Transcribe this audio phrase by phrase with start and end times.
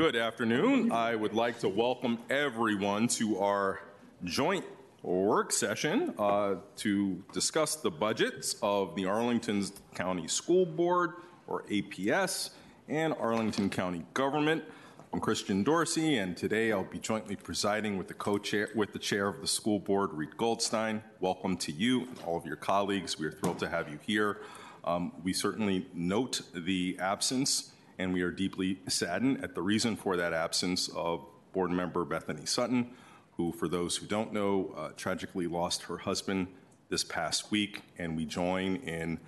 [0.00, 0.92] Good afternoon.
[0.92, 3.82] I would like to welcome everyone to our
[4.24, 4.64] joint
[5.02, 9.62] work session uh, to discuss the budgets of the Arlington
[9.94, 11.16] County School Board,
[11.46, 12.52] or APS,
[12.88, 14.64] and Arlington County government.
[15.12, 19.28] I'm Christian Dorsey, and today I'll be jointly presiding with the co-chair, with the chair
[19.28, 21.02] of the school board, Reid Goldstein.
[21.20, 23.18] Welcome to you and all of your colleagues.
[23.18, 24.40] We are thrilled to have you here.
[24.82, 30.16] Um, we certainly note the absence and we are deeply saddened at the reason for
[30.16, 31.22] that absence of
[31.52, 32.90] board member Bethany Sutton,
[33.36, 36.46] who, for those who don't know, uh, tragically lost her husband
[36.88, 39.20] this past week, and we join in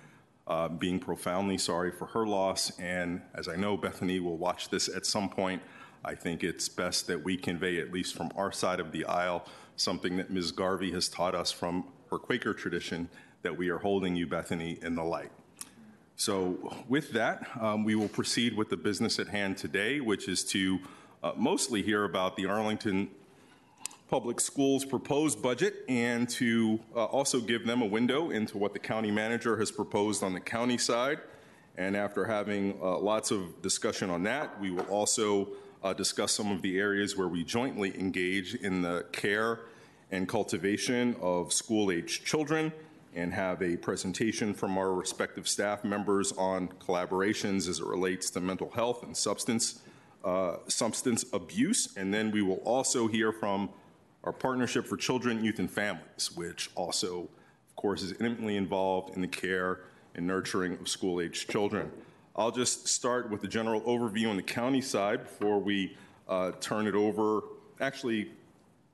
[0.47, 2.77] uh, being profoundly sorry for her loss.
[2.79, 5.61] And as I know Bethany will watch this at some point,
[6.03, 9.45] I think it's best that we convey, at least from our side of the aisle,
[9.75, 10.51] something that Ms.
[10.51, 13.07] Garvey has taught us from her Quaker tradition
[13.43, 15.31] that we are holding you, Bethany, in the light.
[16.23, 20.45] So, with that, um, we will proceed with the business at hand today, which is
[20.45, 20.79] to
[21.21, 23.09] uh, mostly hear about the Arlington
[24.09, 28.79] Public Schools proposed budget and to uh, also give them a window into what the
[28.79, 31.19] county manager has proposed on the county side.
[31.75, 35.49] And after having uh, lots of discussion on that, we will also
[35.97, 39.59] discuss some of the areas where we jointly engage in the care
[40.09, 42.71] and cultivation of school age children
[43.15, 48.39] and have a presentation from our respective staff members on collaborations as it relates to
[48.39, 49.81] mental health and substance
[50.23, 51.95] uh, substance abuse.
[51.97, 53.69] And then we will also hear from
[54.23, 57.23] our Partnership for Children, Youth, and Families, which also,
[57.69, 59.81] of course, is intimately involved in the care
[60.15, 61.91] and nurturing of school-aged children.
[62.35, 65.97] I'll just start with the general overview on the county side before we
[66.29, 67.41] uh, turn it over.
[67.81, 68.31] Actually,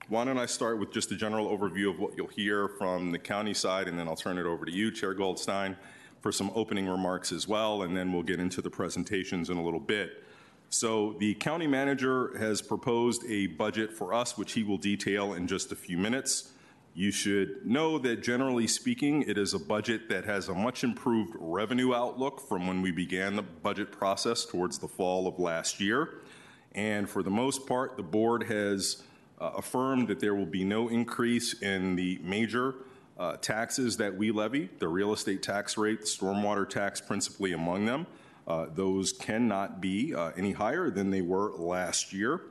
[0.10, 3.20] why don't I start with just a general overview of what you'll hear from the
[3.20, 5.78] county side, and then I'll turn it over to you, Chair Goldstein,
[6.20, 9.64] for some opening remarks as well, and then we'll get into the presentations in a
[9.64, 10.24] little bit.
[10.70, 15.48] So the county manager has proposed a budget for us, which he will detail in
[15.48, 16.54] just a few minutes.
[16.96, 21.36] You should know that generally speaking, it is a budget that has a much improved
[21.40, 26.22] revenue outlook from when we began the budget process towards the fall of last year.
[26.74, 29.04] And for the most part, the board has
[29.40, 32.76] uh, affirmed that there will be no increase in the major
[33.18, 37.86] uh, taxes that we levy, the real estate tax rate, the stormwater tax principally among
[37.86, 38.08] them.
[38.48, 42.42] Uh, those cannot be uh, any higher than they were last year.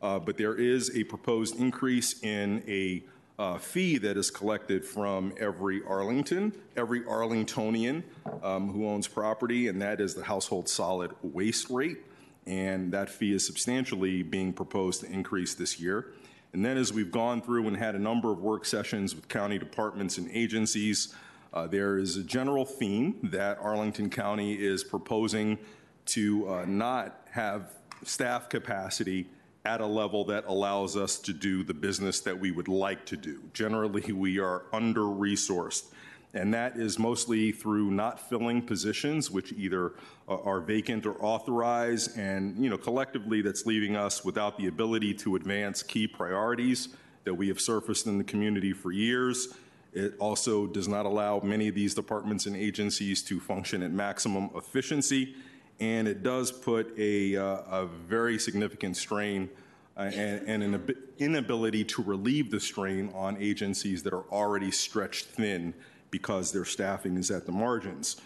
[0.00, 3.02] Uh, but there is a proposed increase in a
[3.38, 8.02] uh, fee that is collected from every Arlington, every Arlingtonian
[8.42, 11.98] um, who owns property, and that is the household solid waste rate.
[12.46, 16.12] And that fee is substantially being proposed to increase this year.
[16.52, 19.58] And then as we've gone through and had a number of work sessions with county
[19.58, 21.14] departments and agencies,
[21.52, 25.58] uh, there is a general theme that Arlington County is proposing
[26.06, 27.74] to uh, not have
[28.04, 29.28] staff capacity
[29.64, 33.16] at a level that allows us to do the business that we would like to
[33.16, 33.42] do.
[33.52, 35.92] Generally, we are under resourced
[36.34, 39.92] and that is mostly through not filling positions which either
[40.28, 45.36] are vacant or authorized, and you know collectively that's leaving us without the ability to
[45.36, 46.88] advance key priorities
[47.24, 49.54] that we have surfaced in the community for years.
[49.94, 54.50] It also does not allow many of these departments and agencies to function at maximum
[54.54, 55.34] efficiency,
[55.80, 59.48] and it does put a, uh, a very significant strain
[59.96, 65.26] uh, and, and, an inability to relieve the strain on agencies that are already stretched
[65.26, 65.74] thin
[66.10, 68.20] because their staffing is at the margins.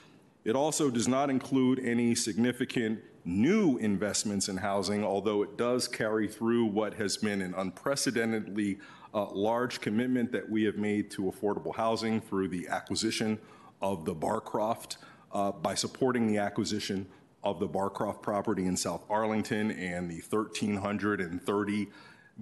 [0.45, 6.27] It also does not include any significant new investments in housing, although it does carry
[6.27, 8.79] through what has been an unprecedentedly
[9.15, 13.39] uh, large commitment that we have made to affordable housing through the acquisition
[13.81, 14.97] of the Barcroft,
[15.33, 17.07] uh, by supporting the acquisition
[17.43, 21.89] of the Barcroft property in South Arlington and the 1,330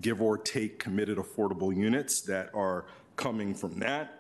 [0.01, 4.20] give or take committed affordable units that are coming from that.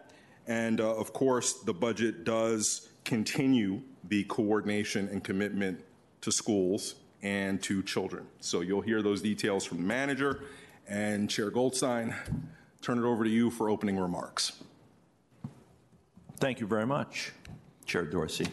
[0.50, 5.84] And uh, of course, the budget does continue the coordination and commitment
[6.22, 8.26] to schools and to children.
[8.40, 10.42] So you'll hear those details from the manager.
[10.88, 12.16] And Chair Goldstein,
[12.82, 14.60] turn it over to you for opening remarks.
[16.38, 17.30] Thank you very much,
[17.86, 18.48] Chair Dorsey.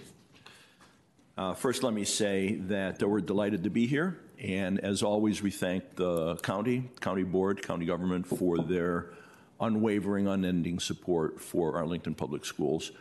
[1.36, 4.20] Uh, first, let me say that uh, we're delighted to be here.
[4.40, 9.14] And as always, we thank the county, county board, county government for their
[9.60, 12.92] unwavering, unending support for Arlington Public Schools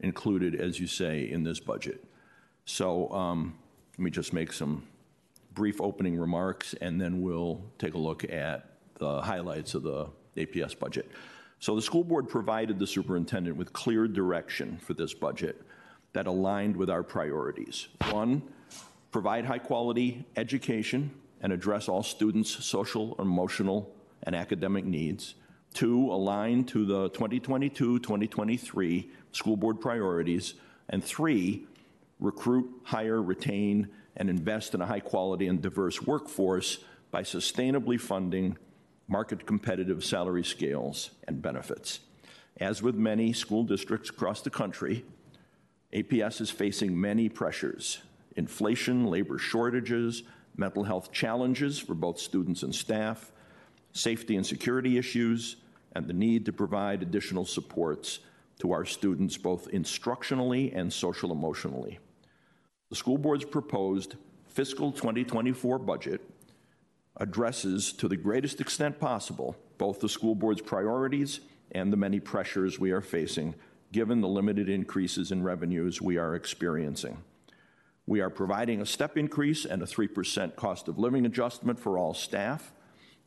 [0.00, 2.04] included, as you say, in this budget.
[2.64, 3.54] So um,
[3.92, 4.82] let me just make some
[5.52, 10.78] brief opening remarks, and then we'll take a look at the highlights of the APS
[10.78, 11.10] budget.
[11.58, 15.62] So the school board provided the superintendent with clear direction for this budget
[16.12, 17.88] that aligned with our priorities.
[18.10, 18.42] One,
[19.10, 21.10] provide high quality education
[21.40, 25.34] and address all students' social, emotional, and academic needs.
[25.76, 30.54] Two, align to the 2022 2023 school board priorities.
[30.88, 31.66] And three,
[32.18, 36.78] recruit, hire, retain, and invest in a high quality and diverse workforce
[37.10, 38.56] by sustainably funding
[39.06, 42.00] market competitive salary scales and benefits.
[42.56, 45.04] As with many school districts across the country,
[45.92, 47.98] APS is facing many pressures
[48.34, 50.22] inflation, labor shortages,
[50.56, 53.30] mental health challenges for both students and staff,
[53.92, 55.56] safety and security issues,
[55.96, 58.18] and the need to provide additional supports
[58.58, 61.98] to our students both instructionally and social emotionally.
[62.90, 64.16] The school board's proposed
[64.46, 66.20] fiscal 2024 budget
[67.16, 71.40] addresses to the greatest extent possible both the school board's priorities
[71.72, 73.54] and the many pressures we are facing
[73.90, 77.16] given the limited increases in revenues we are experiencing.
[78.06, 82.12] We are providing a step increase and a 3% cost of living adjustment for all
[82.12, 82.72] staff,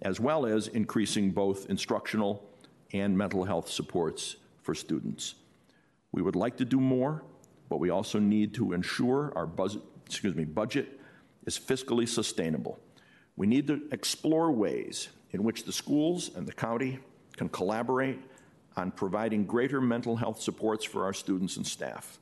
[0.02, 2.49] as well as increasing both instructional
[2.94, 5.36] and mental health supports for students.
[6.12, 7.24] We would like to do more,
[7.70, 11.00] but we also need to ensure our buzz, excuse me, budget
[11.46, 12.80] is fiscally sustainable.
[13.36, 17.00] We need to explore ways in which the schools and the county
[17.38, 18.20] can collaborate
[18.76, 22.20] on providing greater mental health supports for our students and staff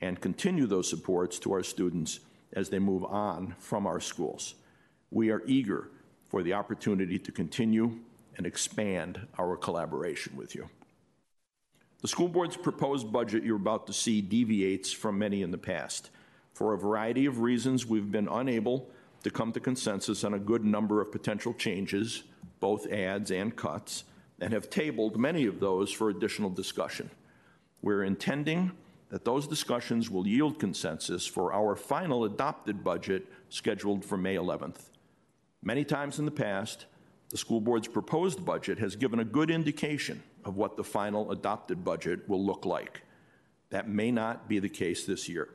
[0.00, 2.20] and continue those supports to our students
[2.52, 4.54] as they move on from our schools.
[5.10, 5.88] We are eager
[6.28, 7.98] for the opportunity to continue
[8.36, 10.68] and expand our collaboration with you.
[12.02, 16.10] The school board's proposed budget you're about to see deviates from many in the past.
[16.52, 18.88] For a variety of reasons, we've been unable
[19.22, 22.22] to come to consensus on a good number of potential changes,
[22.60, 24.04] both adds and cuts,
[24.40, 27.10] and have tabled many of those for additional discussion.
[27.82, 28.72] We're intending
[29.08, 34.90] that those discussions will yield consensus for our final adopted budget scheduled for May 11th.
[35.62, 36.86] Many times in the past,
[37.30, 41.84] the school board's proposed budget has given a good indication of what the final adopted
[41.84, 43.02] budget will look like.
[43.70, 45.48] That may not be the case this year.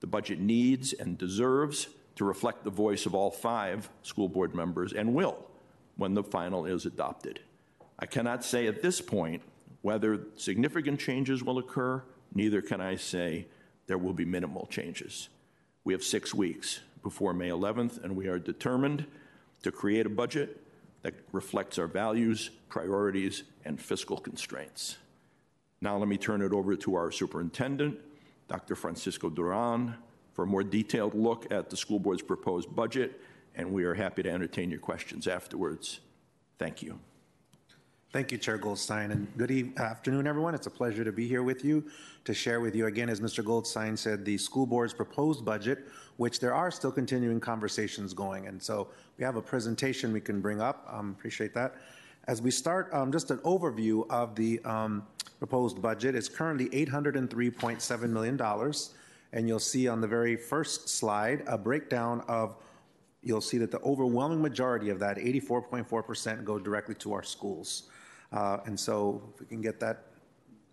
[0.00, 4.92] The budget needs and deserves to reflect the voice of all five school board members
[4.92, 5.46] and will
[5.96, 7.40] when the final is adopted.
[7.98, 9.42] I cannot say at this point
[9.82, 12.02] whether significant changes will occur,
[12.34, 13.46] neither can I say
[13.86, 15.28] there will be minimal changes.
[15.84, 19.06] We have six weeks before May 11th, and we are determined
[19.62, 20.60] to create a budget
[21.02, 24.96] that reflects our values, priorities, and fiscal constraints.
[25.80, 27.98] Now, let me turn it over to our superintendent,
[28.48, 28.74] Dr.
[28.74, 29.94] Francisco Duran,
[30.32, 33.20] for a more detailed look at the school board's proposed budget,
[33.54, 36.00] and we are happy to entertain your questions afterwards.
[36.58, 36.98] Thank you.
[38.10, 40.54] Thank you, Chair Goldstein, and good e afternoon, everyone.
[40.54, 41.84] It's a pleasure to be here with you
[42.24, 43.44] to share with you again, as Mr.
[43.44, 45.86] Goldstein said, the school board's proposed budget,
[46.16, 48.46] which there are still continuing conversations going.
[48.46, 48.88] And so
[49.18, 50.88] we have a presentation we can bring up.
[50.90, 51.74] Um, appreciate that.
[52.28, 55.06] As we start, um, just an overview of the um,
[55.38, 56.14] proposed budget.
[56.14, 58.40] It's currently $803.7 million.
[59.34, 62.56] And you'll see on the very first slide a breakdown of
[63.22, 67.90] you'll see that the overwhelming majority of that, 84.4%, go directly to our schools.
[68.32, 70.04] Uh, and so if we can get that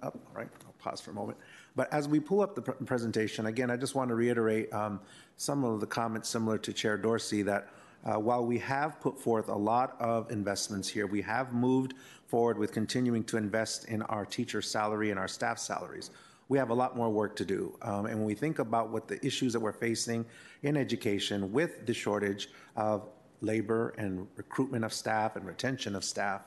[0.01, 1.37] up, all right, I'll pause for a moment.
[1.75, 4.99] But as we pull up the pr- presentation, again, I just want to reiterate um,
[5.37, 7.69] some of the comments similar to Chair Dorsey that
[8.05, 11.95] uh, while we have put forth a lot of investments here, we have moved
[12.27, 16.11] forward with continuing to invest in our teacher salary and our staff salaries.
[16.47, 17.75] We have a lot more work to do.
[17.81, 20.25] Um, and when we think about what the issues that we're facing
[20.61, 23.09] in education with the shortage of
[23.41, 26.41] labor and recruitment of staff and retention of staff,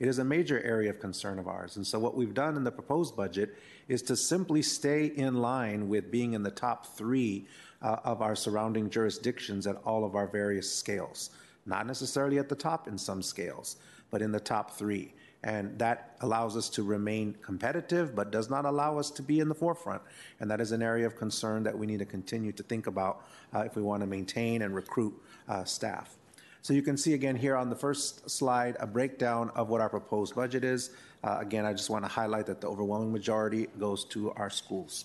[0.00, 1.76] it is a major area of concern of ours.
[1.76, 3.56] And so, what we've done in the proposed budget
[3.88, 7.46] is to simply stay in line with being in the top three
[7.82, 11.30] uh, of our surrounding jurisdictions at all of our various scales.
[11.66, 13.76] Not necessarily at the top in some scales,
[14.10, 15.14] but in the top three.
[15.44, 19.48] And that allows us to remain competitive, but does not allow us to be in
[19.48, 20.00] the forefront.
[20.40, 23.26] And that is an area of concern that we need to continue to think about
[23.54, 25.14] uh, if we want to maintain and recruit
[25.46, 26.16] uh, staff.
[26.64, 29.90] So you can see again here on the first slide a breakdown of what our
[29.90, 30.92] proposed budget is.
[31.22, 35.04] Uh, again, I just want to highlight that the overwhelming majority goes to our schools.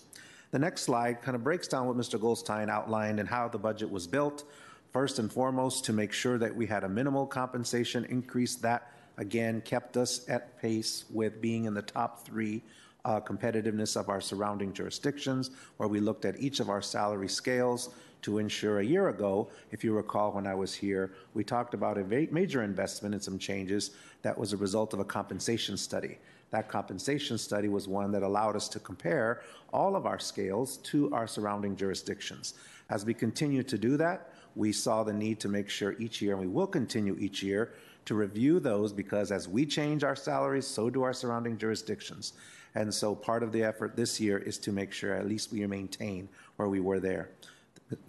[0.51, 2.17] The next slide kind of breaks down what Mr.
[2.17, 4.45] Goldstein outlined and how the budget was built.
[4.93, 9.59] First and foremost, to make sure that we had a minimal compensation increase that again
[9.59, 12.63] kept us at pace with being in the top three
[13.03, 17.89] uh, competitiveness of our surrounding jurisdictions, where we looked at each of our salary scales
[18.21, 21.97] to ensure a year ago, if you recall when I was here, we talked about
[21.97, 26.17] a major investment and some changes that was a result of a compensation study.
[26.51, 31.13] That compensation study was one that allowed us to compare all of our scales to
[31.13, 32.55] our surrounding jurisdictions.
[32.89, 36.33] As we continue to do that, we saw the need to make sure each year,
[36.33, 37.73] and we will continue each year,
[38.05, 42.33] to review those because as we change our salaries, so do our surrounding jurisdictions.
[42.73, 45.65] And so part of the effort this year is to make sure at least we
[45.67, 47.29] maintain where we were there.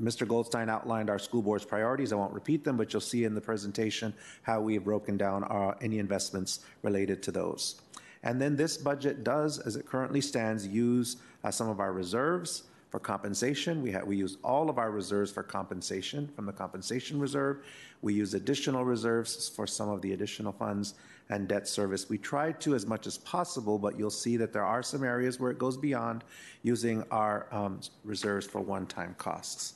[0.00, 0.26] Mr.
[0.26, 2.12] Goldstein outlined our school board's priorities.
[2.12, 5.44] I won't repeat them, but you'll see in the presentation how we have broken down
[5.44, 7.80] our, any investments related to those.
[8.22, 12.64] And then this budget does, as it currently stands, use uh, some of our reserves
[12.90, 13.82] for compensation.
[13.82, 17.64] We, ha- we use all of our reserves for compensation from the compensation reserve.
[18.02, 20.94] We use additional reserves for some of the additional funds
[21.30, 22.08] and debt service.
[22.08, 25.40] We try to as much as possible, but you'll see that there are some areas
[25.40, 26.24] where it goes beyond
[26.62, 29.74] using our um, reserves for one-time costs.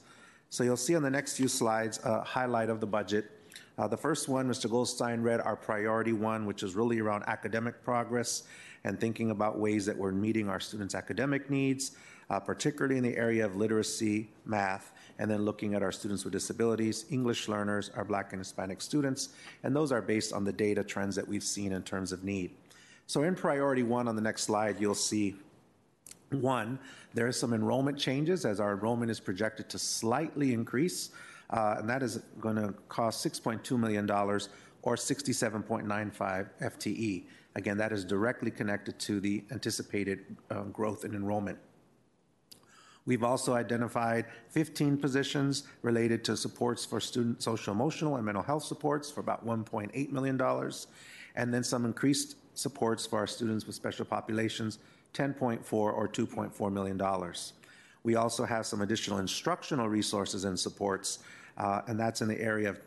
[0.51, 3.31] So you'll see on the next few slides a highlight of the budget.
[3.79, 4.69] Uh, the first one, Mr.
[4.69, 8.43] Goldstein read our priority one, which is really around academic progress
[8.85, 11.97] and thinking about ways that we're meeting our students' academic needs,
[12.31, 16.33] uh, particularly in the area of literacy, math, and then looking at our students with
[16.33, 19.31] disabilities, English learners, our Black and Hispanic students,
[19.63, 22.51] and those are based on the data trends that we've seen in terms of need.
[23.07, 25.37] So in priority one on the next slide, you'll see
[26.31, 26.79] one,
[27.13, 31.11] there are some enrollment changes as our enrollment is projected to slightly increase,
[31.51, 37.25] uh, and that is going to cost $6.2 million or 67.95 FTE.
[37.57, 41.59] Again, that is directly connected to the anticipated uh, growth in enrollment.
[43.07, 48.65] We've also identified 15 positions related to supports for student social emotional and mental health
[48.65, 50.41] supports for about $1.8 million,
[51.37, 54.79] and then some increased supports for our students with special populations,
[55.13, 57.01] 10.4 or $2.4 million.
[58.05, 61.19] We also have some additional instructional resources and supports,
[61.59, 62.81] uh, and that's in the area of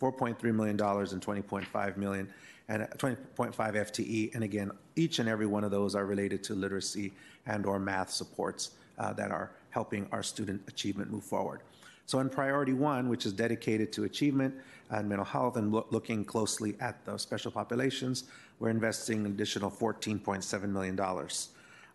[0.00, 2.28] $4.3 million and 20.5 million
[2.68, 4.34] and 20.5 FTE.
[4.34, 7.12] And again, each and every one of those are related to literacy
[7.46, 11.60] and or math supports uh, that are helping our student achievement move forward.
[12.06, 14.54] So in priority one, which is dedicated to achievement
[14.90, 18.24] and mental health and lo- looking closely at the special populations,
[18.58, 20.98] we're investing an additional $14.7 million.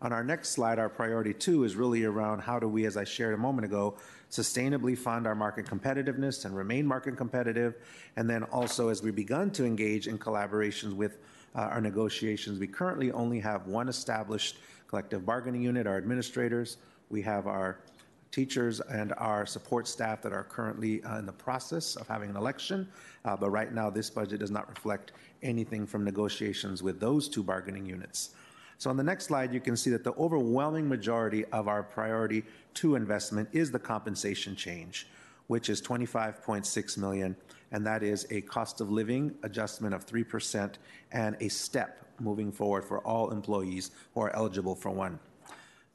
[0.01, 3.03] On our next slide, our priority two is really around how do we, as I
[3.03, 3.95] shared a moment ago,
[4.29, 7.75] sustainably fund our market competitiveness and remain market competitive.
[8.15, 11.17] And then also, as we've begun to engage in collaborations with
[11.55, 16.77] uh, our negotiations, we currently only have one established collective bargaining unit, our administrators.
[17.09, 17.79] We have our
[18.35, 22.35] teachers and our support staff that are currently uh, in the process of having an
[22.35, 22.85] election.
[23.23, 27.41] Uh, but right now, this budget does not reflect anything from negotiations with those two
[27.41, 28.31] bargaining units.
[28.77, 32.43] So on the next slide, you can see that the overwhelming majority of our priority
[32.73, 35.07] two investment is the compensation change,
[35.47, 37.37] which is 25.6 million,
[37.71, 40.73] and that is a cost of living adjustment of 3%
[41.13, 45.19] and a step moving forward for all employees who are eligible for one.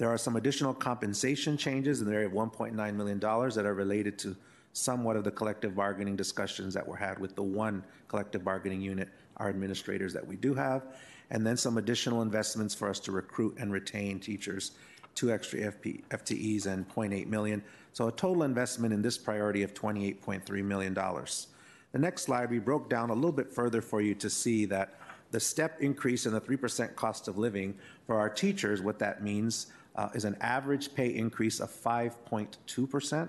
[0.00, 4.18] There are some additional compensation changes in the area of $1.9 million that are related
[4.20, 4.34] to
[4.72, 9.10] somewhat of the collective bargaining discussions that were had with the one collective bargaining unit,
[9.36, 10.84] our administrators that we do have,
[11.28, 14.70] and then some additional investments for us to recruit and retain teachers,
[15.14, 17.62] two extra FP, FTEs and 0.8 million.
[17.92, 20.94] So a total investment in this priority of $28.3 million.
[20.94, 24.94] The next slide, we broke down a little bit further for you to see that
[25.30, 27.74] the step increase in the 3% cost of living
[28.06, 29.66] for our teachers, what that means
[29.96, 33.28] uh, is an average pay increase of 5.2%.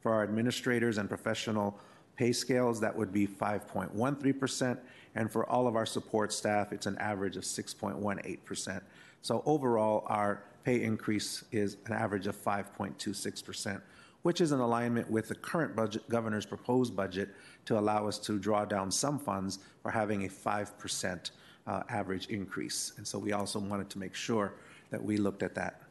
[0.00, 1.78] For our administrators and professional
[2.16, 4.78] pay scales, that would be 5.13%.
[5.14, 8.80] And for all of our support staff, it's an average of 6.18%.
[9.22, 13.80] So overall, our pay increase is an average of 5.26%,
[14.22, 17.30] which is in alignment with the current budget, governor's proposed budget
[17.64, 21.30] to allow us to draw down some funds for having a 5%
[21.66, 22.92] uh, average increase.
[22.96, 24.54] And so we also wanted to make sure
[24.90, 25.82] that we looked at that.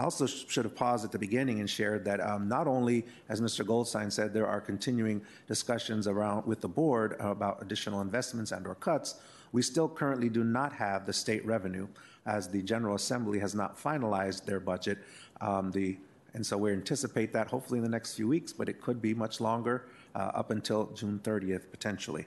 [0.00, 3.42] I also should have paused at the beginning and shared that um, not only, as
[3.42, 3.66] Mr.
[3.66, 8.76] Goldstein said, there are continuing discussions around with the board about additional investments and or
[8.76, 9.16] cuts,
[9.52, 11.86] we still currently do not have the state revenue
[12.24, 14.96] as the General Assembly has not finalized their budget.
[15.42, 15.98] Um, the,
[16.32, 19.12] and so we anticipate that hopefully in the next few weeks, but it could be
[19.12, 22.24] much longer, uh, up until June 30th potentially.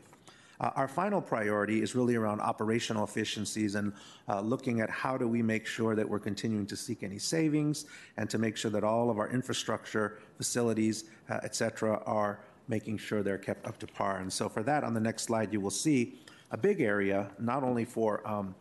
[0.63, 3.91] Uh, our final priority is really around operational efficiencies and
[4.29, 7.85] uh, looking at how do we make sure that we're continuing to seek any savings
[8.15, 12.39] and to make sure that all of our infrastructure, facilities, uh, et cetera, are
[12.69, 14.19] making sure they're kept up to par.
[14.19, 16.15] And so for that, on the next slide, you will see
[16.51, 18.55] a big area, not only for um,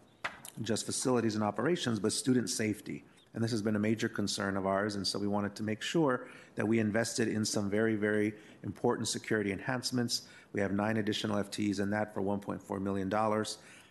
[0.62, 3.04] just facilities and operations, but student safety.
[3.34, 5.80] And this has been a major concern of ours, and so we wanted to make
[5.80, 10.22] sure that we invested in some very, very important security enhancements.
[10.52, 13.10] We have nine additional FTEs in that for $1.4 million.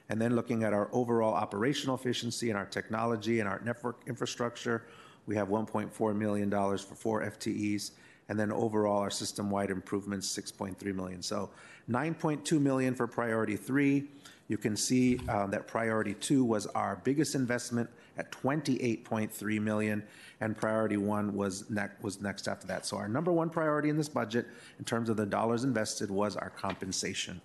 [0.09, 4.85] And then looking at our overall operational efficiency and our technology and our network infrastructure,
[5.25, 7.91] we have $1.4 million for four FTEs.
[8.29, 11.21] And then overall, our system-wide improvements, 6.3 million.
[11.21, 11.49] So
[11.89, 14.07] 9.2 million for priority three.
[14.51, 20.03] You can see uh, that priority two was our biggest investment at 28.3 million,
[20.41, 22.85] and priority one was next was next after that.
[22.85, 24.45] So our number one priority in this budget,
[24.77, 27.39] in terms of the dollars invested, was our compensation.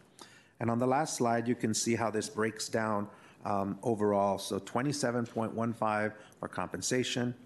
[0.59, 3.07] And on the last slide, you can see how this breaks down
[3.45, 4.37] um, overall.
[4.37, 7.37] So 27.15 for compensation.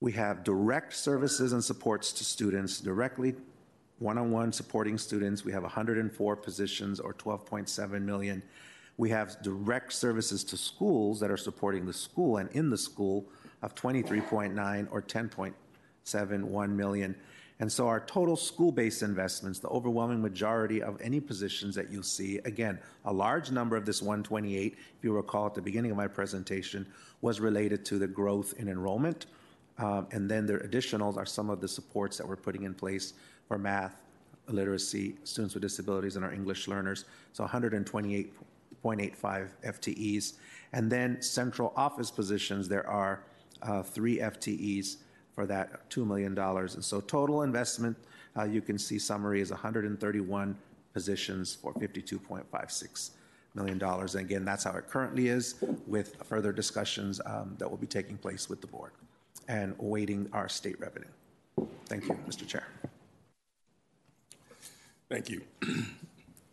[0.00, 3.36] We have direct services and supports to students directly
[3.98, 5.44] one-on-one supporting students.
[5.44, 8.42] We have 104 positions or 12.7 million.
[8.98, 13.26] We have direct services to schools that are supporting the school and in the school
[13.62, 17.14] of 23.9 or 10.71 million.
[17.58, 22.38] And so our total school-based investments, the overwhelming majority of any positions that you see,
[22.44, 26.06] again, a large number of this 128, if you recall at the beginning of my
[26.06, 26.86] presentation,
[27.22, 29.26] was related to the growth in enrollment.
[29.78, 33.14] Um, and then the additionals are some of the supports that we're putting in place
[33.46, 34.02] for math,
[34.48, 37.04] literacy, students with disabilities, and our English learners.
[37.32, 40.34] So 128.85 FTEs.
[40.72, 43.22] And then central office positions, there are
[43.62, 44.96] uh, three FTEs
[45.34, 46.36] for that $2 million.
[46.38, 47.96] And so total investment,
[48.36, 50.56] uh, you can see summary is 131
[50.92, 53.10] positions for $52.56
[53.54, 53.82] million.
[53.82, 55.56] And again, that's how it currently is
[55.86, 58.92] with further discussions um, that will be taking place with the board
[59.48, 61.08] and awaiting our state revenue.
[61.86, 62.46] Thank you, Mr.
[62.46, 62.66] Chair.
[65.08, 65.42] Thank you.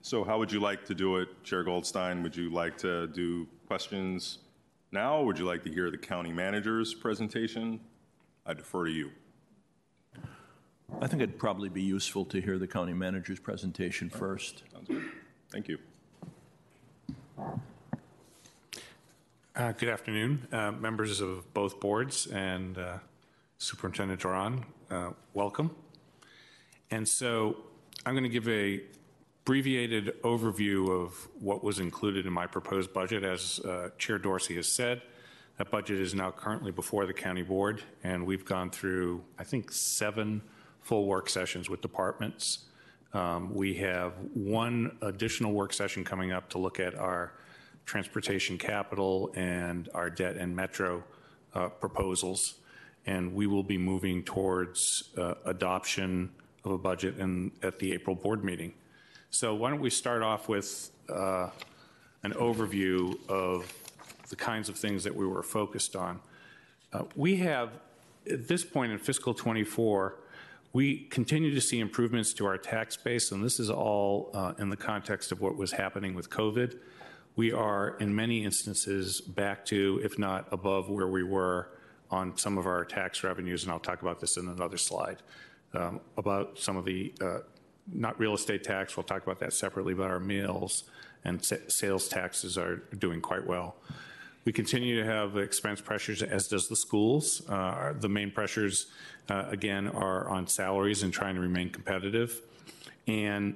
[0.06, 2.24] So how would you like to do it, Chair Goldstein?
[2.24, 4.40] Would you like to do questions
[4.92, 5.22] now?
[5.24, 7.80] Would you like to hear the county manager's presentation?
[8.46, 9.12] I defer to you.
[11.00, 14.64] I think it'd probably be useful to hear the county manager's presentation first.
[14.74, 15.06] Sounds good.
[15.50, 15.78] Thank you.
[19.56, 22.98] Uh, Good afternoon, uh, members of both boards and uh,
[23.58, 24.66] Superintendent Duran.
[24.92, 25.72] uh, Welcome.
[26.92, 27.56] And so
[28.06, 28.82] I'm going to give a
[29.44, 33.24] abbreviated overview of what was included in my proposed budget.
[33.24, 35.02] As uh, Chair Dorsey has said,
[35.58, 39.72] that budget is now currently before the county board, and we've gone through, I think,
[39.72, 40.42] seven
[40.82, 42.66] full work sessions with departments.
[43.14, 47.34] Um, We have one additional work session coming up to look at our
[47.86, 51.04] transportation capital and our debt and metro
[51.54, 52.56] uh, proposals.
[53.06, 56.32] And we will be moving towards uh, adoption
[56.66, 58.74] of a budget in, at the April board meeting.
[59.30, 61.50] So why don't we start off with uh,
[62.24, 63.72] an overview of
[64.30, 66.20] the kinds of things that we were focused on.
[66.92, 67.70] Uh, We have,
[68.30, 70.16] at this point in fiscal '24,
[70.72, 74.70] we continue to see improvements to our tax base, and this is all uh, in
[74.70, 76.80] the context of what was happening with COVID.
[77.36, 81.70] We are, in many instances, back to, if not above, where we were
[82.10, 85.18] on some of our tax revenues, and I'll talk about this in another slide,
[85.74, 87.40] about some of the, uh,
[87.92, 90.84] not real estate tax, we'll talk about that separately, but our meals
[91.26, 93.76] and sa- sales taxes are doing quite well.
[94.46, 97.48] We continue to have expense pressures, as does the schools.
[97.48, 98.88] Uh, The main pressures,
[99.30, 102.42] uh, again, are on salaries and trying to remain competitive.
[103.08, 103.56] And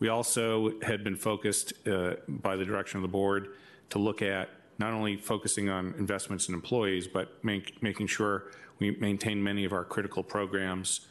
[0.00, 3.50] we also had been focused uh, by the direction of the board
[3.90, 4.48] to look at
[4.78, 8.44] not only focusing on investments in employees, but make- making sure
[8.78, 11.06] we maintain many of our critical programs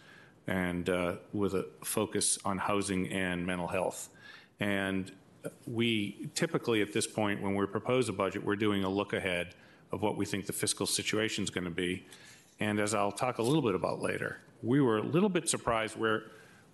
[0.51, 4.09] and uh, with a focus on housing and mental health.
[4.59, 5.09] And
[5.65, 9.55] we typically, at this point, when we propose a budget, we're doing a look ahead
[9.93, 12.05] of what we think the fiscal situation is going to be.
[12.59, 15.95] And as I'll talk a little bit about later, we were a little bit surprised
[15.95, 16.23] where,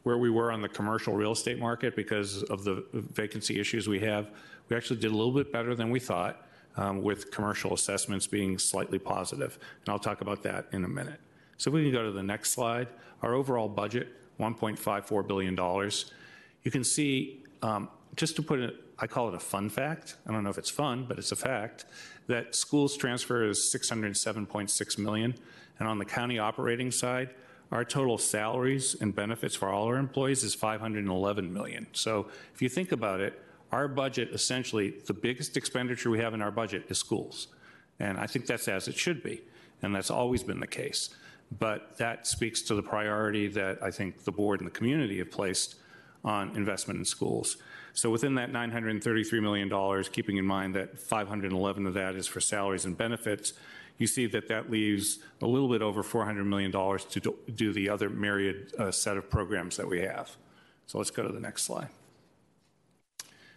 [0.01, 3.99] where we were on the commercial real estate market because of the vacancy issues we
[3.99, 4.31] have.
[4.69, 8.57] We actually did a little bit better than we thought, um, with commercial assessments being
[8.57, 9.59] slightly positive.
[9.85, 11.19] And I'll talk about that in a minute.
[11.57, 12.87] So if we can go to the next slide,
[13.21, 15.55] our overall budget, $1.54 billion.
[16.63, 20.15] You can see, um, just to put it, I call it a fun fact.
[20.27, 21.85] I don't know if it's fun, but it's a fact
[22.27, 25.35] that schools transfer is 607.6 million,
[25.79, 27.33] and on the county operating side,
[27.71, 31.87] our total salaries and benefits for all our employees is 511 million.
[31.91, 33.41] So if you think about it,
[33.71, 37.47] our budget essentially the biggest expenditure we have in our budget is schools,
[37.99, 39.41] and I think that's as it should be,
[39.81, 41.09] and that's always been the case.
[41.59, 45.31] But that speaks to the priority that I think the board and the community have
[45.31, 45.75] placed
[46.23, 47.57] on investment in schools.
[47.93, 52.85] So within that $933 million, keeping in mind that 511 of that is for salaries
[52.85, 53.53] and benefits,
[53.97, 58.09] you see that that leaves a little bit over $400 million to do- the other
[58.09, 60.35] myriad uh, set of programs that we have.
[60.85, 61.89] So let's go to the next slide.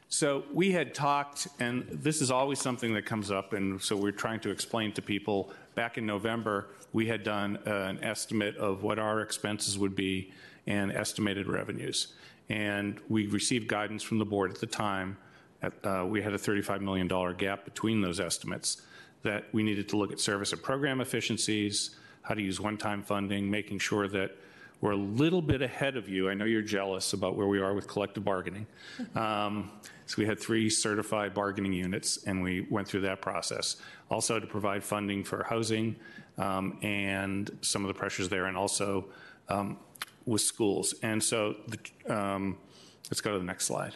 [0.08, 4.10] So we had talked, and this is always something that comes up, and so we're
[4.10, 5.52] trying to explain to people.
[5.74, 10.32] Back in November, we had done uh, an estimate of what our expenses would be
[10.66, 12.08] and estimated revenues.
[12.48, 15.16] And we received guidance from the board at the time.
[15.62, 18.82] At, uh, we had a $35 million gap between those estimates
[19.22, 23.50] that we needed to look at service and program efficiencies, how to use one-time funding,
[23.50, 24.36] making sure that
[24.80, 26.30] we're a little bit ahead of you.
[26.30, 28.66] I know you're jealous about where we are with collective bargaining.
[29.14, 29.70] Um,
[30.06, 33.76] so we had three certified bargaining units, and we went through that process.
[34.10, 35.94] Also to provide funding for housing
[36.36, 39.04] um, and some of the pressures there, and also
[39.48, 39.78] um,
[40.26, 40.94] with schools.
[41.02, 41.78] And so, the,
[42.12, 42.58] um,
[43.08, 43.94] let's go to the next slide.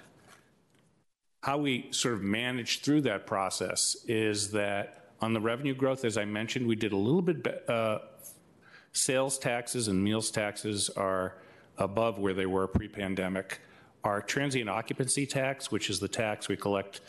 [1.42, 6.16] How we sort of managed through that process is that on the revenue growth, as
[6.16, 7.68] I mentioned, we did a little bit.
[7.68, 7.98] Uh,
[8.94, 11.36] sales taxes and meals taxes are
[11.78, 13.60] above where they were pre-pandemic.
[14.02, 17.02] Our transient occupancy tax, which is the tax we collect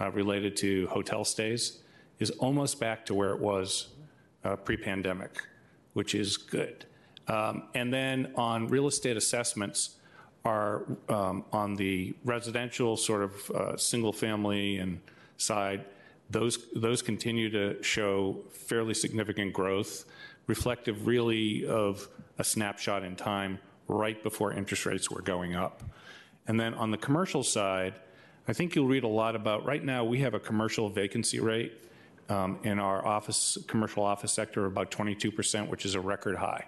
[0.00, 1.80] uh, related to hotel stays,
[2.18, 3.88] is almost back to where it was
[4.44, 5.42] uh, pre-pandemic,
[5.92, 6.86] which is good.
[7.28, 9.96] Um, and then on real estate assessments,
[10.44, 15.00] are um, on the residential sort of uh, single family and
[15.36, 15.84] side,
[16.30, 20.04] those those continue to show fairly significant growth,
[20.46, 25.82] reflective really of a snapshot in time right before interest rates were going up.
[26.46, 27.94] And then on the commercial side,
[28.48, 31.72] I think you'll read a lot about right now we have a commercial vacancy rate
[32.28, 36.66] um, in our office commercial office sector about 22%, which is a record high.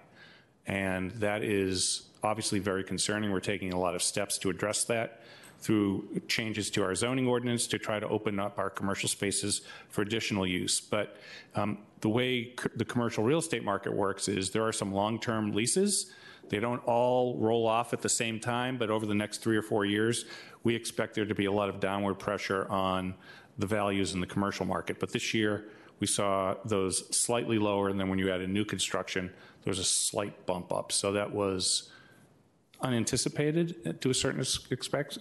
[0.67, 3.33] And that is obviously very concerning.
[3.33, 5.21] We're taking a lot of steps to address that
[5.65, 10.03] through changes to our zoning ordinance to try to open up our commercial spaces for
[10.03, 10.79] additional use.
[10.79, 11.17] But
[11.55, 15.53] um, the way c- the commercial real estate market works is there are some long-term
[15.53, 16.13] leases.
[16.51, 19.63] They don't all roll off at the same time, but over the next three or
[19.63, 20.27] four years,
[20.65, 23.15] we expect there to be a lot of downward pressure on
[23.57, 25.01] the values in the commercial market.
[25.01, 28.67] But this year, we saw those slightly lower, and then when you add in new
[28.67, 30.93] construction, there was a slight bump up.
[30.93, 31.91] So that was
[32.85, 34.45] unanticipated to a certain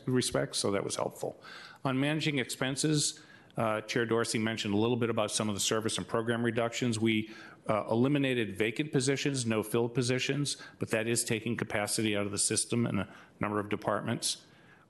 [0.06, 1.42] respect, so that was helpful.
[1.86, 3.20] On managing expenses,
[3.58, 7.00] uh, Chair Dorsey mentioned a little bit about some of the service and program reductions.
[7.00, 7.30] We
[7.70, 12.38] uh, eliminated vacant positions, no filled positions, but that is taking capacity out of the
[12.38, 13.08] system in a
[13.40, 14.38] number of departments.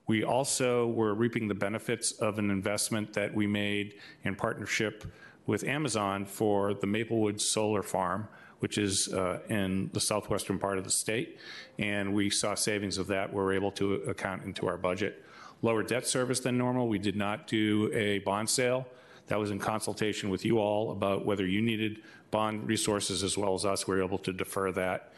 [0.08, 5.06] We also were reaping the benefits of an investment that we made in partnership
[5.46, 8.28] with Amazon for the Maplewood Solar Farm,
[8.64, 11.38] which is uh, in the southwestern part of the state.
[11.80, 13.34] And we saw savings of that.
[13.34, 15.22] We were able to account into our budget.
[15.62, 16.88] Lower debt service than normal.
[16.88, 18.88] We did not do a bond sale.
[19.28, 23.54] That was in consultation with you all about whether you needed bond resources as well
[23.54, 23.86] as us.
[23.86, 25.12] We were able to defer that.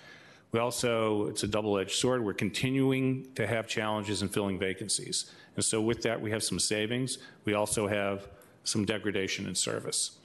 [0.51, 2.25] We also, it's a double edged sword.
[2.25, 5.29] We're continuing to have challenges in filling vacancies.
[5.55, 7.19] And so, with that, we have some savings.
[7.43, 8.27] We also have
[8.63, 10.17] some degradation in service.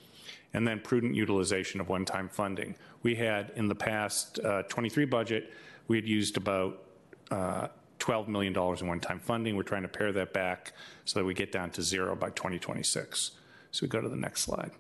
[0.52, 2.74] And then prudent utilization of one time funding.
[3.02, 5.52] We had in the past uh, 23 budget,
[5.88, 6.82] we had used about
[7.30, 7.68] uh,
[8.00, 9.56] $12 million in one time funding.
[9.56, 10.72] We're trying to pare that back
[11.04, 13.32] so that we get down to zero by 2026.
[13.70, 14.72] So we go to the next slide.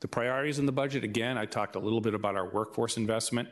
[0.00, 3.48] The priorities in the budget, again, I talked a little bit about our workforce investment.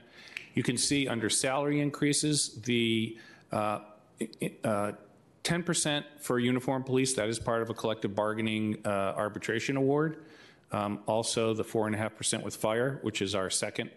[0.54, 3.18] You can see under salary increases, the
[3.52, 3.80] uh,
[4.64, 4.92] uh,
[5.48, 10.24] 10% for uniform police, that is part of a collective bargaining uh, arbitration award.
[10.72, 13.90] Um, also, the 4.5% with fire, which is our second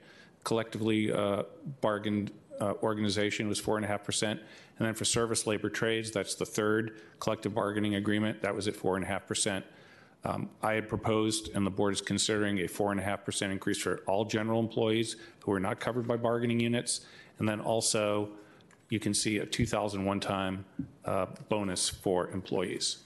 [0.45, 1.43] collectively uh,
[1.81, 4.23] bargained uh, organization, was 4.5%.
[4.31, 4.39] And
[4.79, 9.61] then for service labor trades, that's the third collective bargaining agreement, that was at 4.5%.
[10.23, 14.61] Um, I had proposed, and the board is considering a 4.5% increase for all general
[14.61, 17.01] employees who are not covered by bargaining units.
[17.39, 18.29] And then also,
[18.91, 20.65] you can see a 2,000 one time
[21.05, 22.97] uh, bonus for employees.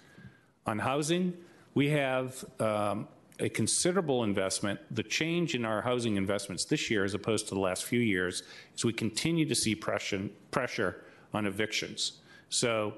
[0.66, 1.34] On housing,
[1.76, 3.08] we have um,
[3.40, 4.80] a considerable investment.
[4.92, 8.42] The change in our housing investments this year, as opposed to the last few years,
[8.76, 12.14] is we continue to see pressure, pressure on evictions.
[12.50, 12.96] So,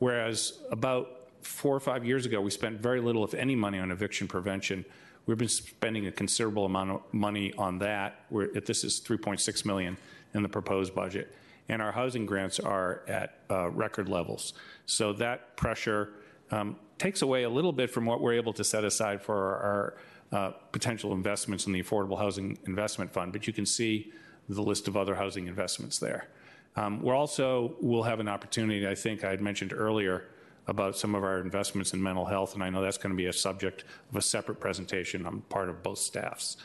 [0.00, 3.92] whereas about four or five years ago, we spent very little, if any, money on
[3.92, 4.84] eviction prevention.
[5.26, 8.24] We've been spending a considerable amount of money on that.
[8.28, 9.96] We're, this is 3.6 million
[10.34, 11.32] in the proposed budget,
[11.68, 14.52] and our housing grants are at uh, record levels.
[14.86, 16.10] So that pressure
[16.50, 19.94] um, takes away a little bit from what we're able to set aside for our,
[20.32, 23.32] uh, potential investments in the Affordable Housing Investment Fund.
[23.32, 24.12] But you can see
[24.48, 26.28] the list of other housing investments there.
[26.76, 28.86] Um, we're also will have an opportunity.
[28.86, 30.24] I think I had mentioned earlier
[30.66, 33.26] about some of our investments in mental health, and I know that's going to be
[33.26, 36.56] a subject of a separate presentation on part of both staffs.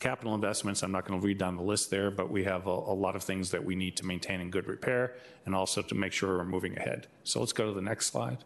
[0.00, 2.70] Capital investments, I'm not going to read down the list there, but we have a,
[2.70, 5.14] a lot of things that we need to maintain in good repair
[5.46, 7.06] and also to make sure we're moving ahead.
[7.24, 8.38] So let's go to the next slide.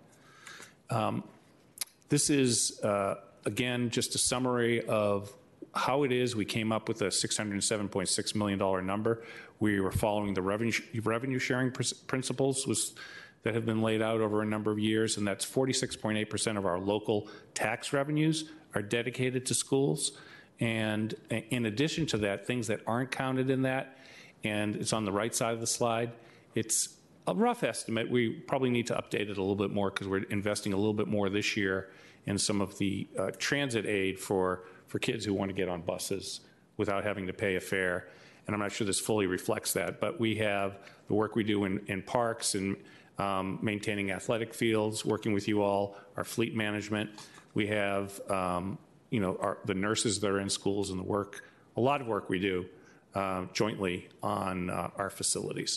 [2.09, 5.33] This is, uh, again, just a summary of
[5.75, 9.25] how it is we came up with a $607.6 million number.
[9.61, 12.95] We were following the revenue, revenue sharing pr- principles was,
[13.43, 16.79] that have been laid out over a number of years, and that's 46.8% of our
[16.79, 20.13] local tax revenues are dedicated to schools.
[20.61, 23.99] And in addition to that, things that aren't counted in that,
[24.45, 26.13] and it's on the right side of the slide,
[26.55, 28.11] it's a rough estimate.
[28.11, 30.95] We probably need to update it a little bit more because we're investing a little
[30.95, 31.91] bit more this year
[32.27, 35.83] in some of the uh, transit aid for, for kids who want to get on
[35.83, 36.41] buses
[36.77, 38.09] without having to pay a fare.
[38.47, 41.65] And I'm not sure this fully reflects that, but we have the work we do
[41.65, 42.77] in, in parks and
[43.19, 47.11] um, maintaining athletic fields, working with you all, our fleet management.
[47.55, 48.79] We have, um,
[49.15, 51.45] you know, our, the nurses that are in schools and the work,
[51.77, 52.67] a lot of work we do
[53.15, 55.73] uh, jointly on uh, our facilities.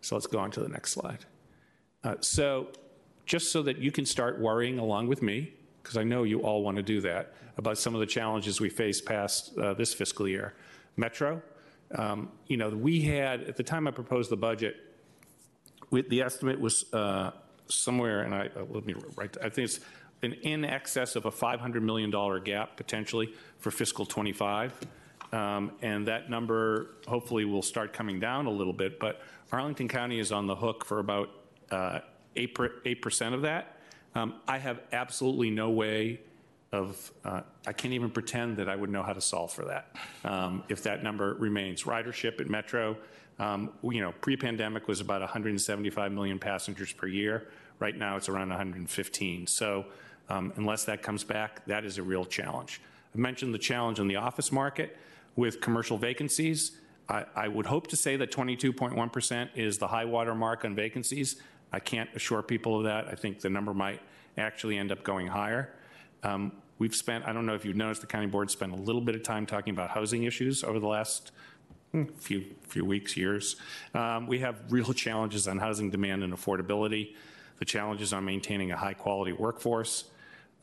[0.00, 1.24] So let's go on to the next slide.
[2.02, 2.44] Uh, so
[3.24, 6.64] just so that you can start worrying along with me, because I know you all
[6.64, 10.26] want to do that, about some of the challenges we face past uh, this fiscal
[10.26, 10.54] year.
[10.96, 11.40] Metro,
[11.94, 14.74] um, you know, we had, at the time I proposed the budget,
[15.90, 17.30] we, the estimate was uh,
[17.68, 19.80] somewhere, and I, uh, let me write, I think it's
[20.32, 22.10] in excess of a $500 million
[22.42, 24.72] gap potentially for fiscal 25.
[25.32, 30.18] Um, and that number hopefully will start coming down a little bit, but Arlington County
[30.18, 31.30] is on the hook for about
[31.70, 32.00] uh,
[32.36, 33.78] 8 percent of that.
[34.14, 36.20] Um, I have absolutely no way
[36.70, 39.96] of, uh, I can't even pretend that I would know how to solve for that
[40.24, 41.84] um, if that number remains.
[41.84, 42.96] Ridership at Metro,
[43.38, 47.48] you know, pre-pandemic was about 175 million passengers per year.
[47.78, 49.46] Right now it's around 115.
[49.46, 49.86] So
[50.28, 52.80] um, unless that comes back, that is a real challenge.
[53.14, 54.96] I mentioned the challenge in the office market
[55.36, 56.72] with commercial vacancies.
[57.08, 61.36] I, I would hope to say that 22.1% is the high water mark on vacancies.
[61.72, 63.08] I can't assure people of that.
[63.08, 64.00] I think the number might
[64.38, 65.74] actually end up going higher.
[66.22, 69.00] Um, we've spent, I don't know if you've noticed, the county board spent a little
[69.00, 71.32] bit of time talking about housing issues over the last
[71.92, 73.56] hmm, few few weeks, years.
[73.92, 77.14] Um, we have real challenges on housing demand and affordability.
[77.58, 80.04] The challenges on maintaining a high quality workforce.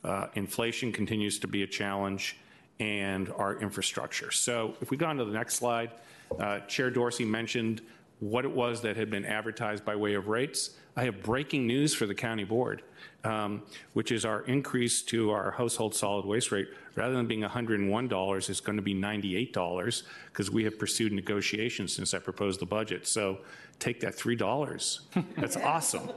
[0.03, 2.37] Uh, inflation continues to be a challenge,
[2.79, 4.31] and our infrastructure.
[4.31, 5.91] So, if we go on to the next slide,
[6.39, 7.81] uh, Chair Dorsey mentioned
[8.19, 10.71] what it was that had been advertised by way of rates.
[10.95, 12.83] I have breaking news for the county board,
[13.23, 18.49] um, which is our increase to our household solid waste rate, rather than being $101,
[18.49, 23.07] is going to be $98 because we have pursued negotiations since I proposed the budget.
[23.07, 23.39] So
[23.79, 24.99] take that $3.
[25.37, 26.09] That's awesome.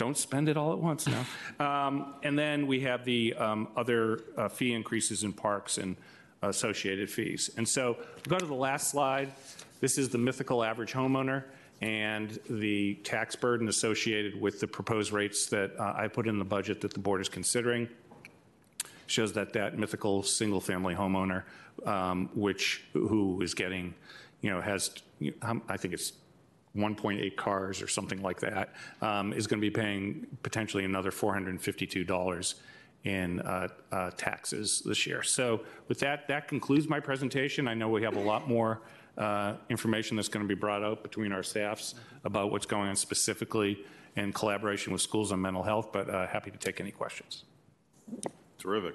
[0.00, 1.26] Don't spend it all at once now.
[1.60, 5.94] Um, and then we have the um, other uh, fee increases in parks and
[6.40, 7.50] associated fees.
[7.58, 9.30] And so we'll go to the last slide.
[9.80, 11.44] This is the mythical average homeowner
[11.82, 16.46] and the tax burden associated with the proposed rates that uh, I put in the
[16.46, 17.86] budget that the board is considering.
[19.06, 21.42] Shows that that mythical single family homeowner,
[21.84, 23.92] um, which who is getting,
[24.40, 24.92] you know, has,
[25.68, 26.14] I think it's
[26.76, 32.54] 1.8 cars or something like that, um, is going to be paying potentially another $452
[33.04, 35.22] in uh, uh, taxes this year.
[35.22, 37.66] So with that, that concludes my presentation.
[37.66, 38.82] I know we have a lot more
[39.16, 42.96] uh, information that's going to be brought out between our staffs about what's going on
[42.96, 43.84] specifically
[44.16, 47.44] in collaboration with schools on mental health, but uh, happy to take any questions.
[48.58, 48.94] Terrific.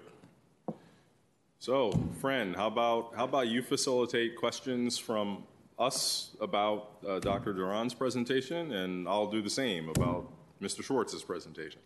[1.60, 5.44] So, friend, how about how about you facilitate questions from
[5.78, 7.54] us about uh, Dr.
[7.54, 10.84] Duran's presentation, and I'll do the same about Mr.
[10.84, 11.82] Schwartz's presentation.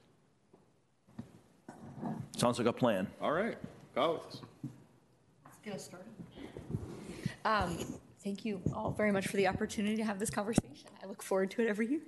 [2.38, 3.08] Sounds like a plan.
[3.22, 3.58] All right,
[3.98, 4.42] Alex.
[5.46, 6.08] Let's get us started.
[7.46, 10.90] Um, thank you all very much for the opportunity to have this conversation.
[11.02, 12.02] I look forward to it every year.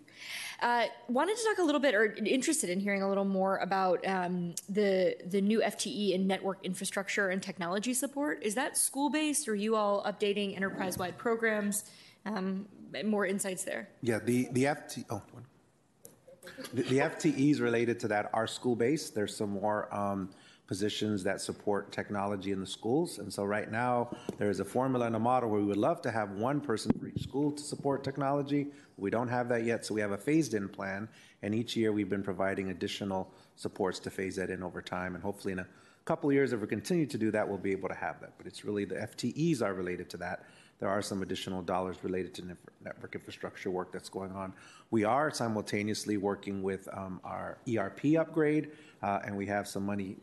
[0.61, 4.05] Uh, wanted to talk a little bit, or interested in hearing a little more about
[4.07, 8.43] um, the the new FTE and network infrastructure and technology support.
[8.43, 11.85] Is that school based, or you all updating enterprise wide programs?
[12.25, 12.67] Um,
[13.05, 13.89] more insights there.
[14.01, 15.05] Yeah, the the FTE.
[15.09, 15.21] Oh,
[16.73, 19.15] the, the FTEs related to that are school-based.
[19.15, 20.29] There's some more um,
[20.71, 23.19] positions that support technology in the schools.
[23.19, 26.01] And so right now, there is a formula and a model where we would love
[26.03, 28.67] to have one person for each school to support technology.
[28.95, 31.09] We don't have that yet, so we have a phased-in plan.
[31.41, 35.13] And each year, we've been providing additional supports to phase that in over time.
[35.13, 35.67] And hopefully, in a
[36.05, 38.35] couple of years, if we continue to do that, we'll be able to have that.
[38.37, 40.45] But it's really the FTEs are related to that
[40.81, 44.51] there are some additional dollars related to network infrastructure work that's going on.
[44.89, 48.71] We are simultaneously working with um, our ERP upgrade,
[49.03, 50.17] uh, and we have some money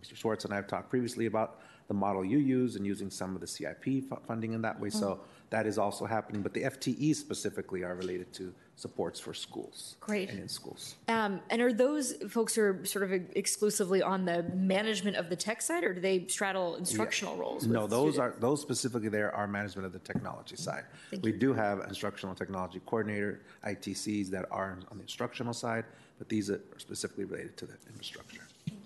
[0.00, 0.16] Mr.
[0.16, 3.40] Schwartz and I have talked previously about the model you use and using some of
[3.40, 4.90] the CIP fu- funding in that way.
[4.90, 6.40] So that is also happening.
[6.40, 9.96] But the FTEs specifically are related to supports for schools.
[9.98, 10.30] Great.
[10.30, 10.94] And in schools.
[11.08, 15.34] Um, and are those folks who are sort of exclusively on the management of the
[15.34, 17.66] tech side, or do they straddle instructional roles?
[17.66, 18.36] No, those students?
[18.36, 20.84] are, those specifically there are management of the technology side.
[21.22, 25.84] We do have instructional technology coordinator, ITCs that are on the instructional side,
[26.18, 28.46] but these are specifically related to the infrastructure.
[28.68, 28.76] You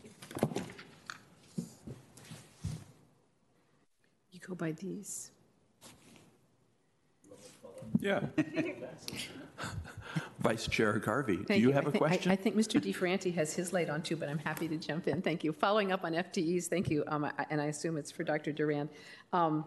[4.46, 5.30] go by these.
[8.00, 8.20] Yeah.
[10.40, 12.30] Vice Chair Garvey, do Thank you have a think- I- question?
[12.32, 12.78] I think Mr.
[12.80, 15.22] DeFerranti has his light on too, but I'm happy to jump in.
[15.22, 15.52] Thank you.
[15.52, 18.52] Following up on FTEs, thank you, um, I- and I assume it's for Dr.
[18.52, 18.90] Duran.
[19.32, 19.64] Um,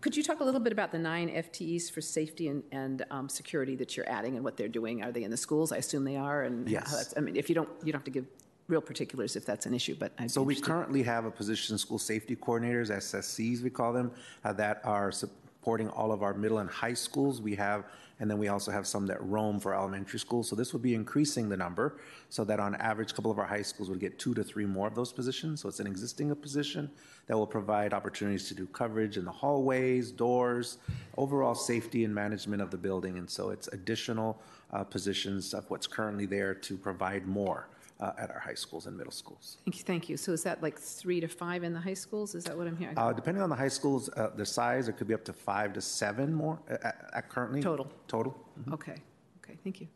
[0.00, 3.28] Could you talk a little bit about the nine FTEs for safety and, and um,
[3.28, 5.02] security that you're adding and what they're doing?
[5.02, 5.72] Are they in the schools?
[5.72, 6.90] I assume they are, and how Yes.
[6.90, 8.26] that's- I mean, if you don't, you don't have to give
[8.68, 11.98] real particulars if that's an issue, but I'd So we currently have a position, school
[11.98, 14.10] safety coordinators, SSCs we call them,
[14.44, 17.40] uh, that are supporting all of our middle and high schools.
[17.40, 17.84] We have,
[18.18, 20.48] and then we also have some that roam for elementary schools.
[20.48, 21.98] So this would be increasing the number
[22.28, 24.66] so that on average, a couple of our high schools would get two to three
[24.66, 25.60] more of those positions.
[25.60, 26.90] So it's an existing position
[27.28, 30.78] that will provide opportunities to do coverage in the hallways, doors,
[31.16, 33.18] overall safety and management of the building.
[33.18, 34.40] And so it's additional
[34.72, 37.68] uh, positions of what's currently there to provide more
[38.00, 39.58] uh, at our high schools and middle schools.
[39.64, 40.16] Thank you, thank you.
[40.16, 42.34] So is that like three to five in the high schools?
[42.34, 42.98] Is that what I'm hearing?
[42.98, 45.72] Uh, depending on the high schools, uh, the size, it could be up to five
[45.74, 47.62] to seven more uh, at, at currently.
[47.62, 47.90] Total.
[48.08, 48.36] Total.
[48.72, 48.96] Okay,
[49.42, 49.88] okay, thank you.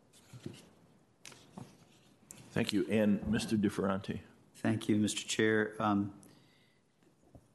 [2.52, 2.84] Thank you.
[2.90, 3.56] And Mr.
[3.56, 4.18] DeFerranti?
[4.56, 5.26] Thank you, Mr.
[5.26, 5.74] Chair.
[5.78, 6.12] Um,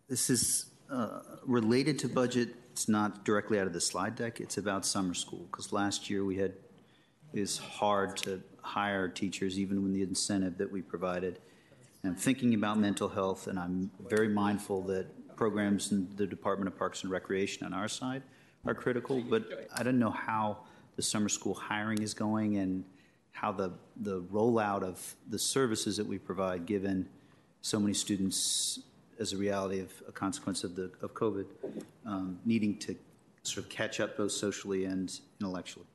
[0.07, 2.49] This is uh, related to budget.
[2.71, 4.39] It's not directly out of the slide deck.
[4.39, 6.53] It's about summer school, because last year we had,
[7.33, 11.39] it was hard to hire teachers, even with the incentive that we provided.
[12.03, 16.67] And I'm thinking about mental health, and I'm very mindful that programs in the Department
[16.67, 18.23] of Parks and Recreation on our side
[18.65, 20.59] are critical, but I don't know how
[20.95, 22.83] the summer school hiring is going and
[23.31, 27.07] how the, the rollout of the services that we provide, given
[27.61, 28.79] so many students
[29.19, 31.45] as a reality of a consequence of the, of COVID,
[32.05, 32.95] um, needing to
[33.43, 35.85] sort of catch up both socially and intellectually.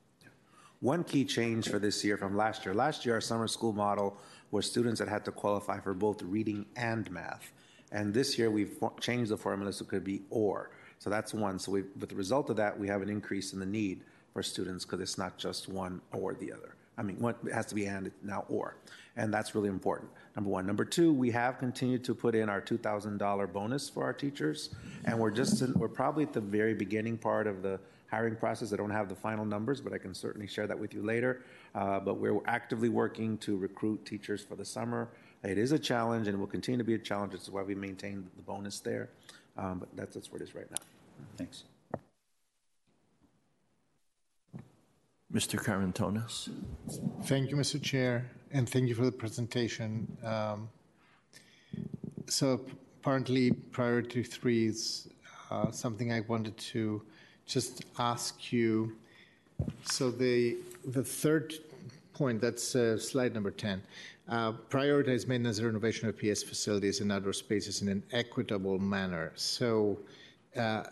[0.81, 2.75] One key change for this year from last year.
[2.75, 4.17] Last year, our summer school model
[4.51, 7.53] was students that had to qualify for both reading and math.
[7.93, 10.71] And this year, we've changed the formula so it could be or.
[10.99, 11.59] So that's one.
[11.59, 14.43] So we, with the result of that, we have an increase in the need for
[14.43, 16.77] students because it's not just one or the other.
[16.97, 18.77] I mean, one, has to be and now or.
[19.17, 20.11] And that's really important.
[20.35, 20.67] Number one.
[20.67, 24.75] Number two, we have continued to put in our $2,000 bonus for our teachers.
[25.05, 27.81] And we're just, in, we're probably at the very beginning part of the
[28.11, 28.73] hiring process.
[28.73, 31.43] I don't have the final numbers, but I can certainly share that with you later.
[31.75, 35.09] Uh, but we're actively working to recruit teachers for the summer.
[35.43, 37.33] It is a challenge and will continue to be a challenge.
[37.33, 39.11] That's why we maintain the bonus there.
[39.57, 40.77] Um, but that's, that's where it is right now.
[41.37, 41.65] Thanks.
[45.33, 45.63] Mr.
[45.63, 46.51] Karantonis?
[47.23, 47.81] Thank you, Mr.
[47.81, 50.17] Chair, and thank you for the presentation.
[50.25, 50.69] Um,
[52.27, 52.61] So
[53.01, 55.09] apparently, priority three is
[55.51, 57.03] uh, something I wanted to
[57.51, 58.97] just ask you.
[59.85, 61.55] So the, the third
[62.15, 63.83] point, that's uh, slide number 10,
[64.29, 69.33] uh, prioritize maintenance and renovation of PS facilities and outdoor spaces in an equitable manner.
[69.35, 69.99] So
[70.57, 70.85] uh,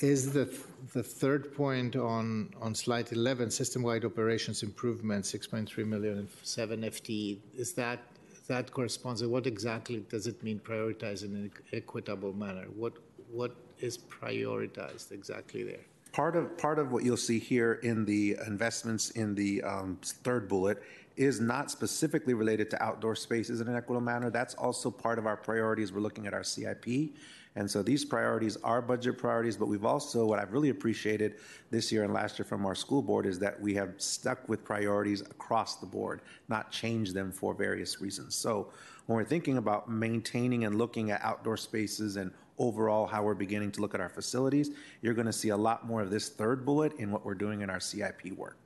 [0.00, 0.46] is the,
[0.92, 7.38] the third point on, on slide 11, system-wide operations improvement, 6.3 million and 7 FTE,
[7.56, 8.00] is that,
[8.48, 12.66] that corresponds, to what exactly does it mean prioritize in an equitable manner?
[12.74, 12.94] What,
[13.30, 15.84] what is prioritized exactly there?
[16.12, 20.48] Part of, part of what you'll see here in the investments in the um, third
[20.48, 20.82] bullet
[21.16, 24.30] is not specifically related to outdoor spaces in an equitable manner.
[24.30, 25.92] That's also part of our priorities.
[25.92, 27.14] We're looking at our CIP.
[27.56, 31.36] And so these priorities are budget priorities, but we've also, what I've really appreciated
[31.70, 34.62] this year and last year from our school board is that we have stuck with
[34.62, 38.34] priorities across the board, not changed them for various reasons.
[38.34, 38.68] So
[39.06, 43.70] when we're thinking about maintaining and looking at outdoor spaces and overall how we're beginning
[43.72, 44.70] to look at our facilities,
[45.02, 47.60] you're going to see a lot more of this third bullet in what we're doing
[47.60, 48.56] in our CIP work.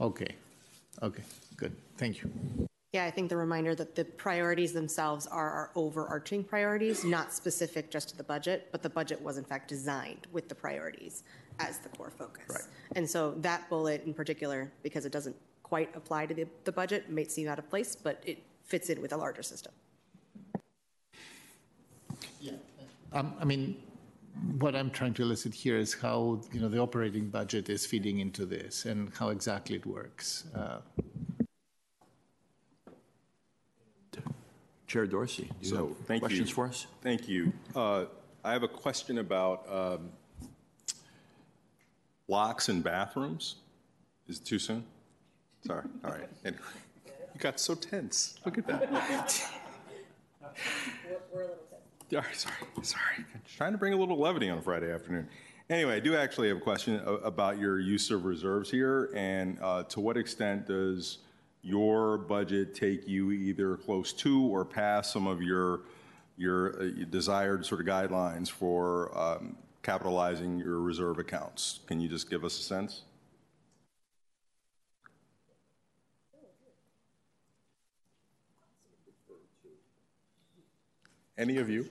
[0.00, 0.34] Okay,
[1.02, 1.22] okay,
[1.56, 2.30] good, thank you.
[2.92, 7.90] Yeah, I think the reminder that the priorities themselves are our overarching priorities, not specific
[7.90, 11.22] just to the budget, but the budget was in fact designed with the priorities
[11.58, 12.44] as the core focus.
[12.48, 12.62] Right.
[12.96, 17.10] And so that bullet in particular, because it doesn't quite apply to the, the budget,
[17.10, 19.72] may seem out of place, but it fits in with a larger system.
[22.50, 22.58] Um,
[23.12, 23.76] I mean,
[24.58, 28.18] what I'm trying to elicit here is how, you know, the operating budget is feeding
[28.20, 30.44] into this and how exactly it works.
[30.54, 30.78] Uh,
[34.86, 36.26] Chair Dorsey, do you So, have thank you.
[36.28, 36.86] questions for us?
[37.02, 37.52] Thank you.
[37.76, 38.06] Uh,
[38.42, 40.10] I have a question about um,
[42.26, 43.56] locks in bathrooms.
[44.28, 44.84] Is it too soon?
[45.66, 46.28] Sorry, all right.
[46.44, 46.62] Anyway,
[47.06, 48.38] You got so tense.
[48.46, 49.50] Look at that.
[52.32, 53.24] Sorry, sorry.
[53.56, 55.28] Trying to bring a little levity on a Friday afternoon.
[55.68, 59.82] Anyway, I do actually have a question about your use of reserves here, and uh,
[59.84, 61.18] to what extent does
[61.62, 65.80] your budget take you either close to or past some of your,
[66.38, 71.80] your uh, desired sort of guidelines for um, capitalizing your reserve accounts?
[71.86, 73.02] Can you just give us a sense?
[81.38, 81.88] Any of you?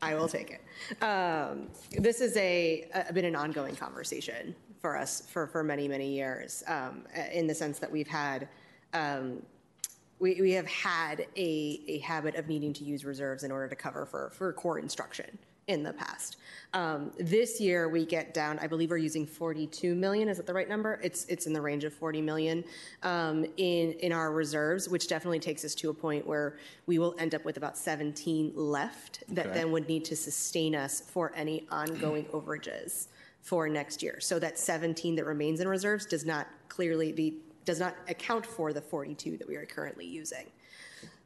[0.00, 1.02] I will take it.
[1.02, 1.68] Um,
[1.98, 6.64] This is a, a- been an ongoing conversation for us for, for many, many years,
[6.66, 8.48] um, in the sense that we've had,
[8.94, 9.42] um,
[10.18, 13.76] we, we have had a, a habit of needing to use reserves in order to
[13.76, 15.38] cover for, for core instruction
[15.68, 16.36] in the past.
[16.72, 20.54] Um, This year, we get down, I believe we're using 42 million, is that the
[20.54, 21.00] right number?
[21.02, 22.64] It's, it's in the range of 40 million
[23.02, 26.56] um, in, in our reserves, which definitely takes us to a point where
[26.86, 29.54] we will end up with about 17 left that Okay.
[29.54, 33.08] then would need to sustain us for any ongoing overages
[33.42, 34.18] for next year.
[34.20, 38.72] So that 17 that remains in reserves does not clearly be, does not account for
[38.72, 40.46] the 42 that we are currently using.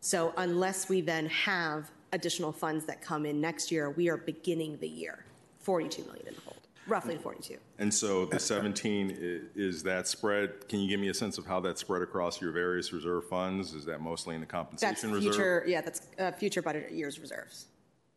[0.00, 4.78] So unless we then have additional funds that come in next year, we are beginning
[4.78, 5.24] the year
[5.60, 7.56] 42 million in the hole, roughly 42.
[7.78, 11.44] And so the 17, i- is that spread, can you give me a sense of
[11.46, 13.74] how that's spread across your various reserve funds?
[13.74, 15.34] Is that mostly in the That's compensation reserve?
[15.34, 17.66] future, yeah, that's uh, future budget years reserves.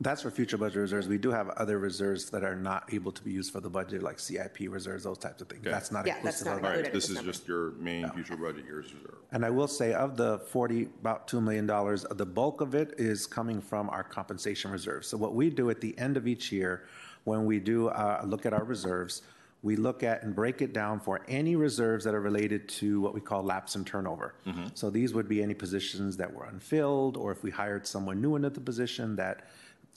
[0.02, 1.10] That's for future budget reserves.
[1.10, 4.02] We do have other reserves that are not able to be used for the budget,
[4.02, 5.62] like CIP reserves, those types of things.
[5.62, 5.72] Okay.
[5.72, 6.78] That's not Yeah, that's not of All our.
[6.78, 9.18] right, this this is just your main future budget years reserve.
[9.34, 13.28] And I will say, of the 40, about $2 million, the bulk of it is
[13.28, 15.08] coming from our compensation reserves.
[15.08, 16.86] So what we do at the end of each year,
[17.26, 19.24] when we do uh, look at our reserves,
[19.64, 23.14] we look at and break it down for any reserves that are related to what
[23.14, 24.36] we call lapse and turnover.
[24.74, 28.38] So these would be any positions that were unfilled, or if we hired someone new
[28.38, 29.50] into the position that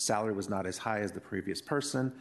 [0.03, 2.13] salary was not as high as the previous person.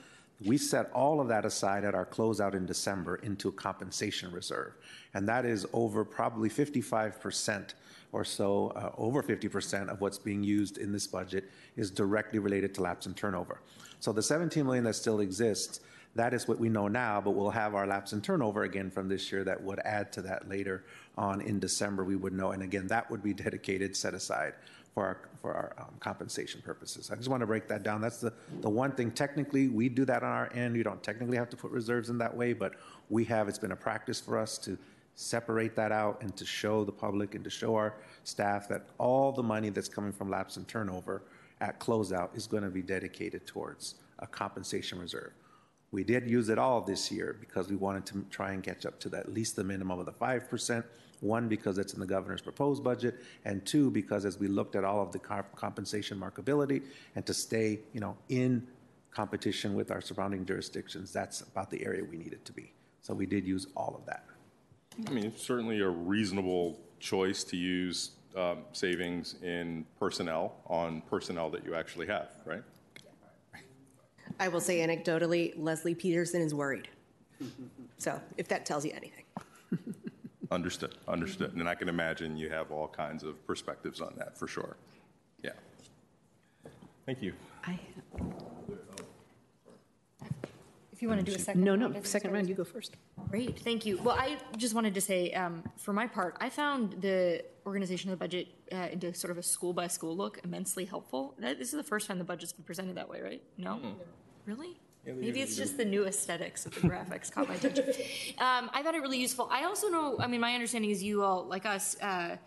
[0.45, 4.73] We set all of that aside at our closeout in December into a compensation reserve.
[5.13, 7.73] And that is over probably 55%
[8.11, 12.73] or so, uh, over 50% of what's being used in this budget is directly related
[12.75, 13.61] to lapse and turnover.
[13.99, 15.81] So the 17 million that still exists,
[16.15, 19.07] that is what we know now, but we'll have our lapse and turnover again from
[19.07, 20.83] this year that would add to that later
[21.17, 22.51] on in December, we would know.
[22.51, 24.53] And again, that would be dedicated, set aside
[24.93, 27.11] for our, for our um, compensation purposes.
[27.11, 28.01] I just want to break that down.
[28.01, 30.75] That's the, the one thing, technically, we do that on our end.
[30.75, 32.73] You don't technically have to put reserves in that way, but
[33.09, 34.77] we have, it's been a practice for us to
[35.15, 39.31] separate that out and to show the public and to show our staff that all
[39.31, 41.23] the money that's coming from lapse and turnover
[41.59, 45.31] at closeout is going to be dedicated towards a compensation reserve.
[45.91, 48.99] We did use it all this year because we wanted to try and catch up
[49.01, 50.83] to at least the minimum of the 5%.
[51.21, 54.83] One, because it's in the governor's proposed budget, and two, because as we looked at
[54.83, 56.83] all of the comp- compensation markability
[57.15, 58.67] and to stay, you know, in
[59.11, 62.73] competition with our surrounding jurisdictions, that's about the area we needed to be.
[63.03, 64.25] So we did use all of that.
[65.07, 71.49] I mean, it's certainly a reasonable choice to use um, savings in personnel on personnel
[71.51, 72.63] that you actually have, right?
[74.39, 76.87] I will say anecdotally, Leslie Peterson is worried.
[77.99, 79.25] So if that tells you anything.
[80.51, 81.53] Understood, understood.
[81.53, 84.75] And I can imagine you have all kinds of perspectives on that, for sure.
[85.41, 85.51] Yeah.
[87.05, 87.33] Thank you.
[87.65, 87.79] I,
[90.91, 91.63] If you want to do a second.
[91.63, 92.97] no, round no, of second round, you go first.
[93.29, 93.97] Great, thank you.
[94.03, 98.19] Well, I just wanted to say, um, for my part, I found the organization of
[98.19, 101.33] the budget uh, into sort of a school by school look immensely helpful.
[101.39, 103.41] That, this is the first time the budget's been presented that way, right?
[103.57, 103.79] No?
[104.45, 104.77] Really?
[105.05, 107.85] Maybe it's just the new aesthetics of the graphics caught my attention.
[108.37, 109.47] Um, I found it really useful.
[109.51, 112.37] I also know, I mean, my understanding is you all, like us, uh,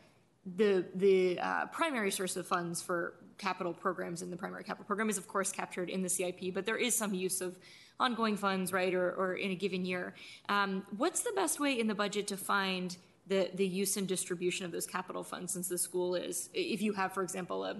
[0.56, 5.08] the the uh, primary source of funds for capital programs in the primary capital program
[5.08, 7.56] is of course captured in the CIP, but there is some use of
[7.98, 10.14] ongoing funds, right, or, or in a given year.
[10.48, 12.96] Um, what's the best way in the budget to find
[13.26, 16.92] the the use and distribution of those capital funds since the school is, if you
[16.92, 17.76] have, for example, a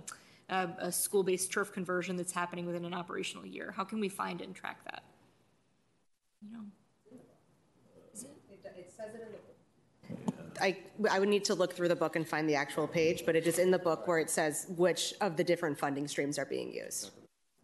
[0.49, 4.41] a, a school-based turf conversion that's happening within an operational year, how can we find
[4.41, 5.03] and track that?
[6.43, 6.65] You know.
[10.61, 10.77] I,
[11.11, 13.47] I would need to look through the book and find the actual page, but it
[13.47, 16.73] is in the book where it says which of the different funding streams are being
[16.73, 17.11] used.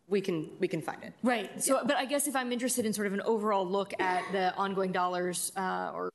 [0.08, 1.12] We can, we can find it.
[1.22, 1.62] Right.
[1.62, 4.52] So, but I guess if I'm interested in sort of an overall look at the
[4.56, 6.10] ongoing dollars uh, or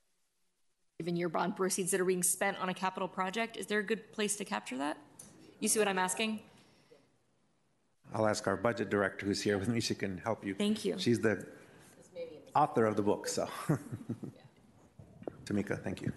[0.99, 3.83] even your bond proceeds that are being spent on a capital project, is there a
[3.83, 4.97] good place to capture that?
[5.61, 6.41] You see what I'm asking?
[8.15, 9.81] I'll ask our budget director who's here with me.
[9.81, 10.55] She can help you.
[10.55, 10.95] Thank you.
[10.97, 11.45] She's the
[12.55, 13.45] author of the book, so.
[15.45, 16.13] Tamika, thank you.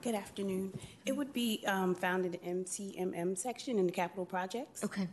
[0.00, 0.72] Good afternoon.
[1.04, 5.06] It would be um, found in the MCMM section in the capital projects, Okay.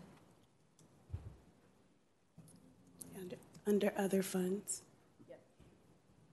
[3.20, 3.36] under-
[3.68, 4.82] under other funds.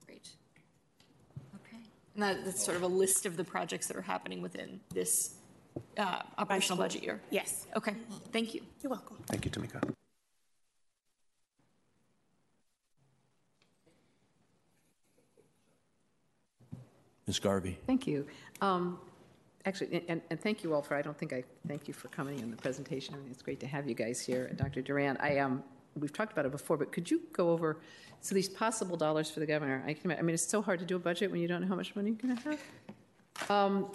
[0.05, 0.29] Great.
[1.55, 1.83] Okay.
[2.13, 5.35] And that, that's sort of a list of the projects that are happening within this
[5.97, 7.21] uh, operational budget year?
[7.29, 7.95] Yes, Okay,
[8.31, 8.61] thank you.
[8.81, 9.17] you're welcome.
[9.27, 9.81] Thank you, Tamika.
[17.25, 17.39] Ms.
[17.39, 17.77] Garvey.
[17.87, 18.27] Thank you.
[18.61, 18.99] Um,
[19.65, 22.39] Actually, and, and thank you all for, I don't think I, thank you for coming
[22.39, 23.15] in the presentation.
[23.15, 24.47] I mean, it's great to have you guys here.
[24.47, 24.81] And Dr.
[24.81, 25.63] Duran, I, um,
[25.97, 27.77] we've talked about it before, but could you go over,
[28.19, 30.85] so these possible dollars for the governor, I can, I mean, it's so hard to
[30.85, 33.49] do a budget when you don't know how much money you're going to have.
[33.49, 33.89] Um,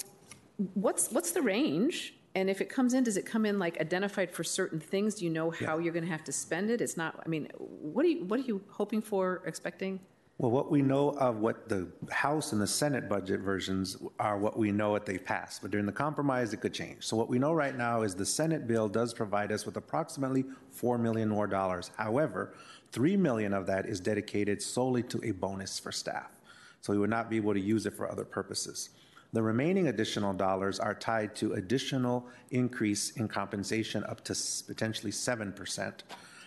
[0.75, 2.15] What's, what's the range?
[2.35, 5.15] And if it comes in, does it come in like identified for certain things?
[5.15, 6.81] Do you know how you're going to have to spend it?
[6.81, 10.01] It's not, I mean, what are you, what are you hoping for, expecting?
[10.39, 14.57] Well, what we know of what the House and the Senate budget versions are what
[14.57, 17.05] we know what they've passed, but during the compromise, it could change.
[17.05, 20.45] So what we know right now is the Senate bill does provide us with approximately
[20.71, 21.91] 4 million more dollars.
[21.97, 22.55] However,
[22.93, 26.31] 3 million of that is dedicated solely to a bonus for staff.
[26.83, 28.91] So we would not be able to use it for other purposes.
[29.33, 35.93] The remaining additional dollars are tied to additional increase in compensation up to potentially 7%.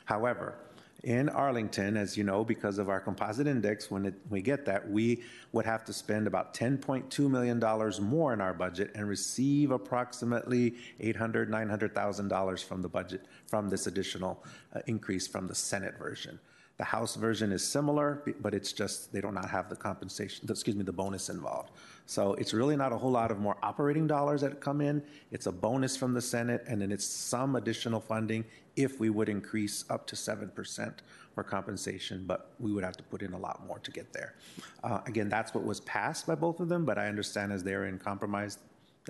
[0.06, 0.56] However,
[1.04, 4.88] in Arlington, as you know, because of our composite index, when it, we get that,
[4.90, 7.60] we would have to spend about $10.2 million
[8.04, 14.44] more in our budget and receive approximately $800,000, $900,000 from the budget, from this additional
[14.76, 16.40] uh, increase from the Senate version.
[16.78, 20.76] The House version is similar, but it's just, they do not have the compensation, excuse
[20.76, 21.72] me, the bonus involved.
[22.08, 25.04] So it's really not a whole lot of more operating dollars that come in.
[25.32, 28.46] It's a bonus from the Senate, and then it's some additional funding
[28.76, 30.94] if we would increase up to 7%
[31.36, 34.36] for compensation, but we would have to put in a lot more to get there.
[34.84, 37.86] Uh, Again, that's what was passed by both of them, but I understand as they're
[37.86, 38.58] in compromise,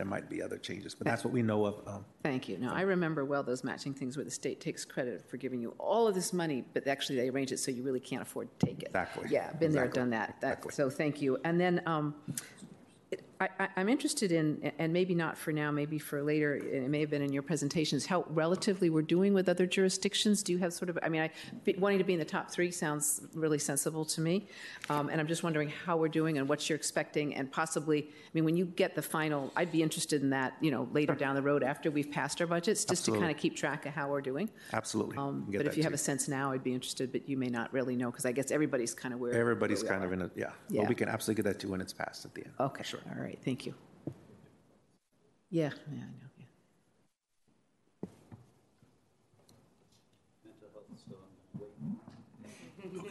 [0.02, 1.88] there might be other changes, but that's what we know of.
[1.88, 2.58] um, Thank you.
[2.58, 5.76] Now, I remember well those matching things where the state takes credit for giving you
[5.78, 8.66] all of this money, but actually they arrange it so you really can't afford to
[8.66, 8.88] take it.
[8.88, 9.28] Exactly.
[9.30, 10.02] Yeah, been there, Exactly.
[10.02, 10.38] done that.
[10.42, 10.72] That- Exactly.
[10.72, 11.38] So thank you.
[11.44, 12.16] And then um,
[13.42, 17.00] I, I- I'm interested in, and maybe not for now, maybe for later, it may
[17.00, 20.44] have been in your presentations, how relatively we're doing with other jurisdictions.
[20.44, 21.32] Do you have sort of, I mean, I,
[21.80, 24.48] wanting to be in the top three sounds really sensible to me.
[24.90, 28.30] Um, And I'm just wondering how we're doing and what you're expecting and possibly, I
[28.34, 31.34] mean, when you get the final, I'd be interested in that, you know, later down
[31.36, 34.10] the road after we've passed our budgets, just to kind of keep track of how
[34.10, 34.50] we're doing.
[34.72, 35.18] Absolutely.
[35.18, 37.74] Um, But if you have a sense now, I'd be interested, but you may not
[37.74, 39.34] really know, because I guess everybody's kind of where.
[39.34, 40.52] Everybody's where kind of in a, yeah.
[40.70, 40.82] Yeah.
[40.82, 42.54] Well, we can absolutely get that to when it's passed at the end.
[42.60, 43.00] Okay, Sure.
[43.16, 43.74] all right, thank you.
[45.50, 46.30] Yeah, yeah, I know,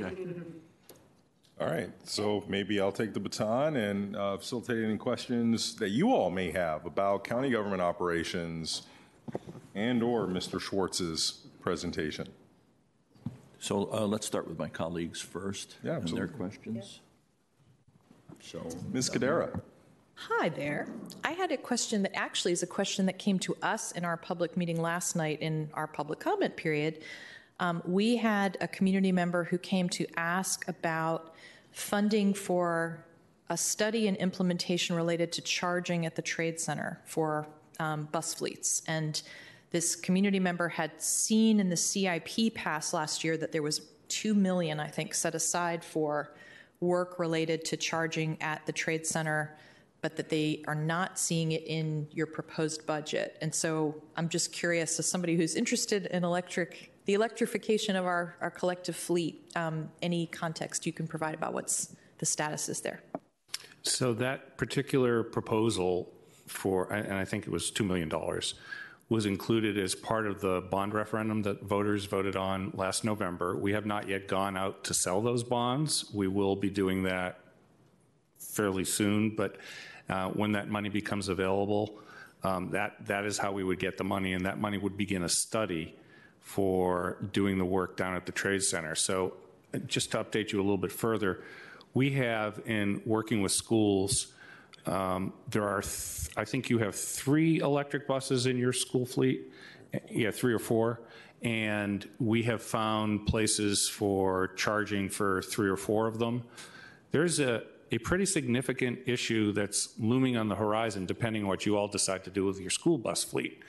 [0.02, 0.06] yeah.
[0.08, 0.16] Okay.
[1.60, 6.10] All right, so maybe I'll take the baton and uh, facilitate any questions that you
[6.10, 8.82] all may have about county government operations
[9.74, 10.58] and/or Mr.
[10.58, 12.28] Schwartz's presentation.
[13.58, 15.76] So uh, let's start with my colleagues first.
[15.82, 16.36] Yeah, And their absolutely.
[16.38, 17.00] questions.
[18.40, 19.10] So, Ms.
[19.10, 19.60] Kadera?
[20.28, 20.86] Hi there.
[21.24, 24.18] I had a question that actually is a question that came to us in our
[24.18, 27.02] public meeting last night in our public comment period.
[27.58, 31.34] Um, we had a community member who came to ask about
[31.72, 33.02] funding for
[33.48, 37.48] a study and implementation related to charging at the trade center for
[37.78, 38.82] um, bus fleets.
[38.86, 39.22] And
[39.70, 44.34] this community member had seen in the CIP pass last year that there was 2
[44.34, 46.34] million, I think, set aside for
[46.80, 49.56] work related to charging at the trade center,
[50.00, 53.36] but that they are not seeing it in your proposed budget.
[53.42, 58.36] And so I'm just curious, as somebody who's interested in electric, the electrification of our,
[58.40, 63.00] our collective fleet, um, any context you can provide about what's the status is there?
[63.82, 66.12] So that particular proposal
[66.46, 68.10] for, and I think it was $2 million,
[69.08, 73.56] was included as part of the bond referendum that voters voted on last November.
[73.56, 76.10] We have not yet gone out to sell those bonds.
[76.14, 77.40] We will be doing that
[78.38, 79.56] fairly soon, but
[80.32, 81.98] when that money becomes available,
[82.42, 85.22] um, that, that is how we would get the money, and that money would begin
[85.22, 85.94] a study
[86.40, 88.94] for doing the work down at the Trade Center.
[88.94, 89.34] So
[89.74, 91.42] uh, just to update you a little bit further,
[91.94, 94.32] we have in working with schools,
[94.86, 95.82] um, there are,
[96.36, 99.52] I think you have three electric buses in your school fleet,
[100.10, 101.00] yeah, three or four.
[101.42, 106.42] And we have found places for charging for three or four of them.
[107.12, 111.76] There's a, a pretty significant issue that's looming on the horizon, depending on what you
[111.76, 113.62] all decide to do with your school bus fleet.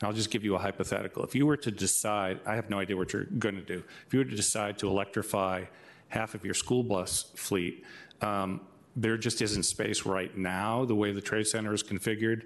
[0.00, 1.24] And I'll just give you a hypothetical.
[1.24, 4.12] If you were to decide, I have no idea what you're going to do, if
[4.12, 5.64] you were to decide to electrify
[6.08, 7.84] half of your school bus fleet,
[8.22, 8.60] um,
[8.96, 12.42] there just isn't space right now, the way the Trade Center is configured,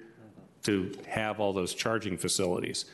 [0.64, 2.86] to have all those charging facilities.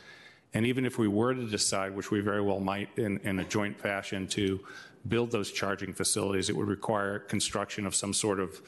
[0.55, 3.45] And even if we were to decide, which we very well might in, in a
[3.45, 4.61] joint fashion, to
[5.09, 8.61] build those charging facilities, it would require construction of some sort of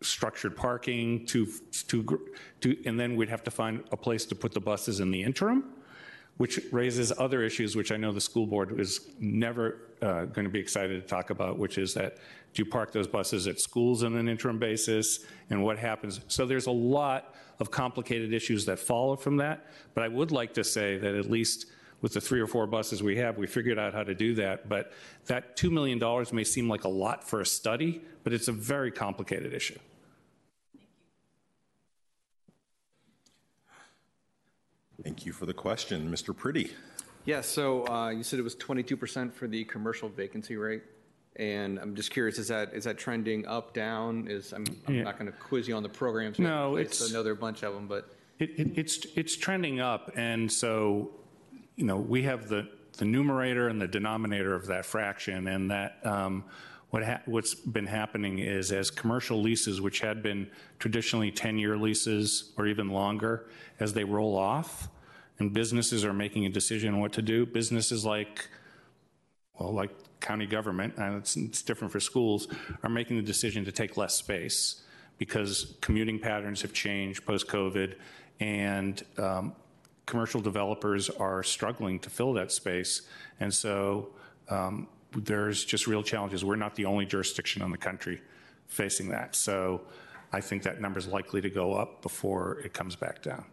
[0.00, 1.46] structured parking to,
[1.88, 2.20] to,
[2.60, 5.22] to, and then we'd have to find a place to put the buses in the
[5.22, 5.64] interim,
[6.36, 10.50] which raises other issues, which I know the school board is never uh, going to
[10.50, 12.18] be excited to talk about, which is that
[12.54, 15.20] do you park those buses at schools on an interim basis,
[15.50, 16.20] and what happens?
[16.28, 20.54] So there's a lot of complicated issues that follow from that, but I would like
[20.54, 21.66] to say that at least
[22.00, 24.68] with the three or four buses we have, we figured out how to do that.
[24.68, 24.92] But
[25.26, 25.98] that $2 million
[26.32, 29.78] may seem like a lot for a study, but it's a very complicated issue.
[35.02, 36.10] Thank you for the question.
[36.10, 36.34] Mr.
[36.34, 36.72] Priddy?
[37.24, 40.82] Yeah, so uh, you said it was 22% for the commercial vacancy rate.
[41.36, 44.26] And I'm just curious, is that is that trending up, down?
[44.28, 45.02] Is I'm, I'm Yeah.
[45.04, 46.40] not going to quiz you on the programs.
[46.40, 50.10] No, I it's- know there bunch of them, but It, it, it's it's trending up,
[50.16, 51.12] and so
[51.78, 52.68] you know we have the
[52.98, 56.44] the numerator and the denominator of that fraction, and that um,
[56.90, 60.48] what ha- what's been happening is as commercial leases, which had been
[60.80, 63.48] traditionally 10 year leases or even longer,
[63.78, 64.88] as they roll off,
[65.38, 67.46] and businesses are making a decision on what to do.
[67.46, 68.48] Businesses like
[69.58, 72.48] well, like county government, and it's, it's different for schools,
[72.82, 74.82] are making the decision to take less space
[75.18, 77.94] because commuting patterns have changed post-COVID,
[78.40, 79.52] and um,
[80.08, 83.02] commercial developers are struggling to fill that space.
[83.40, 84.08] And so
[84.48, 86.44] um, there's just real challenges.
[86.44, 88.22] We're not the only jurisdiction in the country
[88.66, 89.36] facing that.
[89.36, 89.82] So
[90.32, 93.44] I think that number is likely to go up before it comes back down.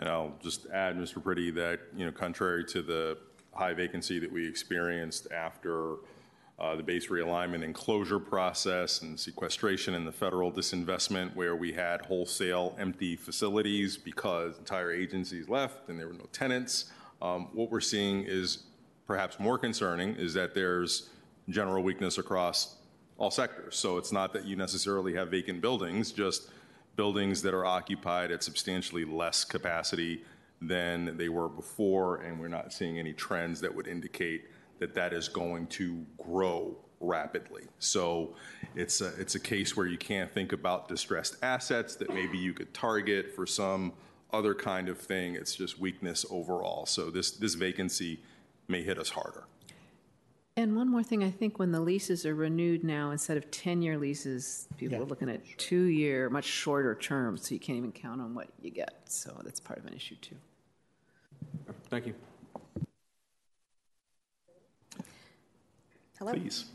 [0.00, 1.22] And I'll just add, Mr.
[1.22, 3.18] Priddy, that, you know, contrary to the
[3.52, 5.96] high vacancy that we experienced after
[6.58, 12.02] the base realignment and closure process and sequestration and the federal disinvestment, where we had
[12.02, 16.92] wholesale empty facilities because entire agencies left and there were no tenants,
[17.22, 18.64] um, what we're seeing is
[19.06, 21.10] perhaps more concerning is that there's
[21.48, 22.76] general weakness across
[23.16, 23.76] all sectors.
[23.76, 26.50] So it's not that you necessarily have vacant buildings, just
[26.96, 30.24] buildings that are occupied at substantially less capacity
[30.60, 34.44] than they were before, and we're not seeing any trends that would indicate
[34.78, 37.64] that that is going to grow rapidly.
[37.78, 38.34] So
[38.74, 42.52] it's a, it's a case where you can't think about distressed assets that maybe you
[42.52, 43.92] could target for some
[44.32, 45.34] other kind of thing.
[45.34, 46.86] It's just weakness overall.
[46.86, 48.20] So this, this vacancy
[48.66, 49.44] may hit us harder.
[50.56, 53.96] And one more thing, I think when the leases are renewed now, instead of 10-year
[53.96, 58.34] leases, people are looking at two-year, much shorter terms, so you can't even count on
[58.34, 59.02] what you get.
[59.04, 60.34] So that's part of an issue, too.
[61.88, 62.14] thank you.
[66.18, 66.32] Hello.
[66.32, 66.66] Please.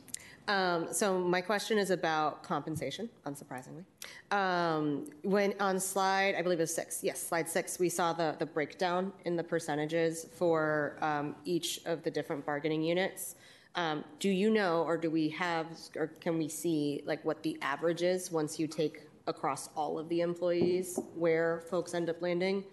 [0.48, 3.86] Um, so my question is about compensation, unsurprisingly.
[4.32, 8.36] Um, when on slide, I believe it was six, yes, slide six, we saw the,
[8.40, 13.36] the breakdown in the percentages for um, each of the different bargaining units.
[13.76, 17.58] Um, do you know, or do we have, or can we see, like what the
[17.62, 22.66] average is once you take across all of the employees, where folks end up landing?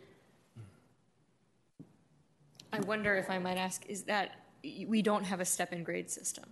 [2.72, 6.10] I wonder if I might ask, is that, we don't have a step and grade
[6.10, 6.44] system?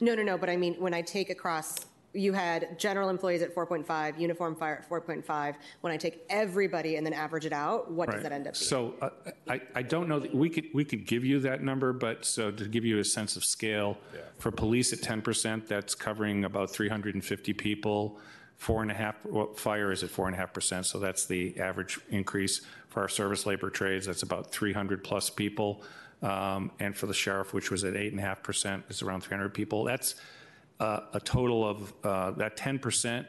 [0.00, 1.76] No, no, no, but I mean, when I take across,
[2.12, 5.54] you had general employees at 4.5, uniform fire at 4.5.
[5.80, 8.22] When I take everybody and then average it out, what does Right.
[8.24, 8.62] that end up being?
[8.62, 9.10] So uh,
[9.48, 12.50] I, I don't know, that we could, we could give you that number, but so
[12.50, 13.98] to give you a sense of scale,
[14.38, 18.18] for police at 10%, that's covering about 350 people.
[18.56, 21.26] Four and a half, well, fire is at four and a half percent, so that's
[21.26, 22.60] the average increase.
[22.88, 25.82] For our service labor trades, that's about 300 plus people.
[26.24, 29.20] Um, And for the sheriff, which was at eight and a half percent, it's around
[29.22, 29.84] 300 people.
[29.84, 30.14] That's
[30.80, 33.26] uh, a total of, uh, that 10%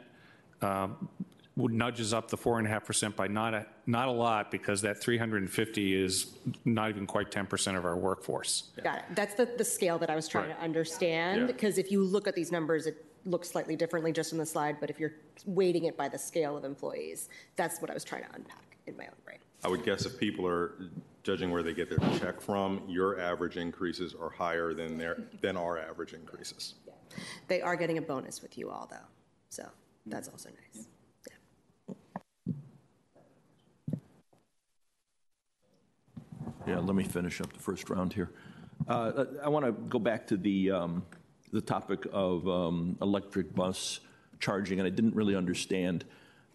[0.62, 1.08] um,
[1.56, 4.50] would nudges up the four and a half percent by not a, not a lot
[4.50, 6.32] because that 350 is
[6.64, 8.70] not even quite 10% of our workforce.
[8.82, 9.04] Got it.
[9.14, 10.56] That's the, the scale that I was trying Right.
[10.58, 11.46] to understand, Yeah.
[11.46, 14.78] because if you look at these numbers, it looks slightly differently just in the slide,
[14.80, 15.14] but if you're
[15.46, 18.96] weighting it by the scale of employees, that's what I was trying to unpack in
[18.96, 19.38] my own brain.
[19.64, 20.72] I would guess if people are
[21.26, 25.56] judging where they get their check from, your average increases are higher than their, than
[25.56, 26.74] our average increases.
[27.48, 29.08] They are getting a bonus with you all, though,
[29.48, 29.68] so
[30.06, 30.86] that's also nice.
[36.64, 38.30] Yeah, let me finish up the first round here.
[38.86, 41.04] Uh, I want to go back to the, um,
[41.52, 43.98] the topic of um, electric bus
[44.38, 46.04] charging, and I didn't really understand.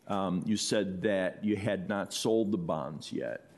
[0.07, 3.50] Um, You said that you had not sold the bonds yet,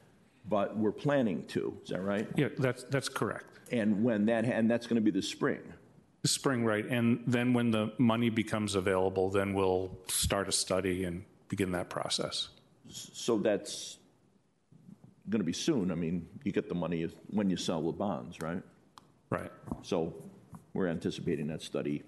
[0.48, 2.28] but we're planning to, is that right?
[2.36, 3.60] Yeah, that's, that's correct.
[3.72, 5.62] And when that, and that's going to be the spring?
[6.26, 6.86] Spring, right.
[6.86, 11.90] And then when the money becomes available, then we'll start a study and begin that
[11.90, 12.50] process.
[12.90, 13.98] So that's
[15.30, 15.92] going to be soon.
[15.92, 18.62] I mean, you get the money when you sell the bonds, right?
[19.30, 19.52] Right.
[19.82, 20.14] So
[20.74, 22.04] we're anticipating that study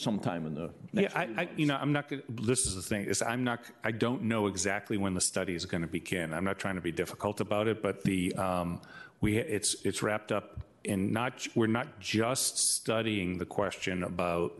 [0.00, 1.08] sometime in the Yeah.
[1.14, 3.90] I, I, you know, I'm not, gonna- this is the thing, is I'm not, I
[3.90, 6.32] don't know exactly when the study is going to begin.
[6.32, 8.80] I'm not trying to be difficult about it, but the, um,
[9.20, 14.52] we, it's, it's wrapped up in not, we're not just studying the question about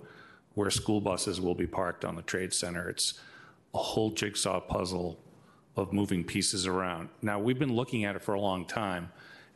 [0.55, 2.88] where school buses will be parked on the trade center.
[2.91, 3.14] It's
[3.72, 5.18] a whole jigsaw puzzle
[5.76, 7.09] of moving pieces around.
[7.22, 9.11] Now, we've been looking at it for a long time,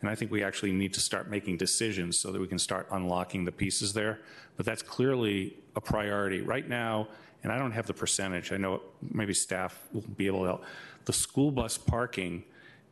[0.05, 2.87] and I think we actually need to start making decisions so that we can start
[2.91, 4.21] unlocking the pieces there.
[4.59, 6.43] But that's clearly a priority.
[6.43, 7.09] Right now,
[7.43, 10.65] and I don't have the percentage, I know maybe staff will be able to help.
[11.07, 12.45] The school bus parking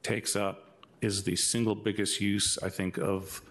[0.03, 3.43] takes up, is the single biggest use, I think, of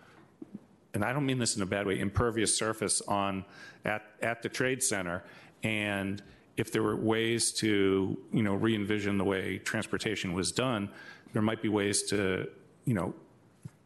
[0.96, 3.46] and I don't mean this in a bad way, impervious surface on,
[3.86, 5.24] at, at the trade center.
[5.62, 6.24] And
[6.58, 10.90] if there were ways to, you know, re-envision the way transportation was done,
[11.32, 12.50] there might be ways to,
[12.86, 13.14] you know,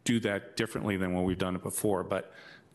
[0.06, 2.02] do that differently than when we've done it before.
[2.02, 2.32] But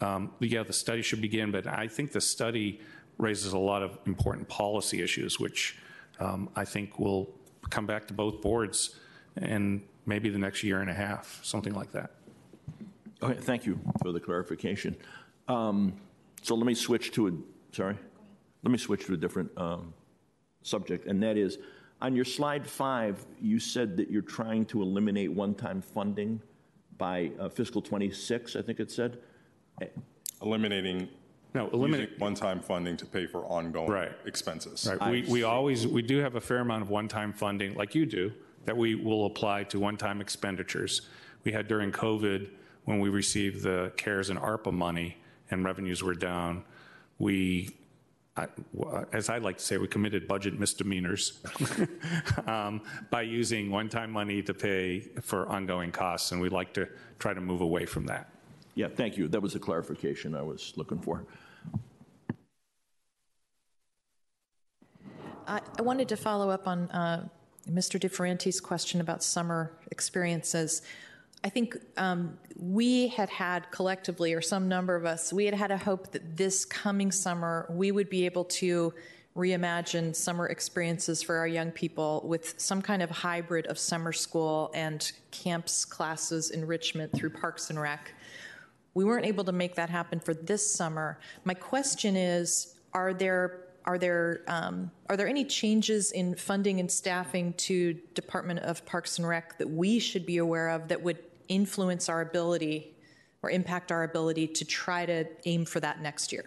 [0.07, 2.79] um, yeah, the study should begin, but I think the study
[3.17, 5.77] raises a lot of important policy issues, which
[6.19, 7.23] um, I think will
[7.69, 8.99] come back to both boards
[9.37, 12.09] and maybe the next year and a half, something like that.
[13.23, 14.95] Okay, thank you for the clarification.
[15.47, 15.93] Um,
[16.43, 17.31] So let me switch to a,
[17.71, 17.97] sorry?
[18.63, 19.93] Let me switch to a different um,
[20.63, 21.59] subject, and that is,
[22.01, 26.41] on your slide five, you said that you're trying to eliminate one-time funding
[27.01, 29.17] by uh, fiscal '26, I think it said?
[30.43, 31.09] Eliminating.
[31.55, 34.11] No, eliminate- One-time funding to pay for ongoing Right.
[34.25, 34.87] expenses.
[34.87, 38.05] Right, we, we always, we do have a fair amount of one-time funding, like you
[38.05, 38.31] do,
[38.65, 41.01] that we will apply to one-time expenditures.
[41.43, 42.49] We had during COVID,
[42.85, 45.17] when we received the CARES and ARPA money
[45.49, 46.63] and revenues were down,
[47.19, 47.75] we,
[48.37, 51.39] I- w- as I like to say, we committed budget misdemeanors
[52.47, 56.87] um, by using one-time money to pay for ongoing costs, and we'd like to
[57.19, 58.29] try to move away from that.
[58.75, 59.27] Yeah, thank you.
[59.27, 61.25] That was the clarification I was looking for.
[65.45, 67.27] I I wanted to follow up on uh,
[67.69, 67.99] Mr.
[67.99, 70.81] DeFerranti's question about summer experiences.
[71.43, 75.71] I think um, we had had collectively, or some number of us, we had had
[75.71, 78.93] a hope that this coming summer we would be able to
[79.35, 84.69] reimagine summer experiences for our young people with some kind of hybrid of summer school
[84.75, 88.13] and camps, classes, enrichment through Parks and Rec.
[88.93, 91.17] We weren't able to make that happen for this summer.
[91.45, 96.91] My question is, are there are there um, are there any changes in funding and
[96.91, 101.17] staffing to Department of Parks and Rec that we should be aware of that would
[101.51, 102.95] influence our ability
[103.43, 106.45] or impact our ability to try to aim for that next year?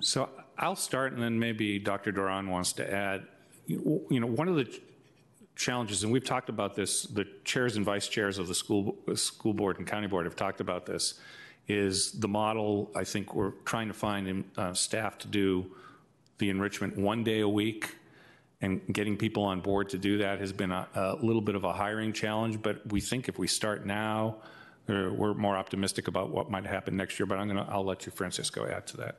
[0.00, 0.28] So
[0.58, 2.12] I'll start, and then maybe Dr.
[2.12, 3.26] Duran wants to add.
[3.66, 4.68] You know, one of the
[5.56, 9.54] challenges, and we've talked about this, the chairs and vice chairs of the school, school
[9.54, 11.14] board and county board have talked about this,
[11.68, 15.70] is the model, I think we're trying to find uh, staff to do
[16.38, 17.96] the enrichment one day a week,
[18.60, 21.64] and getting people on board to do that has been a, a little bit of
[21.64, 24.36] a hiring challenge, but we think if we start now,
[24.86, 28.12] we're more optimistic about what might happen next year, but I'm gonna, I'll let you,
[28.12, 29.16] Francisco, add to that.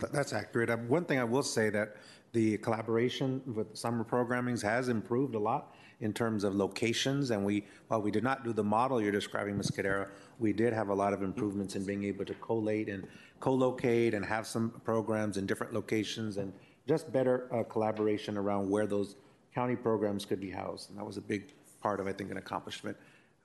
[0.00, 0.70] Th- That's accurate.
[0.70, 1.96] Uh, One thing I will say that
[2.32, 7.64] the collaboration with summer programmings has improved a lot in terms of locations, and we,
[7.88, 9.70] while we did not do the model you're describing, Ms.
[9.70, 10.08] Kadera,
[10.38, 13.06] we did have a lot of improvements in being able to collate and
[13.40, 16.52] co-locate and have some programs in different locations and
[16.86, 19.16] just better uh, collaboration around where those
[19.54, 20.90] county programs could be housed.
[20.90, 22.96] And that was a big part of, I think, an accomplishment.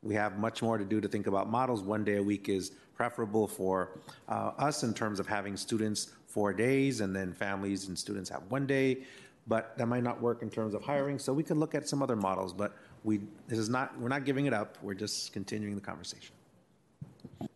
[0.04, 1.82] We have much more to do to think about models.
[1.82, 6.54] One day a week is preferable for uh, us in terms of having students four
[6.54, 9.04] days and then families and students have one day.
[9.48, 11.18] But that might not work in terms of hiring.
[11.18, 12.54] So we could look at some other models.
[12.54, 12.74] But
[13.04, 14.78] we, this is not, we're not giving it up.
[14.82, 16.34] We're just continuing the conversation.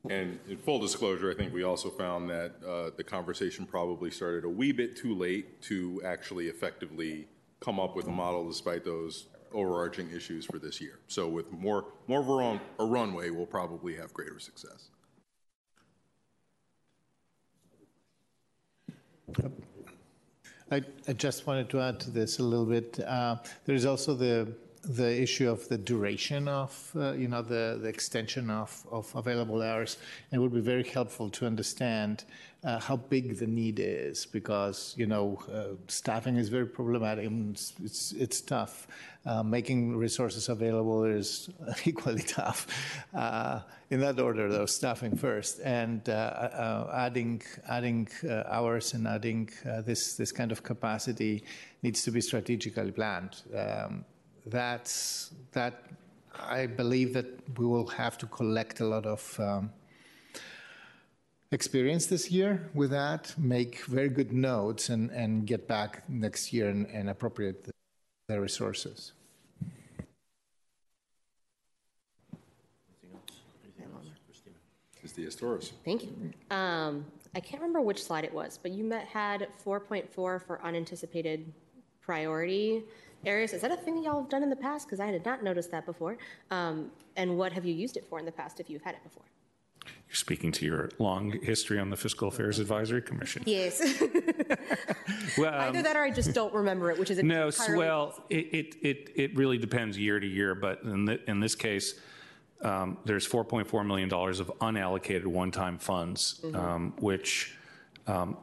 [0.09, 4.43] And in full disclosure, I think we also found that uh, the conversation probably started
[4.45, 7.27] a wee bit too late to actually effectively
[7.59, 10.99] come up with a model despite those overarching issues for this year.
[11.07, 14.89] So with more, more of a run- a runway, we'll probably have greater success.
[20.71, 22.99] I, I just wanted to add to this a little bit.
[22.99, 24.53] Uh, there is also the
[24.87, 29.61] the issue of the duration of, uh, you know, the, the extension of, of available
[29.61, 29.97] hours.
[30.31, 32.25] It would be very helpful to understand
[32.63, 37.53] uh, how big the need is because, you know, uh, staffing is very problematic and
[37.53, 38.87] it's, it's, it's tough.
[39.25, 41.49] Uh, making resources available is
[41.85, 42.67] equally tough.
[43.13, 43.61] Uh,
[43.91, 48.07] in that order, though, staffing first and uh, adding, adding
[48.47, 49.49] hours and adding
[49.85, 51.43] this, this kind of capacity
[51.83, 53.41] needs to be strategically planned.
[53.55, 54.05] Um,
[54.45, 55.83] that's that
[56.39, 57.27] I believe that
[57.57, 59.71] we will have to collect a lot of um,
[61.51, 66.69] experience this year with that, make very good notes, and, and get back next year
[66.69, 67.71] and, and appropriate the,
[68.27, 69.13] the resources.
[75.01, 75.11] Ms.
[75.13, 75.73] Diaz-Torres.
[75.83, 76.31] Thank you.
[76.49, 81.53] Um, I can't remember which slide it was, but you met, had 4.4 for unanticipated
[82.01, 82.83] priority
[83.25, 83.53] areas.
[83.53, 84.87] Is that a thing that y'all have done in the past?
[84.87, 86.17] Because I did not notice that before.
[86.51, 89.03] Um, and what have you used it for in the past if you've had it
[89.03, 89.23] before?
[90.07, 93.43] You're speaking to your long history on the Fiscal Affairs Advisory Commission.
[93.45, 93.81] Yes.
[95.37, 97.51] well, um, Either that or I just don't remember it, which is no.
[97.69, 101.55] Well, it, it, it, it really depends year to year, but in, the, in this
[101.55, 101.99] case,
[102.61, 106.55] um, there's $4.4 million of unallocated one-time funds, mm-hmm.
[106.55, 107.55] um, which
[108.07, 108.37] um,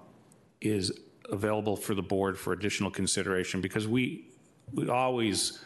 [0.60, 0.92] is
[1.30, 4.31] available for the board for additional consideration because we
[4.74, 5.60] we always,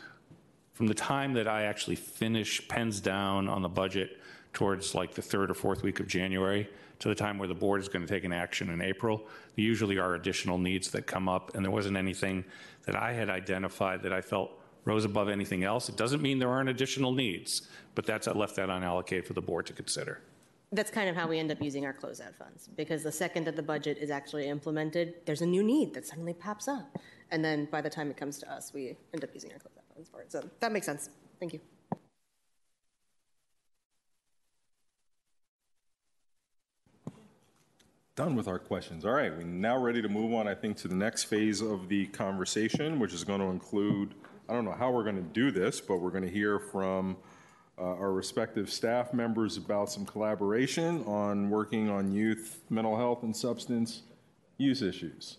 [0.74, 4.18] from the time that I actually finish pens down on the budget
[4.52, 7.80] towards like the third or fourth week of January to the time where the board
[7.80, 9.18] is going to take an action in April,
[9.54, 12.44] there usually are additional needs that come up, and there wasn't anything
[12.86, 14.50] that I had identified that I felt
[14.86, 15.88] rose above anything else.
[15.88, 19.42] It doesn't mean there aren't additional needs, but that's I left that unallocated for the
[19.42, 20.20] board to consider.
[20.72, 23.54] That's kind of how we end up using our closeout funds because the second that
[23.54, 26.98] the budget is actually implemented, there's a new need that suddenly pops up.
[27.30, 29.94] And then by the time it comes to us, we end up using our closeout
[29.94, 30.32] funds for it.
[30.32, 31.08] So that makes sense.
[31.38, 31.60] Thank you.
[38.16, 39.04] Done with our questions.
[39.04, 41.88] All right, we're now ready to move on, I think, to the next phase of
[41.88, 44.14] the conversation, which is going to include,
[44.48, 47.18] I don't know how we're going to do this, but we're going to hear from
[47.78, 53.36] uh, our respective staff members about some collaboration on working on youth mental health and
[53.36, 54.02] substance
[54.58, 55.38] use issues.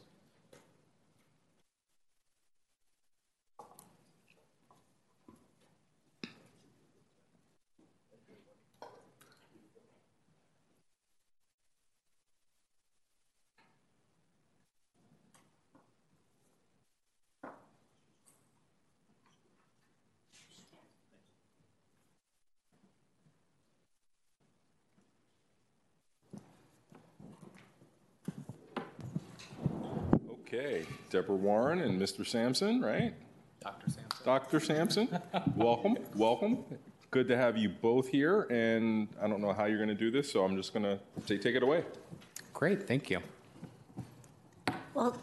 [30.57, 32.25] Okay, Deborah Warren and Mr.
[32.25, 33.13] Sampson, right?
[33.61, 33.91] Dr.
[33.91, 34.25] Sampson.
[34.25, 34.59] Dr.
[34.59, 35.19] Sampson,
[35.55, 36.63] welcome, welcome.
[37.11, 40.09] Good to have you both here, and I don't know how you're going to do
[40.09, 41.83] this, so I'm just going to say take it away.
[42.55, 43.19] Great, thank you.
[44.95, 45.15] Well,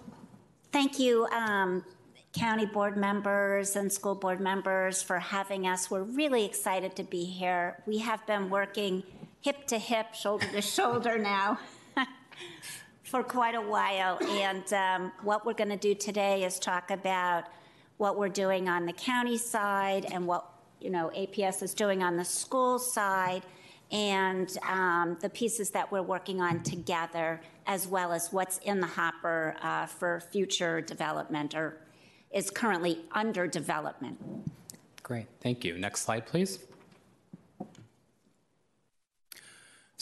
[0.70, 1.85] thank you, um,
[2.32, 5.91] county board members and school board members for having us.
[5.91, 7.82] We're really excited to be here.
[7.87, 9.03] We have been working
[9.41, 11.59] hip to hip, shoulder to shoulder now
[13.15, 14.19] for quite a while.
[14.29, 17.45] And um, what we're going to do today is talk about
[17.97, 20.45] what we're doing on the county side and what
[20.81, 23.45] you know APS is doing on the school side,
[23.93, 28.89] and um, the pieces that we're working on together, as well as what's in the
[28.89, 31.79] hopper uh, for future development or
[32.33, 34.19] is currently under development.
[35.05, 35.79] Great, thank you.
[35.79, 36.59] Next slide, please.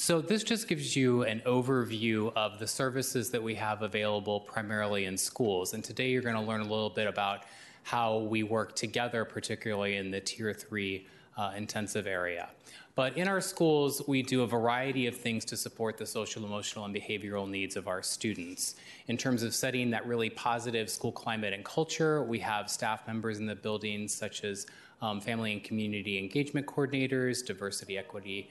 [0.02, 5.04] So this just gives you an overview of the services that we have available primarily
[5.04, 5.74] in schools.
[5.74, 7.44] And today you're going to learn a little bit about
[7.84, 12.50] how we work together, particularly in the tier three uh, intensive area.
[12.96, 16.84] But in our schools, we do a variety of things to support the social, emotional,
[16.84, 18.74] and behavioral needs of our students.
[19.06, 23.38] In terms of setting that really positive school climate and culture, we have staff members
[23.38, 24.66] in the buildings such as
[25.00, 28.50] um, family and community engagement coordinators, diversity, equity,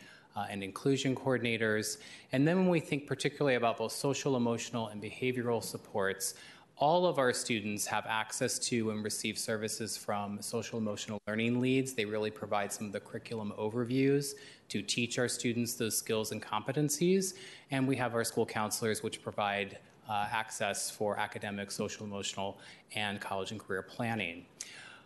[0.49, 1.97] and inclusion coordinators.
[2.31, 6.35] And then when we think particularly about both social, emotional, and behavioral supports,
[6.77, 11.93] all of our students have access to and receive services from social emotional learning leads.
[11.93, 14.33] They really provide some of the curriculum overviews
[14.69, 17.35] to teach our students those skills and competencies.
[17.69, 19.77] And we have our school counselors, which provide
[20.09, 22.59] uh, access for academic, social, emotional,
[22.95, 24.45] and college and career planning.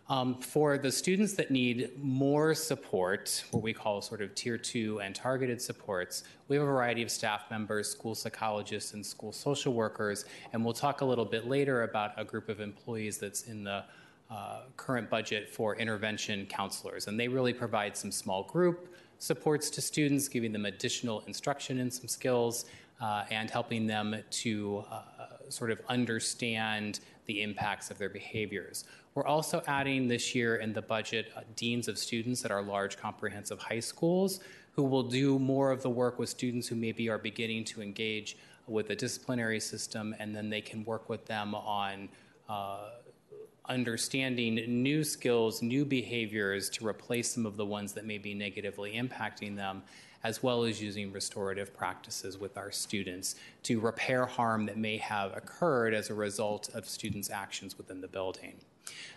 [0.08, 5.00] Um, for the students that need more support, what we call sort of tier two
[5.00, 9.72] and targeted supports, we have a variety of staff members, school psychologists, and school social
[9.72, 13.64] workers, and we'll talk a little bit later about a group of employees that's in
[13.64, 13.82] the
[14.30, 17.08] uh, current budget for intervention counselors.
[17.08, 21.92] And they really provide some small group supports to students, giving them additional instruction and
[21.92, 22.66] some skills,
[23.00, 25.02] uh, and helping them to uh,
[25.48, 28.84] sort of understand the impacts of their behaviors.
[29.16, 32.98] We're also adding this year in the budget uh, deans of students at our large
[32.98, 34.40] comprehensive high schools
[34.72, 38.36] who will do more of the work with students who maybe are beginning to engage
[38.66, 42.10] with the disciplinary system, and then they can work with them on
[42.50, 42.90] uh,
[43.70, 48.96] understanding new skills, new behaviors to replace some of the ones that may be negatively
[48.96, 49.82] impacting them,
[50.24, 55.34] as well as using restorative practices with our students to repair harm that may have
[55.34, 58.52] occurred as a result of students' actions within the building.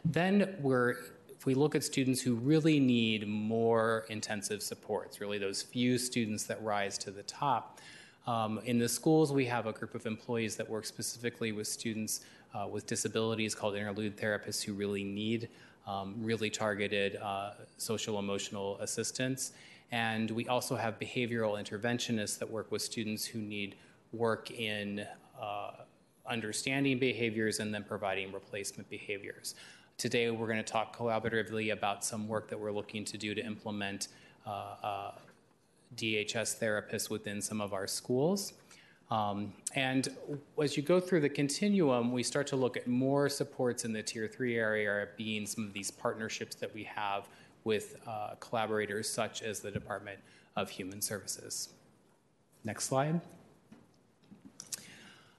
[0.05, 0.95] Then we're
[1.39, 6.43] if we look at students who really need more intensive supports, really those few students
[6.43, 7.79] that rise to the top,
[8.27, 12.21] um, in the schools, we have a group of employees that work specifically with students
[12.53, 15.49] uh, with disabilities called interlude therapists who really need
[15.87, 19.53] um, really targeted uh, social emotional assistance.
[19.91, 23.75] And we also have behavioral interventionists that work with students who need
[24.11, 25.05] work in
[25.41, 25.71] uh,
[26.29, 29.55] understanding behaviors and then providing replacement behaviors.
[29.97, 33.45] Today, we're going to talk collaboratively about some work that we're looking to do to
[33.45, 34.07] implement
[34.47, 35.11] uh, uh,
[35.95, 38.53] DHS therapists within some of our schools.
[39.11, 40.09] Um, and
[40.61, 44.03] as you go through the continuum, we start to look at more supports in the
[44.03, 47.27] tier three area, being some of these partnerships that we have
[47.63, 50.19] with uh, collaborators such as the Department
[50.55, 51.69] of Human Services.
[52.63, 53.19] Next slide.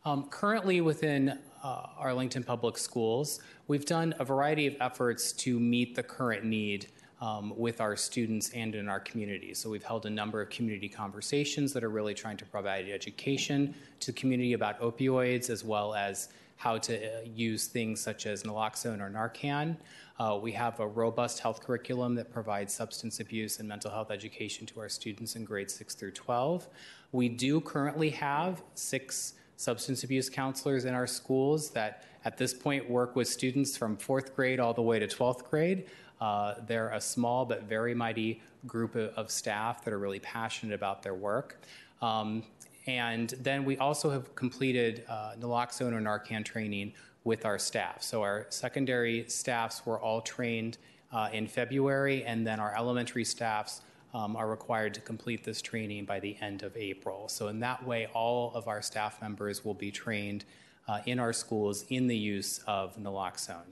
[0.05, 5.95] Um, currently, within uh, Arlington Public Schools, we've done a variety of efforts to meet
[5.95, 6.87] the current need
[7.21, 9.53] um, with our students and in our community.
[9.53, 13.75] So we've held a number of community conversations that are really trying to provide education
[14.01, 18.43] to the community about opioids as well as how to uh, use things such as
[18.43, 19.77] naloxone or Narcan.
[20.19, 24.65] Uh, we have a robust health curriculum that provides substance abuse and mental health education
[24.67, 26.69] to our students in grades 6 through 12.
[27.13, 32.89] We do currently have six substance abuse counselors in our schools that at this point
[32.89, 35.85] work with students from fourth grade all the way to 12th grade.
[36.19, 40.75] Uh, they're a small but very mighty group of, of, staff that are really passionate
[40.75, 41.61] about their work.
[42.01, 42.43] Um,
[42.87, 46.95] and then we also have completed uh, naloxone or Narcan training
[47.25, 48.03] with our staff.
[48.03, 50.79] So our secondary staffs were all trained
[51.13, 53.83] uh, in February, and then our elementary staffs
[54.15, 57.29] um, are required to complete this training by the end of April.
[57.29, 60.45] So in that way, all of our staff members will be trained
[60.89, 63.71] uh, in our schools in the use of naloxone.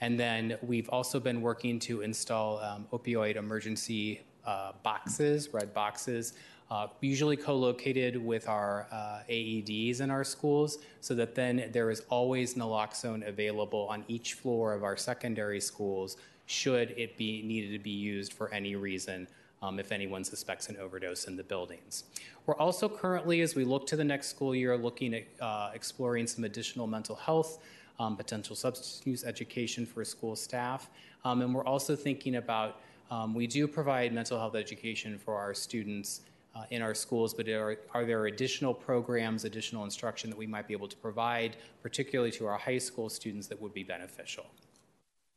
[0.00, 6.34] And then we've also been working to install um, opioid emergency uh, boxes, red boxes,
[6.70, 12.02] uh, usually co-located with our uh, AEDs in our schools, so that then there is
[12.08, 16.16] always naloxone available on each floor of our secondary schools
[16.46, 19.28] should it be needed to be used for any reason
[19.62, 22.04] um, if anyone suspects an overdose in the buildings.
[22.46, 26.26] We're also currently, as we look to the next school year, looking at uh, exploring
[26.26, 27.58] some additional mental health
[27.98, 30.90] um, potential substance use education for school staff.
[31.24, 35.54] Um, and we're also thinking about, um, we do provide mental health education for our
[35.54, 36.22] students
[36.54, 40.68] uh, in our schools, but are, are, there additional programs, additional instruction that we might
[40.68, 44.44] be able to provide, particularly to our high school students, that would be beneficial?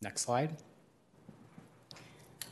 [0.01, 0.57] Next slide.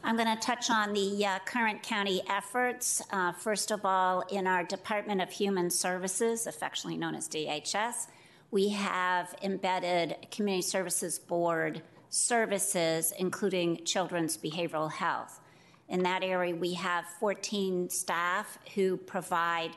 [0.06, 3.02] I'm going to touch on the uh, current county efforts.
[3.10, 8.08] Uh, first of all, in our Department of Human Services, affectionately known as DHS,
[8.52, 15.40] we have embedded Community Services Board services, including children's behavioral health.
[15.88, 19.72] In that area, we have 14 staff who provide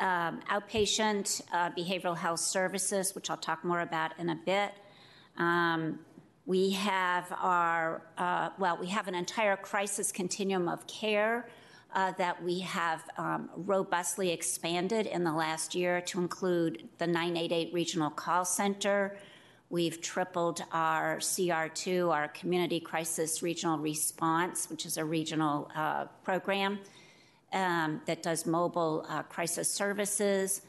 [0.00, 4.72] um, outpatient uh, behavioral health services, which I'll talk more about in a bit.
[5.36, 5.98] Um,
[6.46, 11.48] we have our, uh, well, we have an entire crisis continuum of care
[11.94, 17.74] uh, that we have um, robustly expanded in the last year to include the 988
[17.74, 19.16] Regional Call Center.
[19.70, 26.78] We've tripled our CR2, our Community Crisis Regional Response, which is a regional uh, program
[27.52, 30.62] um, that does mobile uh, crisis services.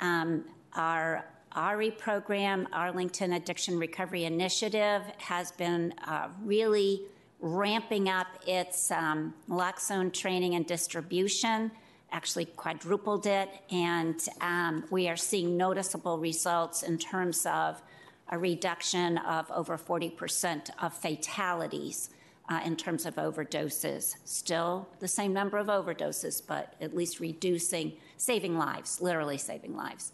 [0.00, 0.44] Um,
[0.74, 1.24] our
[1.56, 7.02] ARI program, Arlington Addiction Recovery Initiative, has been uh, really
[7.40, 11.70] ramping up its um, naloxone training and distribution,
[12.12, 17.82] actually quadrupled it, and um, we are seeing noticeable results in terms of
[18.28, 22.10] a reduction of over 40% of fatalities
[22.48, 24.16] uh, in terms of overdoses.
[24.24, 30.12] Still the same number of overdoses, but at least reducing, saving lives, literally saving lives.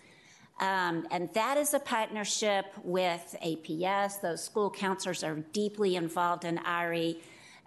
[0.61, 4.21] Um, and that is a partnership with APS.
[4.21, 7.21] Those school counselors are deeply involved in ARI.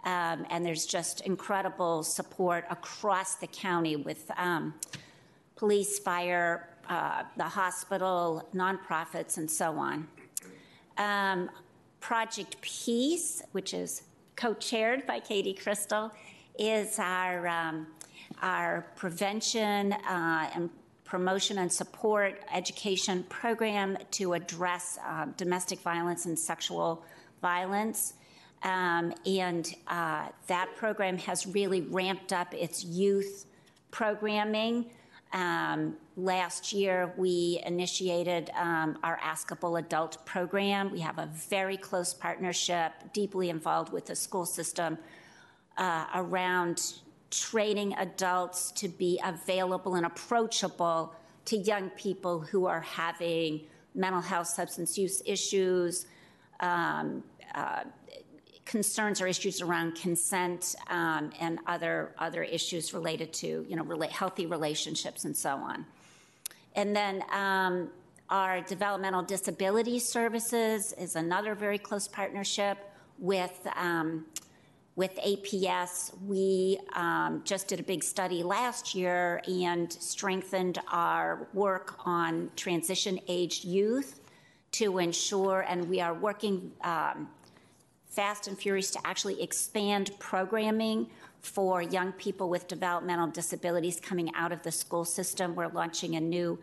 [0.04, 4.74] Um, and there's just incredible support across the county with um,
[5.56, 10.06] police, fire, uh, the hospital, nonprofits, and so on.
[10.96, 11.50] Um,
[12.00, 14.02] Project Peace, which is
[14.36, 16.12] co-chaired by Katie Cristol,
[16.58, 17.88] is our um,
[18.42, 20.70] our prevention uh, and
[21.06, 27.04] promotion and support education program to address uh, domestic violence and sexual
[27.40, 28.14] violence.
[28.62, 33.46] Um, and uh, that program has really ramped up its youth
[33.90, 34.86] programming.
[35.32, 40.90] Um, last year, we initiated um, our Askable Adult program.
[40.90, 44.98] We have a very close partnership, deeply involved with the school system
[45.76, 46.94] uh, around
[47.30, 51.14] training adults to be available and approachable
[51.46, 53.60] to young people who are having
[53.94, 56.06] mental health, substance use issues,
[56.60, 57.22] um,
[57.54, 57.84] uh,
[58.64, 64.10] concerns or issues around consent um, and other other issues related to you know rela-
[64.10, 65.86] healthy relationships and so on.
[66.74, 67.90] And then um,
[68.28, 72.78] our developmental disability services is another very close partnership
[73.18, 73.66] with.
[74.96, 81.98] With APS, we um, just did a big study last year and strengthened our work
[82.06, 84.20] on transition aged youth
[84.72, 87.28] to ensure, and we are working um,
[88.06, 91.10] fast and furious to actually expand programming
[91.42, 95.54] for young people with developmental disabilities coming out of the school system.
[95.54, 96.58] We're launching a new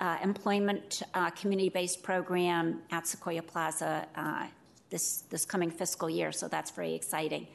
[0.00, 4.46] uh, employment uh, community based program at Sequoia Plaza uh,
[4.90, 7.46] this, this coming fiscal year, so that's very exciting.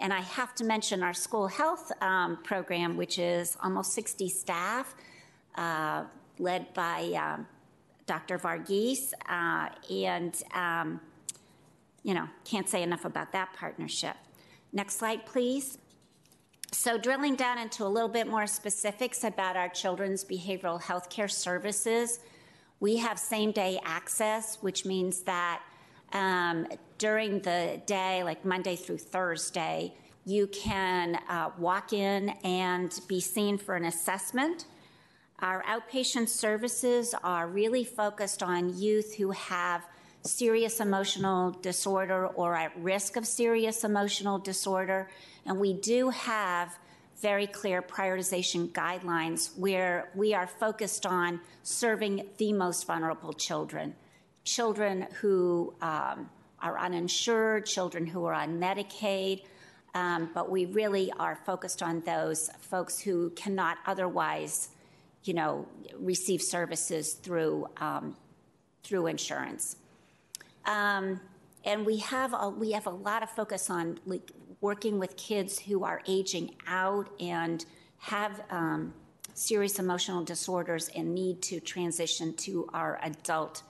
[0.00, 4.94] And I have to mention our school health um, program, which is almost 60 staff,
[5.56, 6.04] uh,
[6.38, 7.46] led by um,
[8.06, 8.38] Dr.
[8.38, 9.12] Varghese.
[9.28, 11.00] Uh, and, um,
[12.02, 14.16] you know, can't say enough about that partnership.
[14.72, 15.76] Next slide, please.
[16.72, 21.28] So, drilling down into a little bit more specifics about our children's behavioral health care
[21.28, 22.20] services,
[22.78, 25.62] we have same day access, which means that
[26.12, 26.66] um,
[26.98, 33.58] during the day, like Monday through Thursday, you can uh, walk in and be seen
[33.58, 34.66] for an assessment.
[35.40, 39.86] Our outpatient services are really focused on youth who have
[40.22, 45.08] serious emotional disorder or at risk of serious emotional disorder.
[45.46, 46.78] And we do have
[47.22, 53.94] very clear prioritization guidelines where we are focused on serving the most vulnerable children
[54.44, 56.28] children who um,
[56.60, 59.44] are uninsured, children who are on Medicaid,
[59.94, 64.68] um, but we really are focused on those folks who cannot otherwise,
[65.24, 65.66] you know,
[65.98, 68.16] receive services through um,
[68.82, 69.76] through insurance.
[70.64, 71.20] Um,
[71.64, 74.30] and we have a, we have a lot of focus on like,
[74.60, 77.64] working with kids who are aging out and
[77.98, 78.94] have um,
[79.34, 83.62] serious emotional disorders and need to transition to our adult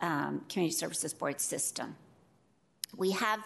[0.00, 1.96] um, Community Services Board system.
[2.96, 3.40] We have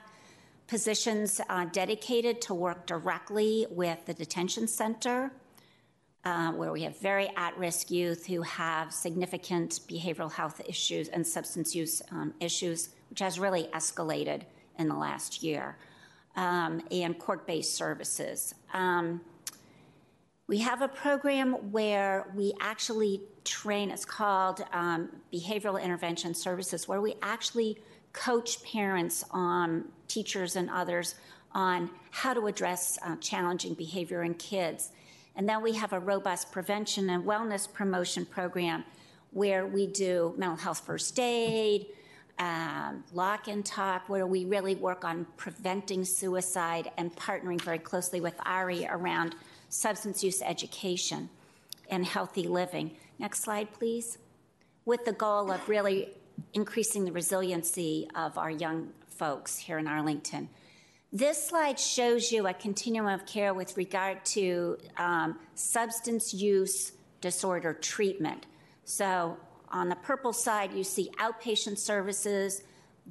[0.67, 5.33] positions uh, dedicated to work directly with the detention center,
[6.25, 11.27] uh, where we have very at risk youth who have significant behavioral health issues and
[11.27, 14.43] substance use um, issues, which has really escalated
[14.79, 15.77] in the last year,
[16.37, 18.55] um, and court based services.
[18.73, 19.21] Um,
[20.47, 27.01] we have a program where we actually train, it's called um, Behavioral Intervention Services, where
[27.01, 27.79] we actually
[28.13, 31.15] coach parents on teachers and others
[31.53, 34.91] on how to address uh, challenging behavior in kids.
[35.37, 38.85] And then we have a robust prevention and wellness promotion program
[39.33, 41.87] where we do mental health first aid,
[42.39, 48.21] um, lock and talk, where we really work on preventing suicide and partnering very closely
[48.21, 49.35] with ARI around
[49.69, 51.29] substance use education
[51.91, 52.93] and healthy living.
[53.19, 54.19] Next slide, please.
[54.85, 56.11] With the goal of really
[56.53, 60.49] increasing the resiliency of our young folks here in Arlington.
[61.13, 67.73] This slide shows you a continuum of care with regard to um, substance use disorder
[67.73, 68.47] treatment.
[68.85, 69.37] So,
[69.71, 72.63] on the purple side, you see outpatient services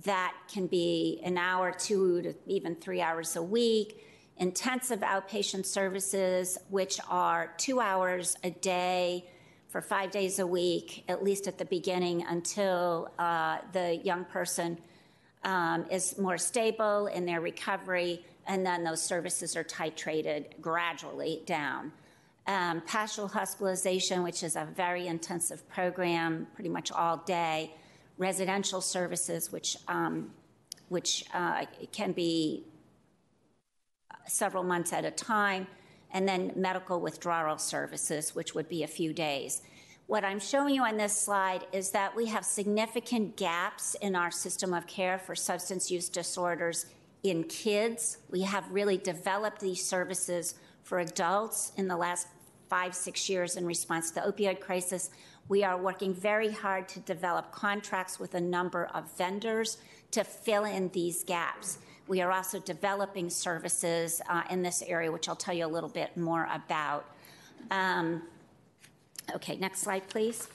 [0.03, 4.03] that can be an hour, two to even three hours a week
[4.37, 9.29] intensive outpatient services, which are two hours a day
[9.73, 14.77] for five days a week, at least at the beginning, until uh, the young person
[15.43, 21.91] um, is more stable in their recovery, and then those services are titrated gradually down.
[22.47, 27.73] um, partial hospitalization, which is a very intensive program, pretty much all day,
[28.17, 30.31] residential services, which, um,
[30.89, 32.63] which uh, can be
[34.27, 35.67] several months at a time,
[36.13, 39.61] and then medical withdrawal services, which would be a few days.
[40.07, 44.31] What I'm showing you on this slide is that we have significant gaps in our
[44.31, 46.85] system of care for substance use disorders
[47.23, 48.17] in kids.
[48.29, 52.27] We have really developed these services for adults in the last
[52.69, 55.09] five, six years in response to the opioid crisis.
[55.47, 59.77] We are working very hard to develop contracts with a number of vendors
[60.11, 61.79] to fill in these gaps.
[62.07, 65.89] We are also developing services uh, in this area, which I'll tell you a little
[65.89, 67.05] bit more about.
[67.71, 68.23] Um,
[69.33, 70.47] okay, next slide, please.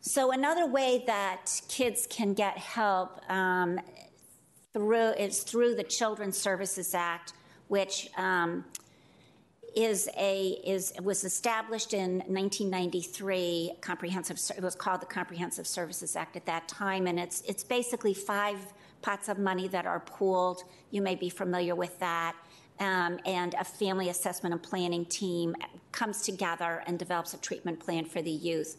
[0.00, 3.80] So another way that kids can get help um,
[4.72, 7.32] through is through the Children's Services Act,
[7.68, 8.64] which um,
[9.76, 13.74] is a is was established in 1993.
[13.80, 18.14] Comprehensive it was called the Comprehensive Services Act at that time, and it's it's basically
[18.14, 18.58] five
[19.02, 20.62] pots of money that are pooled.
[20.90, 22.34] You may be familiar with that.
[22.80, 25.54] Um, and a family assessment and planning team
[25.92, 28.76] comes together and develops a treatment plan for the youth.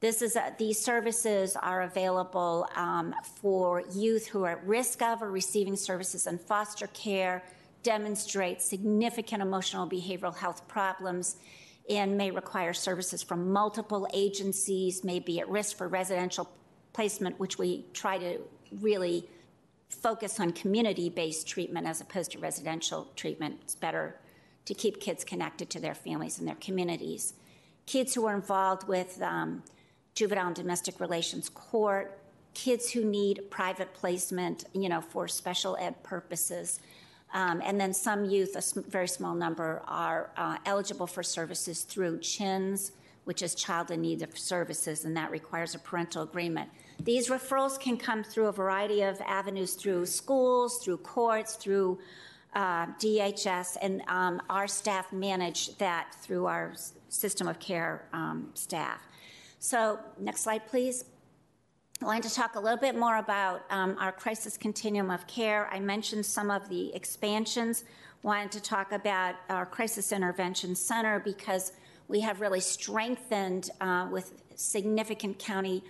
[0.00, 5.22] This is a, these services are available um, for youth who are at risk of
[5.22, 7.42] or receiving services in foster care,
[7.86, 11.36] demonstrate significant emotional behavioral health problems,
[11.88, 16.50] and may require services from multiple agencies, may be at risk for residential
[16.92, 18.40] placement, which we try to
[18.80, 19.28] really
[19.88, 23.54] focus on community-based treatment as opposed to residential treatment.
[23.62, 24.16] It's better
[24.64, 27.34] to keep kids connected to their families and their communities.
[27.86, 29.62] Kids who are involved with um,
[30.16, 32.18] juvenile and domestic relations court,
[32.54, 36.80] kids who need private placement, you know, for special ed purposes.
[37.34, 42.20] Um, and then some youth, a very small number, are uh, eligible for services through
[42.20, 42.92] CHINS,
[43.24, 46.70] which is Child in Need of Services, and that requires a parental agreement.
[47.02, 51.98] These referrals can come through a variety of avenues through schools, through courts, through
[52.54, 56.72] uh, DHS, and um, our staff manage that through our
[57.08, 59.00] system of care um, staff.
[59.58, 61.04] So, next slide, please.
[62.02, 65.66] I wanted to talk a little bit more about um, our crisis continuum of care.
[65.72, 67.84] I mentioned some of the expansions.
[68.22, 71.72] Wanted to talk about our crisis intervention center because
[72.08, 75.82] we have really strengthened uh, with significant county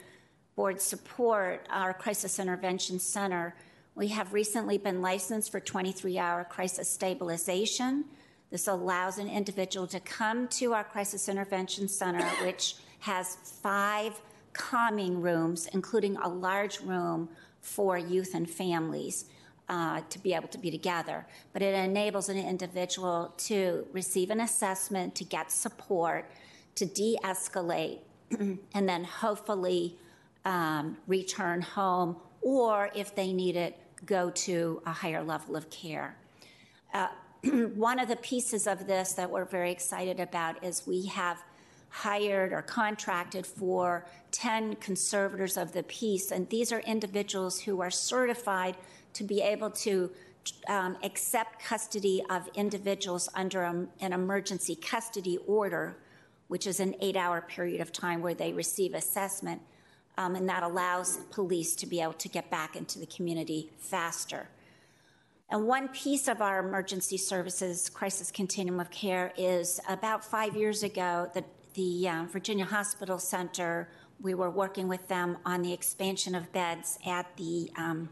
[0.54, 3.56] board support our crisis intervention center.
[3.96, 8.04] We have recently been licensed for 23 hour crisis stabilization.
[8.50, 14.20] This allows an individual to come to our crisis intervention center, which has five
[14.56, 17.28] calming rooms, including a large room
[17.60, 19.26] for youth and families.
[19.68, 21.26] Uh, to be able to be together.
[21.52, 26.30] But it enables an individual to receive an assessment, to get support,
[26.76, 27.98] to de escalate,
[28.38, 29.96] and then hopefully
[30.44, 36.16] um, return home, or if they need it, go to a higher level of care.
[36.94, 37.08] Uh,
[37.74, 41.42] one of the pieces of this that we're very excited about is we have
[41.88, 47.90] hired or contracted for 10 conservators of the peace, and these are individuals who are
[47.90, 48.76] certified
[49.14, 50.10] to be able to
[50.68, 55.96] um, accept custody of individuals under a, an emergency custody order,
[56.48, 59.60] which is an eight hour period of time where they receive assessment,
[60.18, 64.48] um, and that allows police to be able to get back into the community faster.
[65.48, 70.82] And one piece of our emergency services crisis continuum of care is about five years
[70.82, 71.44] ago, the
[71.76, 73.88] the uh, Virginia Hospital Center,
[74.20, 78.08] we were working with them on the expansion of beds at the um,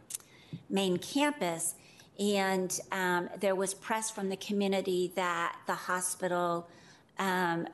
[0.68, 1.74] main campus.
[2.20, 6.68] And um, there was press from the community that the hospital
[7.18, 7.66] um,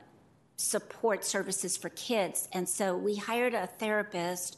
[0.55, 2.47] support services for kids.
[2.53, 4.57] And so we hired a therapist.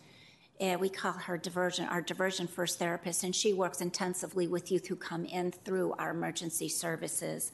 [0.62, 4.88] Uh, we call her diversion, our diversion first therapist, and she works intensively with youth
[4.88, 7.52] who come in through our emergency services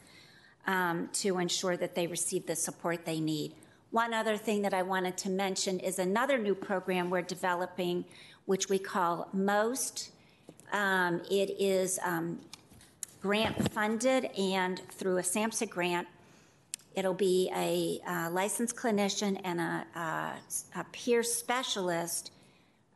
[0.67, 3.55] um, to ensure that they receive the support they need.
[3.91, 8.05] One other thing that I wanted to mention is another new program we're developing,
[8.45, 10.11] which we call MOST.
[10.71, 12.39] Um, it is um,
[13.19, 16.07] grant funded and through a SAMHSA grant.
[16.93, 17.99] It'll be a
[18.29, 20.33] licensed clinician and a, a,
[20.79, 22.31] a peer specialist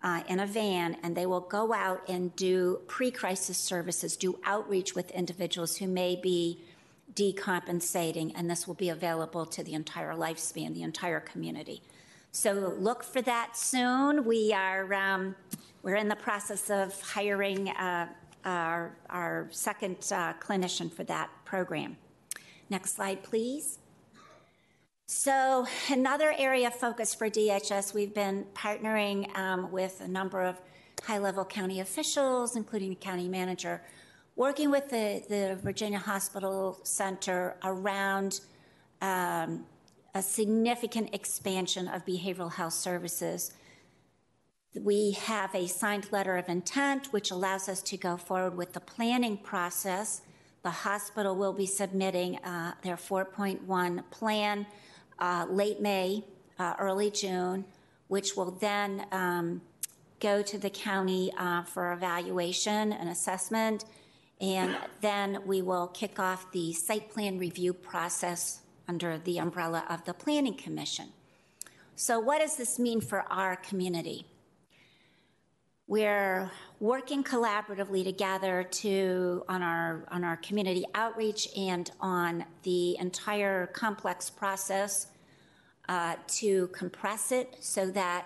[0.03, 4.37] uh, in a van, and they will go out and do pre crisis services, do
[4.45, 6.59] outreach with individuals who may be
[7.15, 11.81] decompensating, and this will be available to the entire lifespan, the entire community.
[12.31, 14.25] So look for that soon.
[14.25, 15.35] We are um,
[15.83, 18.07] we're in the process of hiring uh,
[18.45, 21.97] our, our second uh, clinician for that program.
[22.69, 23.79] Next slide, please.
[25.05, 30.59] So, another area of focus for DHS, we've been partnering um, with a number of
[31.03, 33.81] high level county officials, including the county manager,
[34.35, 38.41] working with the, the Virginia Hospital Center around
[39.01, 39.65] um,
[40.15, 43.53] a significant expansion of behavioral health services.
[44.79, 48.79] We have a signed letter of intent, which allows us to go forward with the
[48.79, 50.21] planning process.
[50.63, 54.65] The hospital will be submitting uh, their 4.1 plan
[55.19, 56.25] uh, late May,
[56.57, 57.65] uh, early June,
[58.07, 59.61] which will then um,
[60.19, 63.85] go to the county uh, for evaluation and assessment.
[64.43, 68.59] And then we will kick off the site plan review process
[68.89, 71.07] under the umbrella of the Planning Commission.
[71.95, 74.25] So, what does this mean for our community?
[75.87, 76.51] We're
[76.81, 84.29] working collaboratively together to on our on our community outreach and on the entire complex
[84.29, 85.07] process
[85.87, 88.25] uh, to compress it so that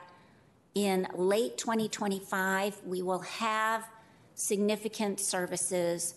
[0.73, 3.87] in late 2025 we will have
[4.37, 6.13] significant services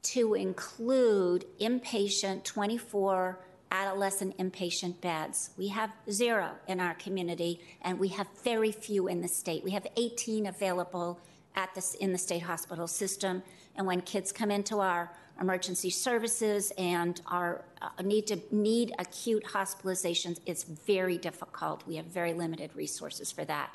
[0.00, 3.40] to include inpatient 24
[3.72, 5.50] adolescent inpatient beds.
[5.58, 9.64] We have zero in our community, and we have very few in the state.
[9.64, 11.18] We have 18 available
[11.56, 13.42] at this in the state hospital system.
[13.74, 15.10] And when kids come into our
[15.40, 21.84] emergency services and our uh, need to need acute hospitalizations, it's very difficult.
[21.88, 23.74] We have very limited resources for that.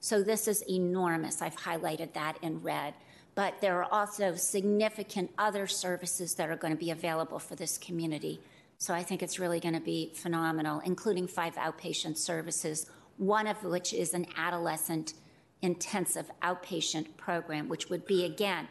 [0.00, 1.40] So this is enormous.
[1.40, 2.94] I've highlighted that in red.
[3.36, 7.78] But there are also significant other services that are going to be available for this
[7.78, 8.40] community.
[8.78, 13.62] So I think it's really going to be phenomenal, including five outpatient services, one of
[13.62, 15.14] which is an adolescent
[15.62, 18.68] intensive outpatient program, which would be, again,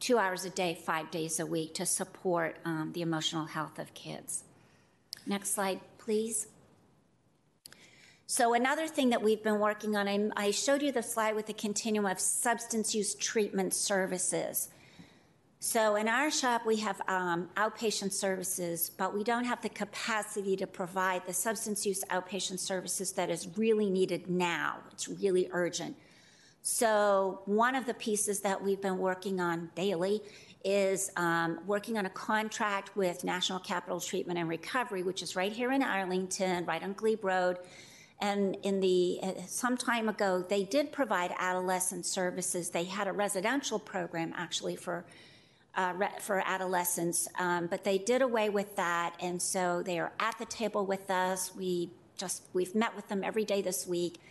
[0.00, 3.94] two hours a day, five days a week to support um, the emotional health of
[3.94, 4.44] kids.
[5.26, 6.48] Next slide, please.
[8.26, 11.46] So, another thing that we've been working on, I, I showed you the slide with
[11.46, 14.70] the continuum of substance use treatment services.
[15.66, 20.56] So in our shop, we have um, outpatient services, but we don't have the capacity
[20.56, 24.80] to provide the substance use outpatient services that is really needed now.
[24.92, 25.96] It's really urgent.
[26.60, 30.20] So one of the pieces that we've been working on daily
[30.66, 35.50] is um, working on a contract with National Capital Treatment and Recovery, which is right
[35.50, 37.56] here in Arlington, right on Glebe Road.
[38.24, 42.70] And in the uh, some time ago, they did provide adolescent services.
[42.70, 45.04] They had a residential program actually for
[45.76, 50.38] uh, for adolescents, um, but they did away with that, and so they are at
[50.38, 51.54] the table with us.
[51.54, 54.22] We just we've met with them every day this week,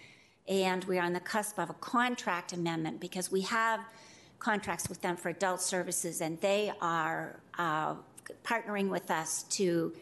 [0.48, 3.80] and we are on the cusp of a contract amendment because we have
[4.40, 7.94] contracts with them for adult services, and they are uh,
[8.44, 9.94] partnering with us to.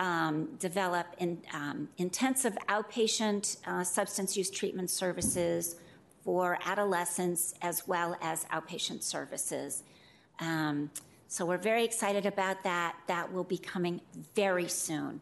[0.00, 5.74] Um, develop in, um, intensive outpatient uh, substance use treatment services
[6.22, 9.82] for adolescents as well as outpatient services.
[10.38, 10.90] Um,
[11.26, 12.96] so we're very excited about that.
[13.08, 14.00] That will be coming
[14.36, 15.20] very soon.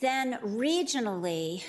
[0.00, 1.62] Then regionally,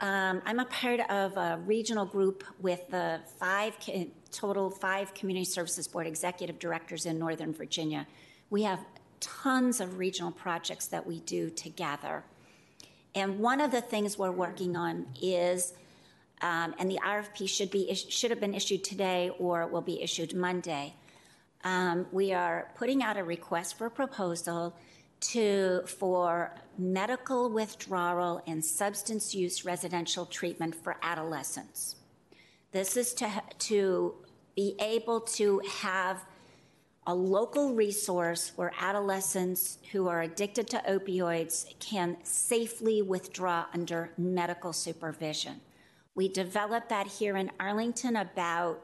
[0.00, 3.74] um, I'm a part of a regional group with the five
[4.30, 8.06] total five community services board executive directors in Northern Virginia.
[8.50, 8.80] We have
[9.24, 12.24] tons of regional projects that we do together.
[13.14, 15.72] And one of the things we're working on is,
[16.42, 20.34] um, and the RFP should be should have been issued today or will be issued
[20.34, 20.94] Monday
[21.64, 24.76] um, we are putting out a request for proposal
[25.20, 31.96] to for medical withdrawal and substance use residential treatment for adolescents.
[32.72, 34.14] This is to, to
[34.54, 36.24] be able to have
[37.06, 44.72] a local resource where adolescents who are addicted to opioids can safely withdraw under medical
[44.72, 45.60] supervision.
[46.14, 48.80] We developed that here in Arlington about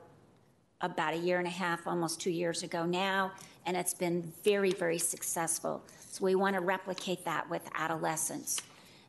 [0.82, 3.32] about a year and a half, almost two years ago now,
[3.66, 5.84] and it's been very, very successful.
[6.10, 8.62] So we want to replicate that with adolescents,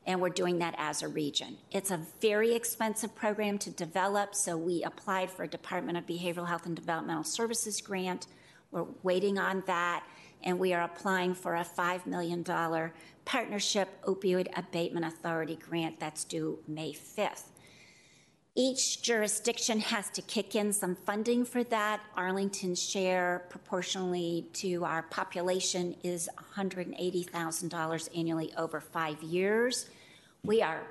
[0.06, 1.58] and we're doing that as a region.
[1.72, 6.48] It's a very expensive program to develop, so we applied for a Department of Behavioral
[6.48, 8.28] Health and Developmental Services grant.
[8.72, 10.04] We're waiting on that,
[10.44, 12.44] and we are applying for a $5 million
[13.26, 17.44] Partnership Opioid Abatement Authority grant that's due May 5th.
[18.56, 22.02] Each jurisdiction has to kick in some funding for that.
[22.18, 29.90] Arlington's share, proportionally to our population, is $180,000 annually over five years.
[30.44, 30.82] We are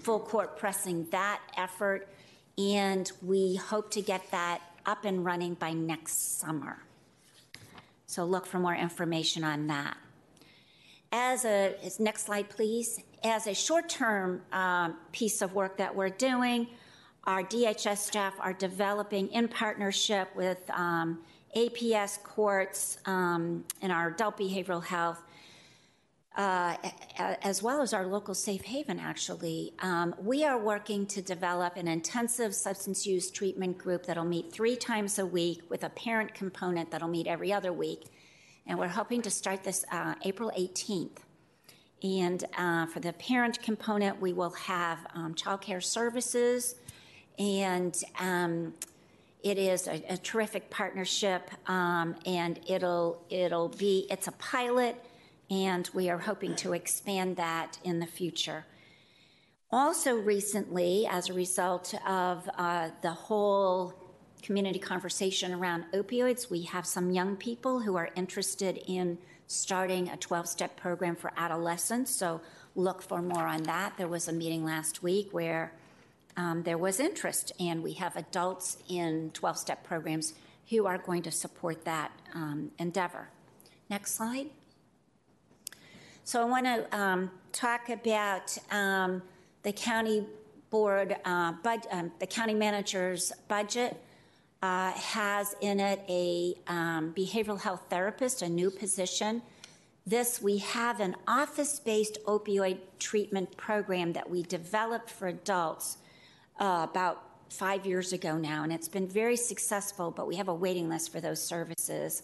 [0.00, 2.08] full court pressing that effort,
[2.56, 6.78] and we hope to get that up and running by next summer.
[8.08, 9.96] So look for more information on that.
[11.12, 13.00] as a, next slide, please.
[13.22, 16.68] As a short-term um, piece of work that we're doing,
[17.24, 21.18] our DHS staff are developing in partnership with um,
[21.54, 25.20] APS courts um, and our adult behavioral health,
[26.38, 26.76] uh,
[27.18, 29.74] as well as our local safe haven, actually.
[29.80, 34.76] Um, we are working to develop an intensive substance use treatment group that'll meet three
[34.76, 38.04] times a week with a parent component that'll meet every other week.
[38.68, 41.18] And we're hoping to start this uh, April 18th.
[42.04, 46.76] And uh, for the parent component, we will have um, childcare services,
[47.36, 48.74] and um,
[49.42, 51.50] it is a, a terrific partnership.
[51.68, 55.04] Um, and it'll it'll be it's a pilot,
[55.50, 58.66] and we are hoping to expand that in the future.
[59.70, 63.94] Also, recently, as a result of uh, the whole
[64.42, 70.16] community conversation around opioids, we have some young people who are interested in starting a
[70.16, 72.10] 12 step program for adolescents.
[72.10, 72.40] So,
[72.74, 73.96] look for more on that.
[73.98, 75.72] There was a meeting last week where
[76.36, 80.34] um, there was interest, and we have adults in 12 step programs
[80.70, 83.28] who are going to support that um, endeavor.
[83.90, 84.46] Next slide.
[86.28, 89.22] So I want to um, talk about um,
[89.62, 90.26] the county
[90.68, 93.96] board, uh, bud, um, the county manager's budget
[94.60, 99.40] uh, has in it a um, behavioral health therapist, a new position.
[100.06, 105.96] This, we have an office based opioid treatment program that we developed for adults
[106.60, 110.54] uh, about five years ago now, and it's been very successful, but we have a
[110.54, 112.22] waiting list for those services.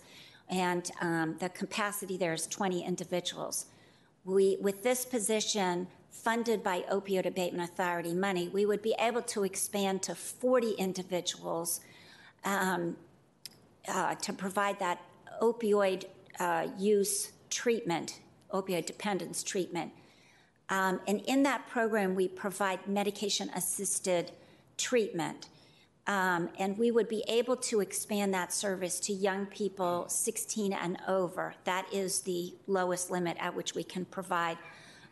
[0.50, 3.64] And um, the capacity there is 20 individuals.
[4.24, 9.44] We, with this position funded by Opioid Abatement Authority money, we would be able to
[9.44, 11.80] expand to 40 individuals
[12.44, 12.96] um,
[13.86, 15.00] uh, to provide that
[15.42, 16.04] opioid
[16.40, 18.20] uh, use treatment,
[18.52, 19.92] opioid dependence treatment.
[20.70, 24.32] Um, and in that program, we provide medication assisted
[24.78, 25.48] treatment.
[26.06, 30.98] Um, and we would be able to expand that service to young people 16 and
[31.08, 31.54] over.
[31.64, 34.58] That is the lowest limit at which we can provide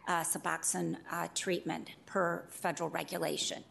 [0.06, 3.64] uh, Suboxone uh, treatment per federal regulation.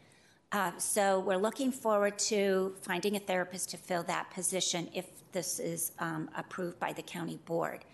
[0.51, 5.59] Uh, so we're looking forward to finding a therapist to fill that position if this
[5.59, 7.85] is um, approved by the county board.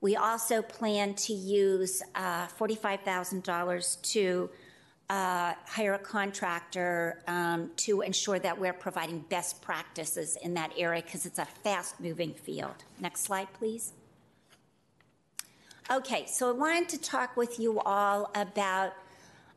[0.00, 4.50] We also plan to use uh, $45,000 to
[5.08, 11.02] uh, hire a contractor um, to ensure that we're providing best practices in that area
[11.02, 12.74] because it's a fast moving field.
[13.00, 13.92] Next slide, please.
[15.88, 18.94] Okay, so I wanted to talk with you all about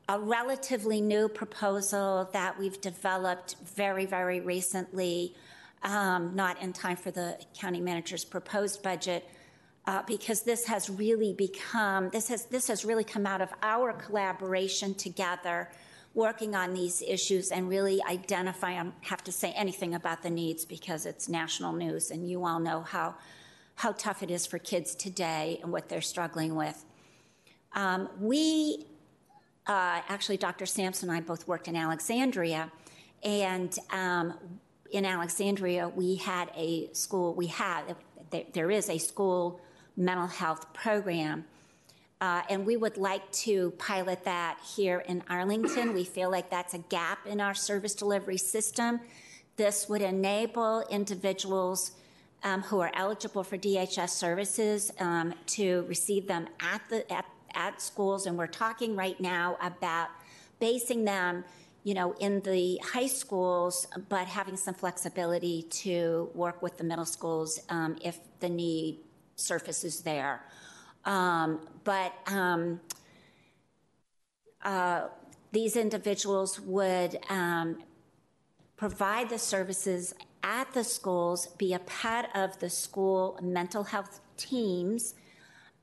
[0.07, 5.35] a relatively new proposal that we've developed very, very recently,
[5.81, 9.27] um, not in time for the county manager's proposed budget,
[9.89, 13.91] uh, because this has really become this has this has really come out of our
[13.91, 15.67] collaboration together,
[16.13, 18.73] working on these issues and really identify.
[18.73, 22.45] I don't have to say anything about the needs because it's national news, and you
[22.45, 23.15] all know how
[23.77, 26.85] how tough it is for kids today and what they're struggling with.
[27.73, 28.85] Um, we
[29.65, 30.67] uh, actually, Dr.
[30.67, 32.71] Sampson and I both worked in Alexandria,
[33.23, 34.35] and um,
[34.91, 37.33] in Alexandria, we had a school.
[37.33, 37.95] We had
[38.29, 39.59] there, there is a school
[39.99, 41.45] mental health program.
[42.21, 45.93] Uh, and we would like to pilot that here in Arlington.
[45.93, 48.99] We feel like that's a gap in our service delivery system.
[49.55, 51.91] This would enable individuals
[52.43, 57.81] um, who are eligible for DHS services um, to receive them at the at, at
[57.81, 58.25] schools.
[58.25, 60.09] And we're talking right now about
[60.59, 61.43] basing them,
[61.83, 67.05] you know, in the high schools, but having some flexibility to work with the middle
[67.05, 68.99] schools um, if the need
[69.39, 70.41] surfaces there.
[71.05, 72.79] Um, but um,
[74.63, 75.07] uh,
[75.51, 77.77] these individuals would um,
[78.77, 80.13] provide the services
[80.43, 85.15] at the schools, be a part of the school mental health teams,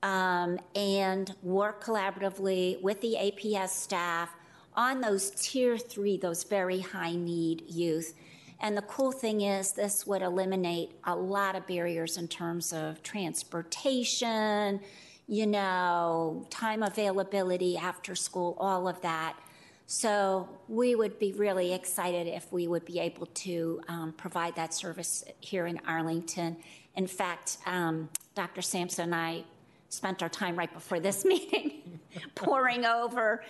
[0.03, 4.35] um, and work collaboratively with the APS staff
[4.75, 8.15] on those tier three, those very high need youth.
[8.61, 13.03] And the cool thing is, this would eliminate a lot of barriers in terms of
[13.03, 14.81] transportation,
[15.29, 19.37] you know, time availability after school, all of that.
[19.87, 24.75] So we would be really excited if we would be able to um, provide that
[24.75, 26.57] service here in Arlington.
[26.97, 28.63] In fact, um, Dr.
[28.63, 29.45] Sampson and I
[29.89, 32.01] spent our time right before this meeting
[32.35, 33.45] pouring over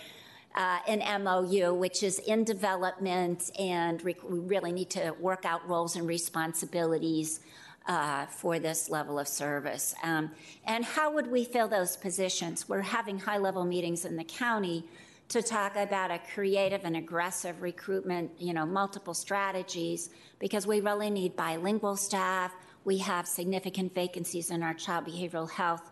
[0.57, 5.97] uh, an MOU, which is in development, and we really need to work out roles
[5.97, 7.41] and responsibilities
[7.87, 9.95] uh, for this level of service.
[10.03, 10.31] Um,
[10.65, 12.69] and how would we fill those positions?
[12.69, 14.85] We're having high level meetings in the county
[15.29, 21.11] to talk about a creative and aggressive recruitment, you know, multiple strategies, because we really
[21.11, 22.55] need bilingual staff.
[22.85, 25.91] We have significant vacancies in our child behavioral health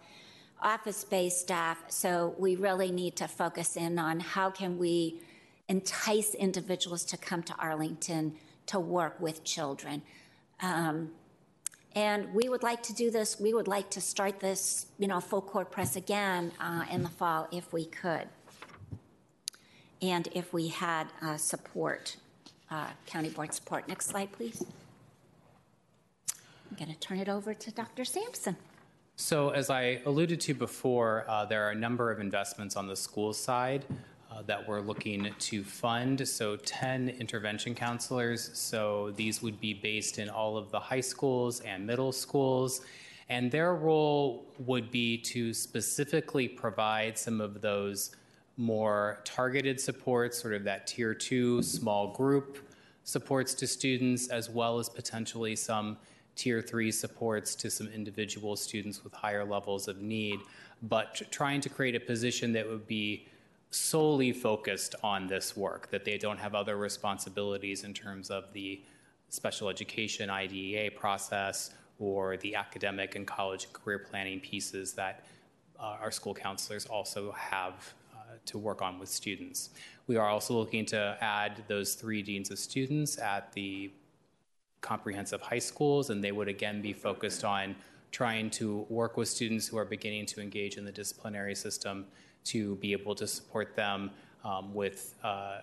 [0.64, 5.20] office-based staff, so we really need to focus in on how can we
[5.68, 8.34] entice individuals to come to Arlington
[8.66, 10.02] to work with children.
[10.60, 11.10] Um,
[11.94, 15.20] and we would like to do this, we would like to start this, you know,
[15.20, 18.28] full court press again uh, in the fall if we could
[20.02, 22.16] and if we had uh, support,
[22.70, 23.86] uh, county board support.
[23.88, 24.64] Next slide, please.
[26.70, 28.04] I'm going to turn it over to Dr.
[28.04, 28.56] Sampson.
[29.16, 32.96] So, as I alluded to before, uh, there are a number of investments on the
[32.96, 33.84] school side
[34.28, 36.26] uh, that we're looking to fund.
[36.28, 38.50] So, 10 intervention counselors.
[38.54, 42.80] So, these would be based in all of the high schools and middle schools.
[43.28, 48.16] And their role would be to specifically provide some of those
[48.56, 52.68] more targeted supports, sort of that tier two small group
[53.04, 55.98] supports to students, as well as potentially some
[56.36, 60.40] tier three supports to some individual students with higher levels of need,
[60.82, 63.26] but trying to create a position that would be
[63.70, 68.82] solely focused on this work, that they don't have other responsibilities in terms of the
[69.28, 75.24] special education IDEA process or the academic and college and career planning pieces that
[75.80, 77.94] uh, our school counselors also have
[78.46, 79.70] to work on with students.
[80.06, 83.90] We are also looking to add those three deans of students at the
[84.84, 87.74] comprehensive high schools, and they would again be focused on
[88.12, 92.06] trying to work with students who are beginning to engage in the disciplinary system
[92.44, 94.10] to be able to support them
[94.44, 95.60] um, with uh,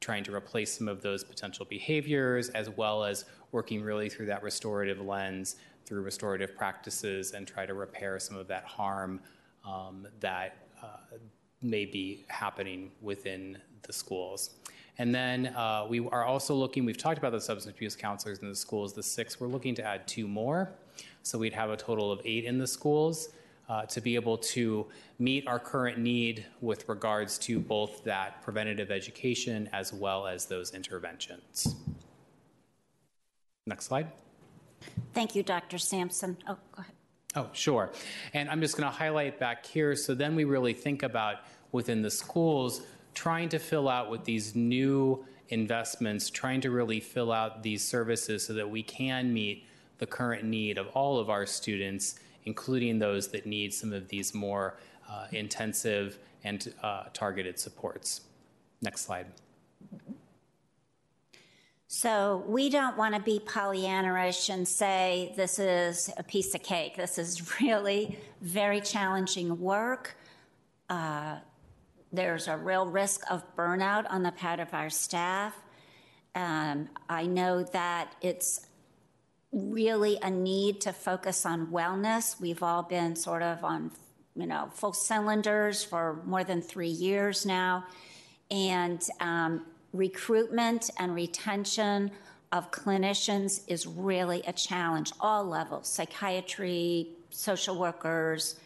[0.00, 4.42] trying to replace some of those potential behaviors, as well as working really through that
[4.42, 5.56] restorative lens
[5.88, 9.20] through restorative practices and try to repair some of that harm
[9.66, 11.16] um, that uh,
[11.62, 14.50] may be happening within the schools.
[14.98, 18.48] And then uh, we are also looking, we've talked about the substance abuse counselors in
[18.48, 20.72] the schools, the six, we're looking to add two more.
[21.22, 23.28] So we'd have a total of eight in the schools
[23.68, 24.86] uh, to be able to
[25.18, 30.74] meet our current need with regards to both that preventative education as well as those
[30.74, 31.76] interventions.
[33.66, 34.08] Next slide.
[35.12, 35.78] Thank you, Dr.
[35.78, 36.38] Sampson.
[36.48, 36.94] Oh, go ahead.
[37.36, 37.90] Oh, sure.
[38.32, 39.94] And I'm just going to highlight back here.
[39.94, 42.82] So then we really think about within the schools
[43.18, 48.46] trying to fill out with these new investments, trying to really fill out these services
[48.46, 49.66] so that we can meet
[49.98, 54.34] the current need of all of our students, including those that need some of these
[54.34, 54.78] more
[55.10, 58.20] uh, intensive and uh, targeted supports.
[58.82, 59.26] Next slide.
[61.88, 66.96] So we don't want to be Pollyanna-ish and say this is a piece of cake.
[66.96, 70.14] This is really very challenging work.
[70.88, 71.38] Uh,
[72.12, 75.54] there's a real risk of burnout on the part of our staff.
[76.34, 78.66] Um, I know that it's
[79.52, 82.40] really a need to focus on wellness.
[82.40, 83.90] We've all been sort of on,
[84.36, 87.84] you know, full cylinders for more than three years now.
[88.50, 92.10] And um, recruitment and retention
[92.52, 98.58] of clinicians is really a challenge, all levels psychiatry, social workers,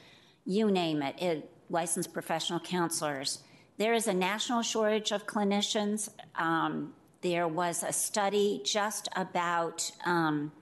[0.45, 3.41] you name it, it licensed professional counselors.
[3.79, 6.09] There is a national shortage of clinicians.
[6.37, 10.53] Um, there was a study just about um,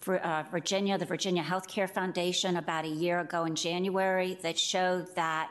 [0.00, 5.14] for, uh, Virginia, the Virginia Healthcare Foundation, about a year ago in January, that showed
[5.16, 5.50] that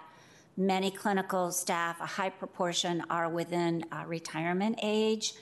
[0.58, 5.34] Many clinical staff, a high proportion, are within uh, retirement age.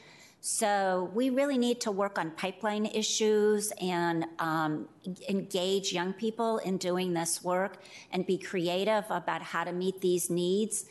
[0.46, 4.90] So we really need to work on pipeline issues and um,
[5.30, 7.78] engage young people in doing this work
[8.12, 10.84] and be creative about how to meet these needs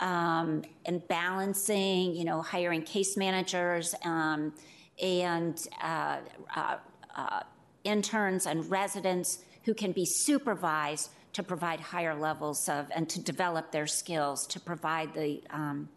[0.00, 4.54] um, and balancing, you know, hiring case managers um,
[5.02, 6.20] and uh,
[6.56, 6.76] uh,
[7.14, 7.40] uh
[7.84, 13.70] interns and residents who can be supervised to provide higher levels of and to develop
[13.70, 15.90] their skills to provide the um,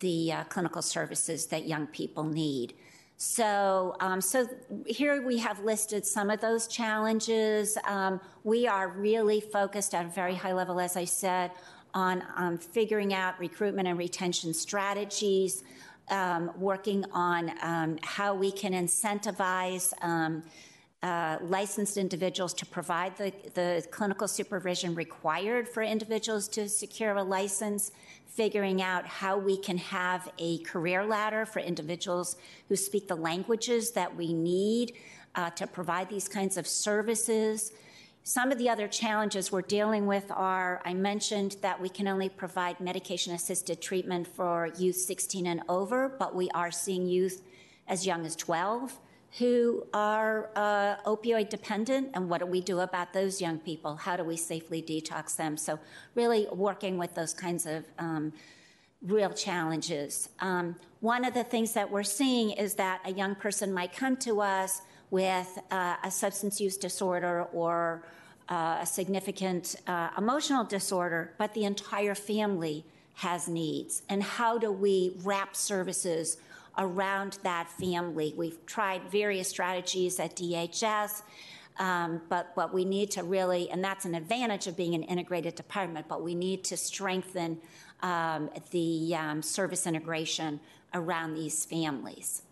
[0.00, 2.74] the uh, clinical services that young people need.
[3.16, 4.48] So, um, so
[4.86, 7.76] here we have listed some of those challenges.
[7.86, 11.50] Um, we are really focused at a very high level, as I said,
[11.92, 15.64] on um, figuring out recruitment and retention strategies,
[16.08, 20.42] um, working on um, how we can incentivize um,
[21.02, 27.22] uh, licensed individuals to provide the, the clinical supervision required for individuals to secure a
[27.22, 27.92] license,
[28.26, 32.36] figuring out how we can have a career ladder for individuals
[32.68, 34.92] who speak the languages that we need
[35.34, 37.72] uh, to provide these kinds of services.
[38.22, 42.28] Some of the other challenges we're dealing with are I mentioned that we can only
[42.28, 47.42] provide medication assisted treatment for youth 16 and over, but we are seeing youth
[47.88, 48.98] as young as 12
[49.38, 53.96] who are uh, opioid dependent, and what do we do about those young people?
[53.96, 55.56] How do we safely detox them?
[55.56, 55.78] So,
[56.14, 58.32] really working with those kinds of um,
[59.02, 60.28] real challenges.
[60.40, 64.16] Um, one of the things that we're seeing is that a young person might come
[64.18, 68.02] to us with uh, a substance use disorder or
[68.48, 72.84] uh, a significant uh, emotional disorder, but the entire family
[73.14, 74.02] has needs.
[74.08, 76.36] And how do we wrap services
[76.78, 78.34] around that family?
[78.36, 81.22] We've tried various strategies at DHS.
[81.78, 85.54] Um, but what we need to really, and that's an advantage of being an integrated
[85.54, 87.58] department, but we need to strengthen
[88.02, 90.60] um, the um, service integration
[90.92, 92.42] around these families.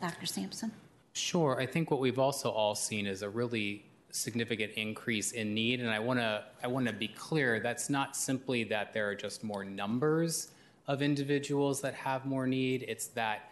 [0.00, 0.26] Dr.
[0.26, 0.72] Sampson?
[1.12, 1.58] Sure.
[1.60, 5.90] I think what we've also all seen is a really significant increase in need, and
[5.90, 7.60] I want to I want to be clear.
[7.60, 10.48] That's not simply that there are just more numbers
[10.88, 12.84] of individuals that have more need.
[12.88, 13.50] It's that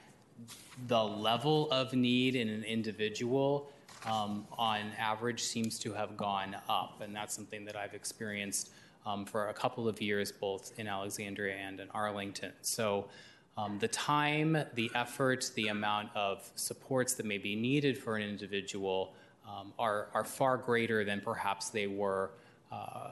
[0.86, 3.70] the level of need in an individual,
[4.06, 8.70] um, on average, seems to have gone up, and that's something that I've experienced
[9.06, 12.52] um, for a couple of years, both in Alexandria and in Arlington.
[12.62, 13.08] So.
[13.56, 18.28] Um, the time, the effort, the amount of supports that may be needed for an
[18.28, 19.14] individual
[19.46, 22.32] um, are, are far greater than perhaps they were
[22.72, 23.10] uh,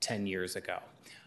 [0.00, 0.78] 10 years ago.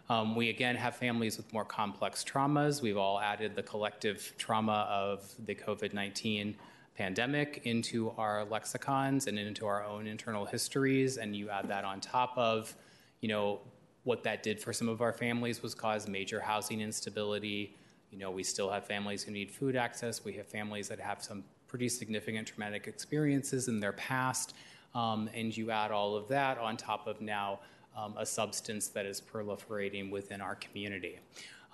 [0.10, 2.82] Um, we again have families with more complex traumas.
[2.82, 6.56] We've all added the collective trauma of the COVID 19
[6.95, 11.99] pandemic into our lexicons and into our own internal histories, and you add that on
[11.99, 12.76] top of,
[13.22, 13.60] you know,
[14.03, 17.76] what that did for some of our families was cause major housing instability,
[18.11, 20.23] you know, we still have families who need food access.
[20.23, 24.56] We have families that have some pretty significant traumatic experiences in their past.
[24.94, 27.60] Um, and you add all of that on top of now
[27.95, 31.19] um, a substance that is proliferating within our community.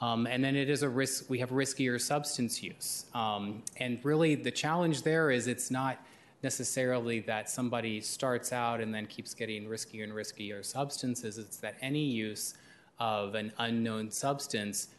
[0.02, 3.06] Um, and then it is a risk, we have riskier substance use.
[3.14, 6.04] Um, and really, the challenge there is it's not
[6.44, 11.76] necessarily that somebody starts out and then keeps getting riskier and riskier substances, it's that
[11.82, 12.56] any use
[13.00, 14.90] of an unknown substance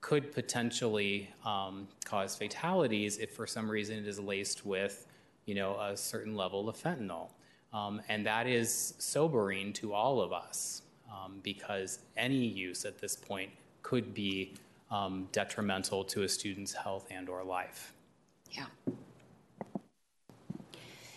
[0.00, 5.06] could potentially um, cause fatalities if for some reason it is laced with,
[5.46, 7.28] you know, a certain level of fentanyl.
[7.72, 13.16] Um, and that is sobering to all of us um, because any use at this
[13.16, 13.50] point
[13.82, 14.54] could be
[14.90, 17.94] um, detrimental to a student's health and or life.
[18.50, 18.66] Yeah.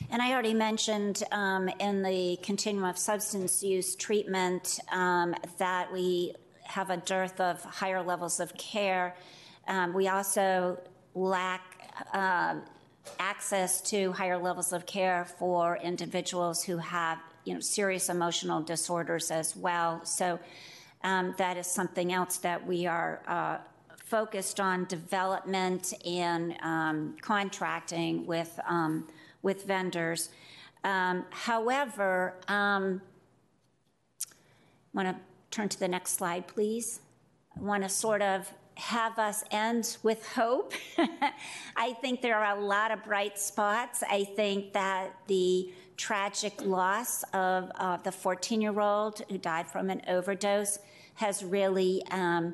[0.09, 6.33] And I already mentioned um, in the continuum of substance use treatment um, that we
[6.63, 9.15] have a dearth of higher levels of care.
[9.67, 10.79] Um, we also
[11.15, 12.63] lack um,
[13.19, 19.31] access to higher levels of care for individuals who have you know serious emotional disorders
[19.31, 20.03] as well.
[20.03, 20.39] So
[21.03, 23.57] um, that is something else that we are uh,
[23.95, 29.07] focused on development and um, contracting with um,
[29.41, 30.29] with vendors.
[30.83, 33.01] Um, however, um,
[34.21, 35.15] I want to
[35.51, 36.99] turn to the next slide, please.
[37.57, 40.73] I want to sort of have us end with hope.
[41.75, 44.03] I think there are a lot of bright spots.
[44.03, 49.89] I think that the tragic loss of uh, the 14 year old who died from
[49.89, 50.79] an overdose
[51.15, 52.53] has really um,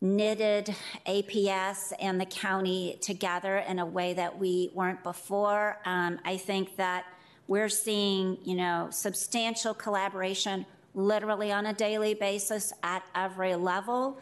[0.00, 0.74] knitted
[1.06, 5.78] APS and the county together in a way that we weren't before.
[5.84, 7.04] Um, I think that
[7.46, 14.18] we're seeing, you know, substantial collaboration literally on a daily basis at every level.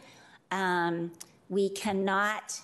[0.51, 1.13] Um,
[1.49, 2.61] we cannot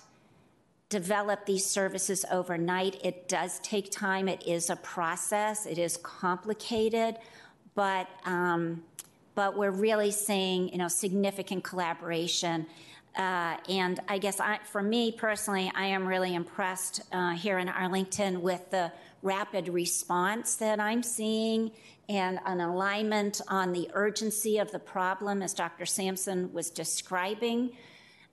[0.89, 3.03] develop these services overnight.
[3.03, 4.27] It does take time.
[4.27, 5.65] It is a process.
[5.65, 7.17] It is complicated,
[7.73, 8.83] but um,
[9.35, 12.67] but we're really seeing you know significant collaboration.
[13.15, 17.69] Uh, and I guess I, for me personally, I am really impressed uh, here in
[17.69, 18.91] Arlington with the
[19.23, 21.71] rapid response that I'm seeing
[22.09, 25.85] and an alignment on the urgency of the problem, as Dr.
[25.85, 27.71] Sampson was describing.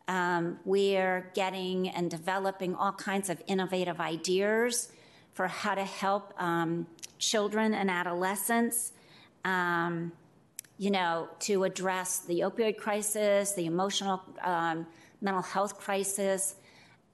[0.09, 4.91] Um, we're getting and developing all kinds of innovative ideas
[5.33, 6.89] for how to help um,
[7.19, 8.93] children and adolescents,
[9.45, 10.11] um,
[10.79, 14.85] you know, to address the opioid crisis, the emotional um,
[15.21, 16.57] mental health crisis,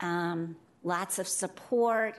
[0.01, 2.19] um, lots of support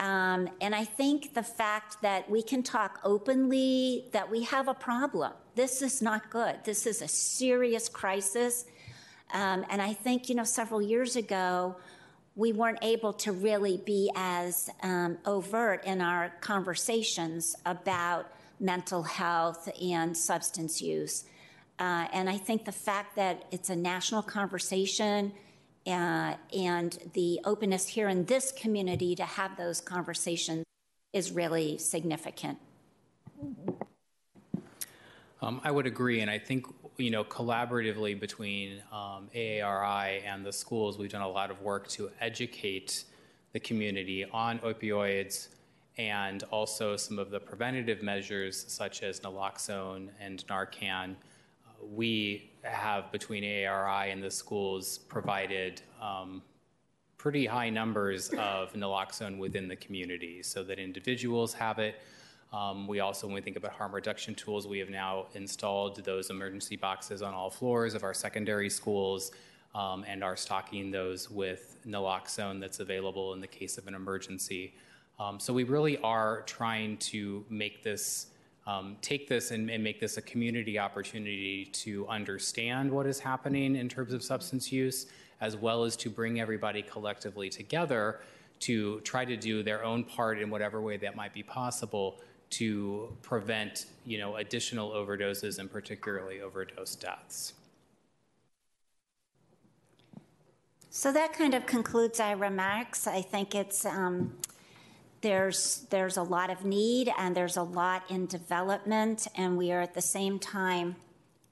[0.00, 4.74] um, and I think the fact that we can talk openly that we have a
[4.74, 5.32] problem.
[5.54, 6.56] This is not good.
[6.64, 8.64] This is a serious crisis.
[9.32, 11.76] Um, and I think, you know, several years ago,
[12.36, 18.26] we weren't able to really be as um, overt in our conversations about
[18.58, 21.24] mental health and substance use.
[21.78, 25.32] Uh, and I think the fact that it's a national conversation
[25.86, 30.64] uh, and the openness here in this community to have those conversations
[31.12, 32.58] is really significant.
[35.42, 36.66] Um, I would agree, and I think
[36.96, 41.86] you know collaboratively between um, AARI and the schools, we've done a lot of work
[41.88, 43.04] to educate
[43.52, 45.48] the community on opioids
[45.98, 51.10] and also some of the preventative measures such as naloxone and Narcan.
[51.12, 56.42] Uh, we have between ARI and the schools provided um,
[57.16, 61.96] pretty high numbers of naloxone within the community so that individuals have it
[62.54, 66.30] um, we also, when we think about harm reduction tools, we have now installed those
[66.30, 69.32] emergency boxes on all floors of our secondary schools
[69.74, 74.72] um, and are stocking those with naloxone that's available in the case of an emergency.
[75.18, 78.28] Um, so we really are trying to make this,
[78.66, 83.76] um, take this and, and make this a community opportunity to understand what is happening
[83.76, 85.06] in terms of substance use,
[85.40, 88.20] as well as to bring everybody collectively together
[88.60, 92.20] to try to do their own part in whatever way that might be possible
[92.50, 97.54] to prevent, you know, additional overdoses and particularly overdose deaths.
[100.88, 103.08] So that kind of concludes our remarks.
[103.08, 104.32] I think it's um,
[105.24, 109.80] there's there's a lot of need and there's a lot in development, and we are
[109.80, 110.96] at the same time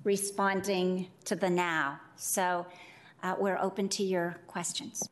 [0.05, 1.99] responding to the now.
[2.17, 2.67] So
[3.23, 5.09] uh, we're open to your questions.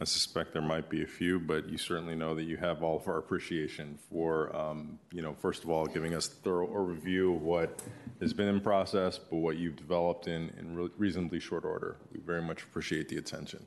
[0.00, 2.96] I suspect there might be a few, but you certainly know that you have all
[2.96, 7.36] of our appreciation for, um, you know, first of all, giving us a thorough overview
[7.36, 7.82] of what
[8.22, 11.98] has been in process, but what you've developed in, in re- reasonably short order.
[12.12, 13.66] We very much appreciate the attention.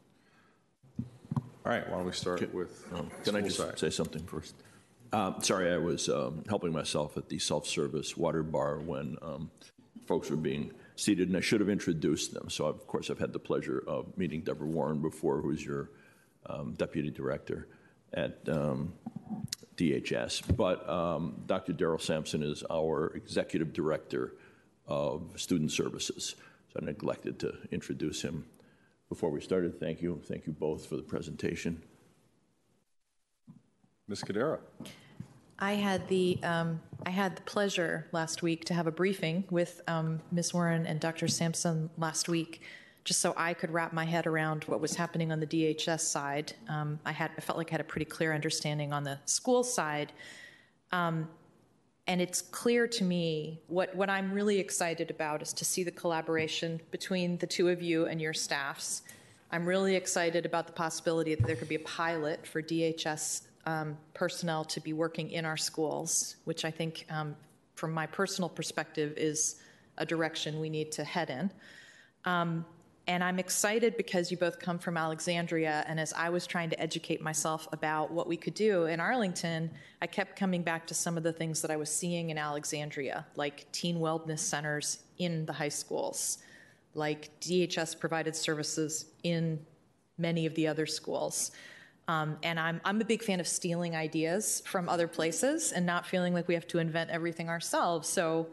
[1.66, 3.80] All right, why don't we start with um, Can I just side.
[3.80, 4.54] say something first?
[5.14, 9.50] Uh, sorry, I was um, helping myself at the self-service water bar when um,
[10.06, 12.50] folks were being seated, and I should have introduced them.
[12.50, 15.92] So, of course, I've had the pleasure of meeting Deborah Warren before, who's your
[16.48, 17.70] um, deputy director
[18.14, 18.92] at um,
[19.78, 20.58] DHS.
[20.58, 21.72] But um, Dr.
[21.72, 24.34] Daryl Sampson is our executive director
[24.86, 26.36] of student services.
[26.74, 28.46] So I neglected to introduce him
[29.10, 29.80] before we started.
[29.80, 30.22] Thank you.
[30.26, 31.82] Thank you both for the presentation.
[34.08, 34.24] Ms.
[34.24, 34.60] Kadera.
[35.60, 39.82] I had the um, I had the pleasure last week to have a briefing with
[39.88, 40.54] um, Ms.
[40.54, 41.28] Warren and Dr.
[41.28, 42.62] Sampson last week
[43.04, 46.54] just so I could wrap my head around what was happening on the DHS side.
[46.70, 49.64] Um, I had I felt like I had a pretty clear understanding on the school
[49.64, 50.14] side.
[50.92, 51.28] Um,
[52.08, 55.92] and it's clear to me what, what I'm really excited about is to see the
[55.92, 59.04] collaboration between the two of you and your staffs.
[59.52, 63.98] I'm really excited about the possibility that there could be a pilot for DHS um,
[64.14, 67.36] personnel to be working in our schools, which I think, um,
[67.76, 69.62] from my personal perspective, is
[69.98, 71.52] a direction we need to head in.
[72.26, 72.66] Um,
[73.06, 75.84] and I'm excited because you both come from Alexandria.
[75.88, 79.70] And as I was trying to educate myself about what we could do in Arlington,
[80.02, 83.26] I kept coming back to some of the things that I was seeing in Alexandria,
[83.36, 86.38] like teen wellness centers in the high schools,
[86.94, 89.60] like DHS provided services in
[90.18, 91.52] many of the other schools.
[92.08, 96.06] Um, and I'm, I'm a big fan of stealing ideas from other places and not
[96.06, 98.08] feeling like we have to invent everything ourselves.
[98.08, 98.48] So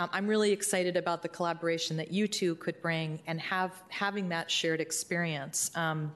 [0.00, 4.30] um, I'm really excited about the collaboration that you two could bring and have having
[4.30, 5.70] that shared experience.
[5.74, 6.12] Um,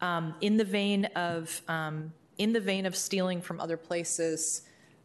[0.00, 4.62] um, in the vein of um, in the vein of stealing from other places,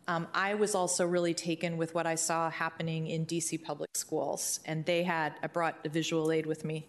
[0.07, 4.59] um, I was also really taken with what I saw happening in DC public schools,
[4.65, 6.87] and they had I brought a visual aid with me.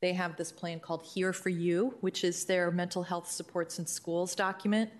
[0.00, 3.86] They have this plan called Here for You, which is their mental health supports in
[3.86, 4.90] schools document.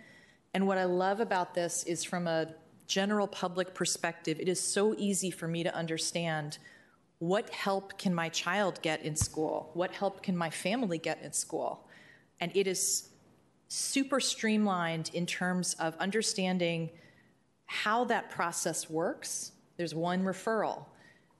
[0.54, 2.54] And what I love about this is from a
[2.92, 6.58] general public perspective, it is so easy for me to understand
[7.20, 9.70] what help can my child get in school?
[9.72, 11.88] What help can my family get in school?
[12.38, 13.08] And it is
[13.68, 16.90] super streamlined in terms of understanding
[17.64, 19.52] how that process works.
[19.78, 20.84] There's one referral.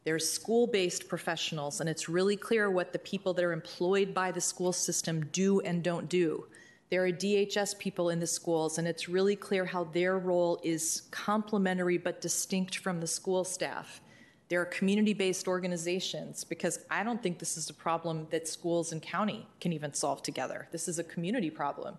[0.05, 4.33] There's school based professionals, and it's really clear what the people that are employed by
[4.33, 6.47] the school system do and don't do.
[6.93, 11.05] There are DHS people in the schools, and it's really clear how their role is
[11.11, 14.03] complementary but distinct from the school staff.
[14.51, 18.93] There are community based organizations because I don't think this is a problem that schools
[18.93, 20.69] and county can even solve together.
[20.71, 21.97] This is a community problem.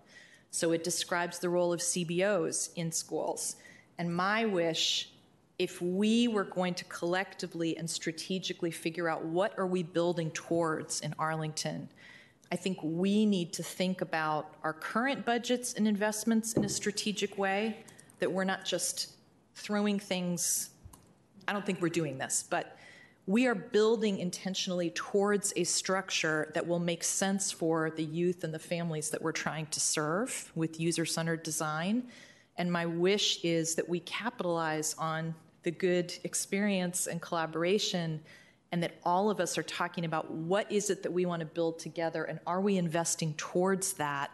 [0.52, 3.56] So it describes the role of CBOs in schools.
[3.98, 5.10] And my wish
[5.58, 11.00] if we were going to collectively and strategically figure out what are we building towards
[11.00, 11.88] in Arlington,
[12.54, 17.36] I think we need to think about our current budgets and investments in a strategic
[17.36, 17.78] way,
[18.20, 19.16] that we're not just
[19.56, 20.70] throwing things.
[21.48, 22.78] I don't think we're doing this, but
[23.26, 28.54] we are building intentionally towards a structure that will make sense for the youth and
[28.54, 32.04] the families that we're trying to serve with user centered design.
[32.56, 38.20] And my wish is that we capitalize on the good experience and collaboration,
[38.74, 41.46] and that all of us are talking about what is it that we want to
[41.46, 44.32] build together, and are we investing towards that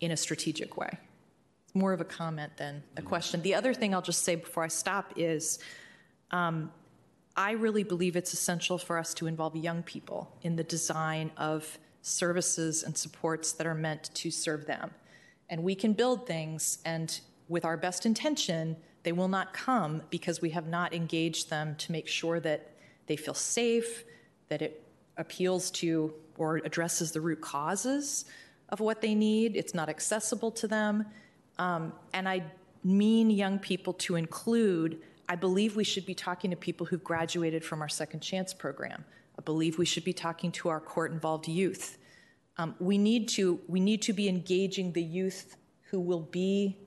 [0.00, 0.88] in a strategic way?
[1.66, 3.42] It's more of a comment than a question.
[3.42, 5.58] The other thing I'll just say before I stop is
[6.30, 6.72] um,
[7.36, 11.78] I really believe it's essential for us to involve young people in the design of
[12.00, 14.90] services and supports that are meant to serve them.
[15.50, 20.40] And we can build things, and with our best intention, they will not come because
[20.40, 22.70] we have not engaged them to make sure that
[23.10, 24.04] they feel safe,
[24.48, 28.24] that it appeals to or addresses the root causes
[28.68, 31.04] of what they need, it's not accessible to them.
[31.58, 32.44] Um, and I
[32.84, 37.64] mean young people to include I believe we should be talking to people who've graduated
[37.64, 39.04] from our Second Chance program.
[39.38, 41.98] I believe we should be talking to our court involved youth.
[42.58, 45.56] Um, we, need to, we need to be engaging the youth
[45.90, 46.78] who will be,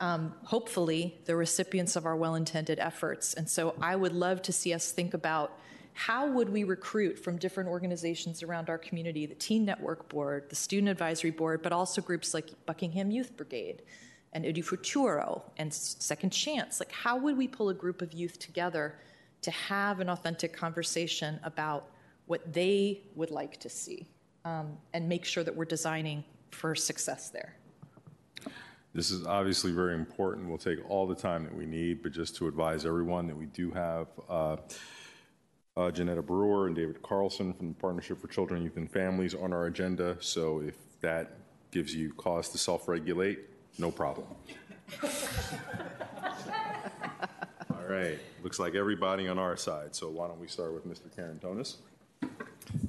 [0.00, 3.34] um, hopefully, the recipients of our well intended efforts.
[3.34, 5.58] And so I would love to see us think about
[5.92, 10.54] how would we recruit from different organizations around our community the teen network board the
[10.54, 13.82] student advisory board but also groups like buckingham youth brigade
[14.32, 16.80] and Edu Futuro and Second Chance.
[16.80, 18.94] Like, how would we pull a group of youth together
[19.42, 21.90] to have an authentic conversation about
[22.26, 24.06] what they would like to see
[24.44, 27.54] um, and make sure that we're designing for success there?
[28.94, 30.48] This is obviously very important.
[30.48, 33.46] We'll take all the time that we need, but just to advise everyone that we
[33.46, 34.56] do have uh,
[35.76, 39.52] uh, Janetta Brewer and David Carlson from the Partnership for Children, Youth, and Families on
[39.52, 40.16] our agenda.
[40.20, 41.36] So if that
[41.70, 43.40] gives you cause to self regulate,
[43.78, 44.26] no problem.
[47.70, 51.08] All right, looks like everybody on our side, so why don't we start with Mr.
[51.14, 51.76] Karantonis?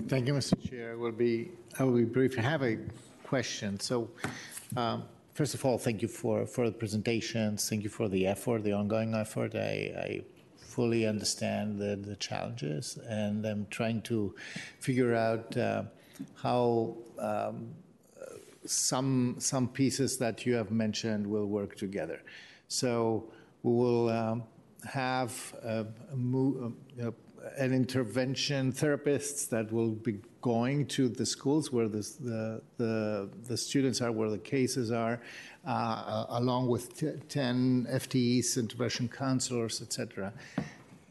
[0.08, 0.70] Thank you, Mr.
[0.70, 0.94] Chair.
[0.94, 2.38] I will be, I will be brief.
[2.38, 2.78] I have a
[3.24, 3.80] question.
[3.80, 4.10] So,
[4.76, 5.04] um,
[5.40, 7.70] first of all, thank you for, for the presentations.
[7.70, 9.56] Thank you for the effort, the ongoing effort.
[9.56, 9.74] I,
[10.08, 10.22] I
[10.58, 14.36] fully understand the, the challenges, and I'm trying to
[14.82, 15.84] figure out uh,
[16.36, 17.70] how um,
[18.66, 22.22] some some pieces that you have mentioned will work together.
[22.68, 23.32] So
[23.64, 24.44] we will um,
[24.84, 25.32] have
[25.64, 27.14] a, a, a,
[27.58, 34.02] an intervention therapists that will be going to the schools where the, the, the, students
[34.02, 35.20] are, where the cases are,
[35.66, 40.32] uh, along with 10 FTEs, intervention counselors, etc.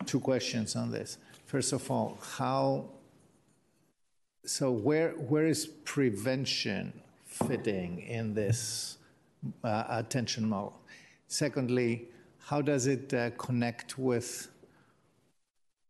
[0.07, 1.19] Two questions on this.
[1.47, 2.85] First of all, how,
[4.45, 6.93] so where, where is prevention
[7.25, 8.99] fitting in this
[9.65, 10.79] uh, attention model?
[11.27, 14.49] Secondly, how does it uh, connect with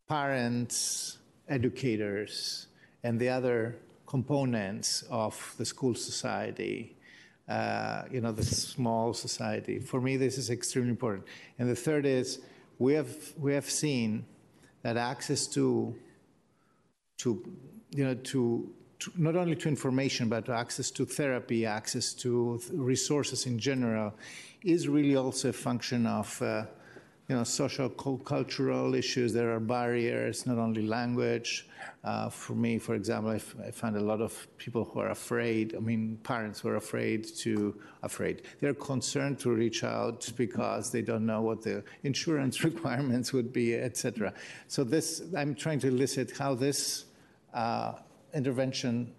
[0.08, 2.67] parents, educators,
[3.02, 3.76] and the other
[4.06, 6.96] components of the school society?
[7.48, 9.78] Uh, you know, the small society.
[9.78, 11.24] For me, this is extremely important.
[11.58, 12.40] And the third is
[12.78, 14.26] we have we have seen
[14.82, 15.94] that access to
[17.18, 17.42] to
[17.90, 18.70] you know to
[19.00, 24.12] to, not only to information, but to access to therapy, access to resources in general,
[24.62, 26.64] is really also a function of uh,
[27.28, 29.34] you know, social, cultural issues.
[29.34, 31.68] There are barriers, not only language.
[32.02, 35.76] Uh, for me, for example, I, find a lot of people who are afraid.
[35.76, 38.42] I mean, parents who are afraid to afraid.
[38.60, 43.74] They're concerned to reach out because they don't know what the insurance requirements would be,
[43.74, 44.32] etc.
[44.68, 47.04] So this, I'm trying to elicit how this
[47.52, 47.92] uh,
[48.32, 49.12] intervention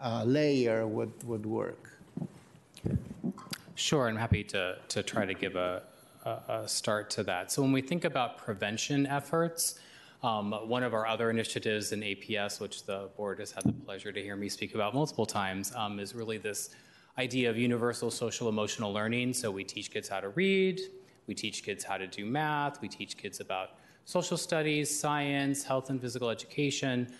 [0.00, 1.90] uh, layer would, would work?
[3.74, 5.82] Sure, I'm happy to, to try to give a,
[6.24, 7.52] a, start to that.
[7.52, 9.78] So when we think about prevention efforts,
[10.22, 14.10] um, one of our other initiatives in APS, which the board has had the pleasure
[14.10, 16.70] to hear me speak about multiple times, um, is really this
[17.18, 19.34] idea of universal social emotional learning.
[19.34, 20.80] So we teach kids how to read,
[21.26, 23.70] we teach kids how to do math, we teach kids about
[24.06, 27.12] social studies, science, health and physical education.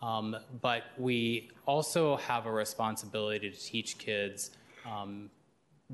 [0.00, 4.50] Um, but we also have a responsibility to teach kids
[4.84, 5.30] um,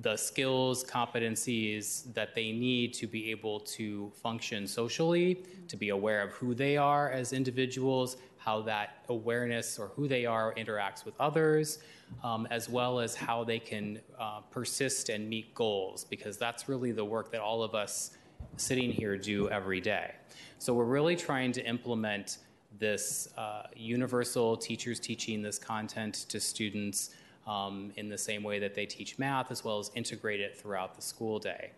[0.03, 6.23] the skills, competencies that they need to be able to function socially, to be aware
[6.23, 11.15] of who they are as individuals, how that awareness or who they are interacts with
[11.19, 11.81] others,
[12.23, 16.93] um, as well as how they can uh, persist and meet goals, because that's really
[16.93, 18.17] the work that all of us
[18.57, 20.15] sitting here do every day.
[20.59, 22.39] So we're really trying to implement
[22.79, 27.11] this uh, universal teachers teaching this content to students
[27.49, 30.95] um, in the same way that they teach math, as well as integrate it throughout
[30.95, 31.71] the school day.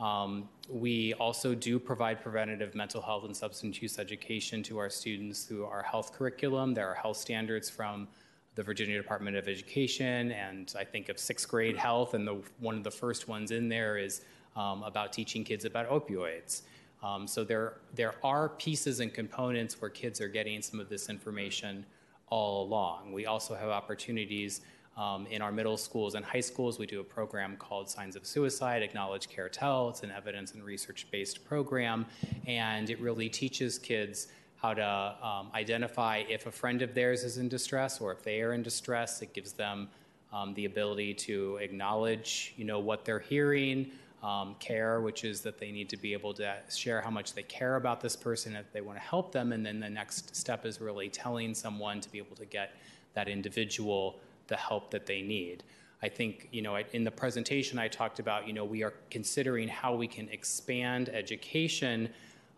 [0.00, 5.44] Um, we also do provide preventative mental health and substance use education to our students
[5.44, 6.74] through our health curriculum.
[6.74, 8.08] There are health standards from
[8.56, 12.76] the Virginia Department of Education, and I think of sixth grade health, and the, one
[12.76, 14.22] of the first ones in there is
[14.56, 16.62] um, about teaching kids about opioids.
[17.02, 21.08] Um, so there, there are pieces and components where kids are getting some of this
[21.08, 21.86] information
[22.28, 23.12] all along.
[23.12, 24.62] We also have opportunities
[24.96, 26.78] um, in our middle schools and high schools.
[26.78, 29.88] We do a program called Signs of Suicide, Acknowledge, Care, Tell.
[29.88, 32.06] It's an evidence and research based program,
[32.46, 37.38] and it really teaches kids how to um, identify if a friend of theirs is
[37.38, 39.20] in distress or if they are in distress.
[39.20, 39.88] It gives them
[40.32, 43.90] um, the ability to acknowledge, you know, what they're hearing,
[44.22, 47.42] um, care, which is that they need to be able to share how much they
[47.42, 49.52] care about this person if they want to help them.
[49.52, 52.76] And then the next step is really telling someone to be able to get
[53.14, 55.64] that individual the help that they need.
[56.02, 59.68] I think, you know, in the presentation I talked about, you know, we are considering
[59.68, 62.08] how we can expand education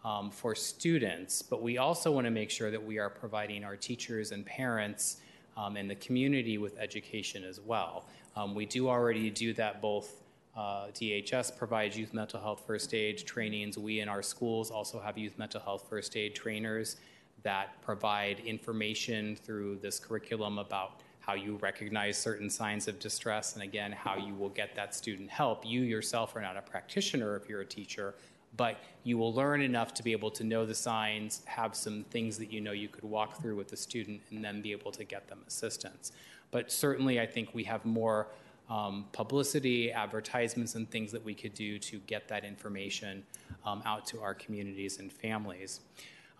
[0.04, 3.76] um, for students, but we also want to make sure that we are providing our
[3.76, 5.18] teachers and parents
[5.56, 8.06] um, and the community with education as well.
[8.36, 10.22] Um, we do already do that both
[10.56, 13.76] uh, DHS provides youth mental health first aid trainings.
[13.76, 16.96] We in our schools also have youth mental health first aid trainers
[17.42, 23.62] that provide information through this curriculum about how you recognize certain signs of distress and
[23.62, 25.64] again how you will get that student help.
[25.64, 28.14] You yourself are not a practitioner if you're a teacher,
[28.56, 32.36] but you will learn enough to be able to know the signs, have some things
[32.38, 35.04] that you know you could walk through with the student, and then be able to
[35.04, 36.12] get them assistance.
[36.50, 38.28] But certainly, I think we have more
[38.70, 43.24] um, publicity, advertisements, and things that we could do to get that information
[43.64, 45.80] um, out to our communities and families.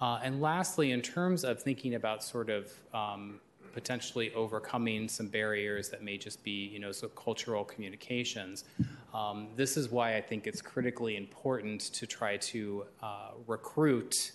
[0.01, 3.41] Uh, and lastly, in terms of thinking about sort of um,
[3.75, 8.65] potentially overcoming some barriers that may just be, you know, so cultural communications,
[9.13, 14.33] um, this is why I think it's critically important to try to uh, recruit,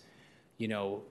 [0.57, 1.01] you know,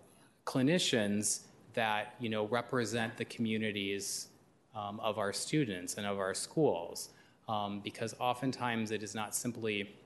[0.44, 1.40] clinicians
[1.74, 4.28] that you know represent the communities
[4.74, 7.10] um, of our students and of our schools.
[7.48, 9.96] Um, because oftentimes it is not simply,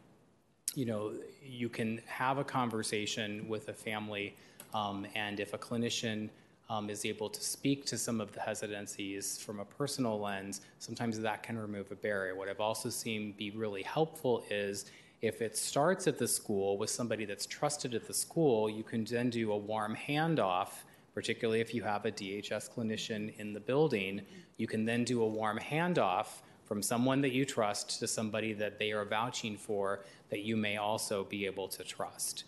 [0.76, 1.12] you know,
[1.44, 4.36] you can have a conversation with a family,
[4.74, 6.30] um, and if a clinician
[6.72, 11.18] um, is able to speak to some of the hesitancies from a personal lens, sometimes
[11.20, 12.34] that can remove a barrier.
[12.34, 14.86] What I've also seen be really helpful is
[15.20, 19.04] if it starts at the school with somebody that's trusted at the school, you can
[19.04, 20.70] then do a warm handoff
[21.14, 24.22] particularly if you have a DHS clinician in the building,
[24.56, 28.78] you can then do a warm handoff from someone that you trust to somebody that
[28.78, 30.00] they are vouching for
[30.30, 32.44] that you may also be able to trust.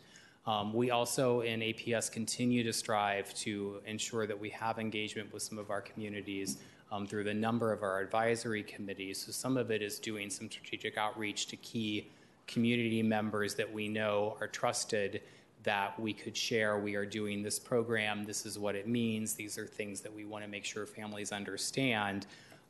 [0.46, 5.42] Um, we also in APS continue to strive to ensure that we have engagement with
[5.42, 6.58] some of our communities
[6.92, 9.24] um, through the number of our advisory committees.
[9.24, 12.08] So some of it is doing some strategic outreach to key
[12.46, 15.22] community members that we know are trusted
[15.62, 16.78] that we could share.
[16.78, 18.24] We are doing this program.
[18.24, 19.32] This is what it means.
[19.32, 22.26] These are things that we want to make sure families understand.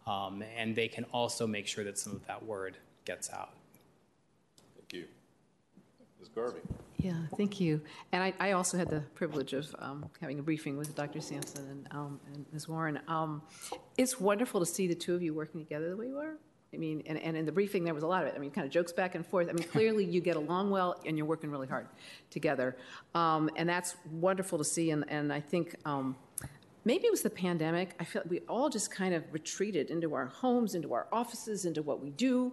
[0.06, 3.51] Um, and they can also make sure that some of that word gets out.
[6.35, 6.61] Garvey.
[6.98, 7.81] Yeah, thank you.
[8.12, 11.20] And I, I also had the privilege of um, having a briefing with Dr.
[11.20, 12.69] Sampson and, um, and Ms.
[12.69, 12.98] Warren.
[13.09, 13.43] Um,
[13.98, 16.36] it's wonderful to see the two of you working together the way you are.
[16.73, 18.35] I mean, and, and in the briefing, there was a lot of it.
[18.35, 19.48] I mean, kind of jokes back and forth.
[19.48, 21.86] I mean, clearly you get along well and you're working really hard
[22.31, 22.77] together.
[23.15, 24.90] Um, and that's wonderful to see.
[24.90, 26.16] And, and I think um,
[26.85, 27.94] maybe it was the pandemic.
[28.01, 31.65] I feel like we all just kind of retreated into our homes, into our offices,
[31.65, 32.52] into what we do.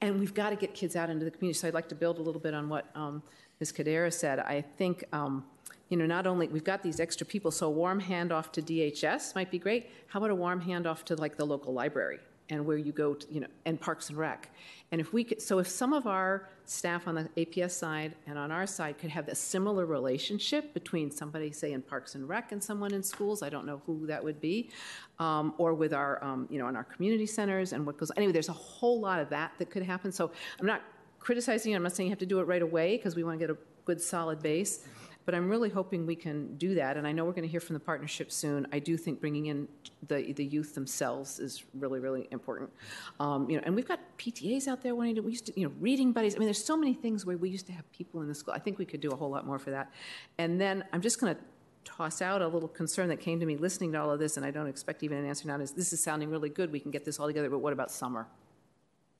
[0.00, 1.58] And we've got to get kids out into the community.
[1.58, 3.22] So I'd like to build a little bit on what um,
[3.60, 3.72] Ms.
[3.72, 4.40] Kadera said.
[4.40, 5.44] I think um,
[5.88, 9.34] you know, not only we've got these extra people, so a warm handoff to DHS
[9.34, 9.90] might be great.
[10.08, 12.18] How about a warm handoff to like the local library?
[12.48, 14.50] And where you go to, you know, and Parks and Rec.
[14.92, 18.38] And if we could, so if some of our staff on the APS side and
[18.38, 22.52] on our side could have a similar relationship between somebody, say, in Parks and Rec
[22.52, 24.70] and someone in schools, I don't know who that would be,
[25.18, 28.32] um, or with our, um, you know, in our community centers and what goes, anyway,
[28.32, 30.12] there's a whole lot of that that could happen.
[30.12, 30.82] So I'm not
[31.18, 33.44] criticizing I'm not saying you have to do it right away because we want to
[33.44, 34.86] get a good solid base.
[35.26, 37.60] But I'm really hoping we can do that, and I know we're going to hear
[37.60, 38.64] from the partnership soon.
[38.72, 39.66] I do think bringing in
[40.06, 42.70] the, the youth themselves is really, really important.
[43.18, 45.66] Um, you know, and we've got PTAs out there wanting to, we used to, you
[45.66, 46.36] know, reading buddies.
[46.36, 48.54] I mean, there's so many things where we used to have people in the school.
[48.54, 49.92] I think we could do a whole lot more for that.
[50.38, 51.40] And then I'm just going to
[51.84, 54.46] toss out a little concern that came to me listening to all of this, and
[54.46, 56.70] I don't expect even an answer now, is this is sounding really good.
[56.70, 58.28] We can get this all together, but what about summer?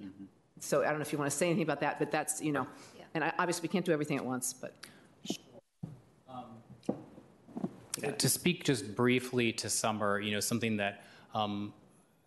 [0.00, 0.24] Mm-hmm.
[0.60, 2.52] So I don't know if you want to say anything about that, but that's, you
[2.52, 2.66] know,
[2.96, 3.04] yeah.
[3.14, 4.72] and I, obviously we can't do everything at once, but.
[8.12, 11.04] To speak just briefly to summer, you know, something that,
[11.34, 11.72] um,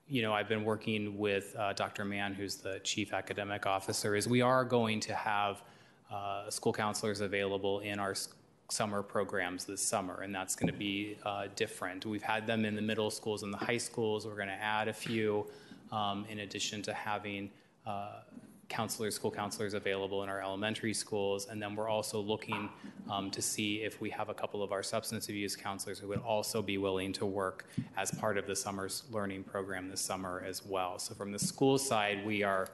[0.08, 2.06] you know, I've been working with uh, Dr.
[2.06, 5.62] Mann, who's the chief academic officer, is we are going to have
[6.12, 8.16] uh, school counselors available in our
[8.72, 12.06] summer programs this summer, and that's going to be uh, different.
[12.06, 14.26] We've had them in the middle schools and the high schools.
[14.26, 15.48] We're going to add a few
[15.92, 17.50] um, in addition to having
[17.86, 18.22] uh,
[18.70, 21.48] counselors, school counselors available in our elementary schools.
[21.48, 22.70] And then we're also looking
[23.10, 26.22] um, to see if we have a couple of our substance abuse counselors who would
[26.22, 27.66] also be willing to work
[27.98, 31.00] as part of the summer's learning program this summer as well.
[31.00, 32.68] So from the school side, we are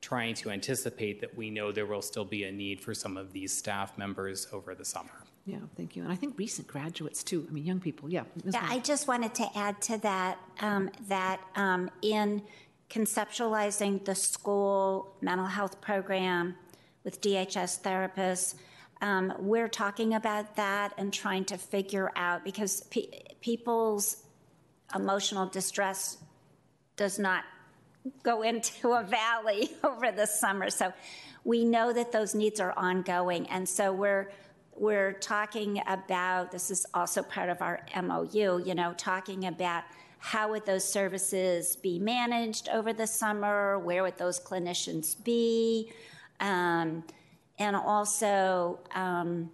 [0.00, 3.32] trying to anticipate that we know there will still be a need for some of
[3.32, 5.10] these staff members over the summer.
[5.44, 6.02] Yeah, thank you.
[6.02, 7.46] And I think recent graduates too.
[7.48, 8.22] I mean, young people, yeah.
[8.44, 8.54] Ms.
[8.54, 12.42] Yeah, I just wanted to add to that, um, that um, in
[12.90, 16.56] conceptualizing the school mental health program
[17.04, 18.56] with DHS therapists,
[19.00, 23.08] um, we're talking about that and trying to figure out, because pe-
[23.40, 24.24] people's
[24.94, 26.18] emotional distress
[26.96, 27.44] does not
[28.22, 30.68] go into a valley over the summer.
[30.68, 30.92] So
[31.44, 33.46] we know that those needs are ongoing.
[33.48, 34.30] And so we're
[34.76, 39.84] we're talking about this is also part of our MOU, you know, talking about
[40.20, 45.90] how would those services be managed over the summer, where would those clinicians be,
[46.40, 47.02] um,
[47.58, 49.50] and also um,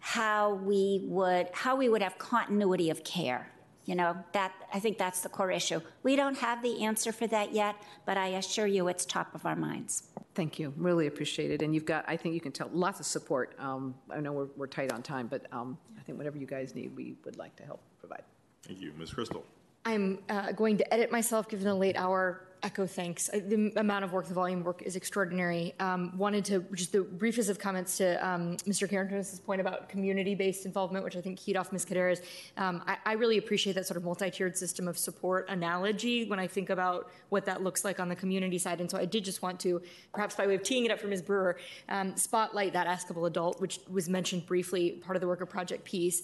[0.00, 3.50] how we would how we would have continuity of care.
[3.84, 5.80] You know, that I think that's the core issue.
[6.02, 9.46] We don't have the answer for that yet, but I assure you it's top of
[9.46, 10.10] our minds.
[10.34, 10.74] Thank you.
[10.76, 11.62] Really appreciate it.
[11.62, 13.54] And you've got, I think you can tell, lots of support.
[13.60, 16.74] Um, I know we're, we're tight on time, but um, I think whatever you guys
[16.74, 18.24] need, we would like to help provide.
[18.66, 18.92] Thank you.
[18.98, 19.12] Ms.
[19.12, 19.44] Cristol.
[19.84, 22.45] I'm uh, going to edit myself given the late hour.
[22.62, 23.28] Echo thanks.
[23.32, 25.74] Uh, The amount of work, the volume of work is extraordinary.
[25.78, 28.88] Um, wanted to just the briefest of comments to um, Mr.
[28.88, 31.84] Karantonis' point about community-based involvement, which I think keyed off Ms.
[31.84, 32.22] Kaderas.
[32.56, 36.46] Um, I, I really appreciate that sort of multi-tiered system of support analogy when I
[36.46, 38.80] think about what that looks like on the community side.
[38.80, 41.08] And so I did just want to, perhaps by way of teeing it up for
[41.08, 41.22] Ms.
[41.22, 41.58] Brewer,
[41.88, 45.84] um, spotlight that askable adult, which was mentioned briefly, part of the work of Project
[45.84, 46.22] Peace.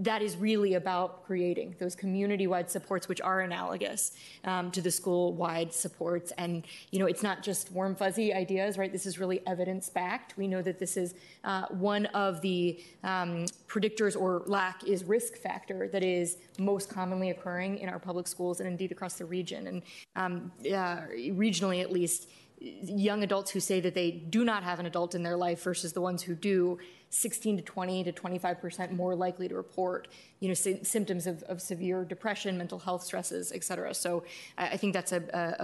[0.00, 4.12] That is really about creating those community-wide supports, which are analogous
[4.44, 6.32] um, to the school-wide supports.
[6.38, 8.92] And, you know, it's not just warm, fuzzy ideas, right?
[8.92, 10.36] This is really evidence-backed.
[10.36, 11.14] We know that this is
[11.44, 17.30] uh, one of the um, predictors or lack is risk factor that is most commonly
[17.30, 19.66] occurring in our public schools and indeed across the region.
[19.66, 19.82] And
[20.16, 21.02] um, uh,
[21.32, 22.28] regionally, at least,
[22.82, 25.92] young adults who say that they do not have an adult in their life versus
[25.92, 26.78] the ones who do
[27.10, 30.08] 16 to 20 to 25 percent more likely to report
[30.40, 33.94] you know sy- symptoms of, of severe depression mental health stresses et cetera.
[33.94, 34.24] So
[34.58, 35.22] i, I think that's a,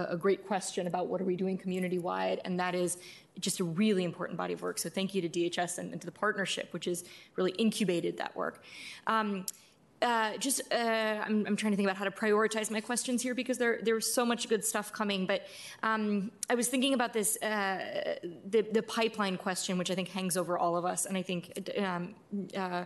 [0.09, 2.97] a, a great question about what are we doing community wide and that is
[3.39, 4.77] just a really important body of work.
[4.77, 7.03] So thank you to dhs and, and to the partnership which has
[7.35, 8.63] really incubated that work.
[9.07, 9.45] Um,
[10.01, 13.35] uh, just uh, I'm, I'm, trying to think about how to prioritize my questions here
[13.35, 15.25] because there there's so much good stuff coming.
[15.25, 15.43] But
[15.83, 18.15] um, I was thinking about this uh,
[18.45, 21.69] the the pipeline question, which I think hangs over all of us, and I think
[21.77, 22.15] um,
[22.55, 22.85] uh,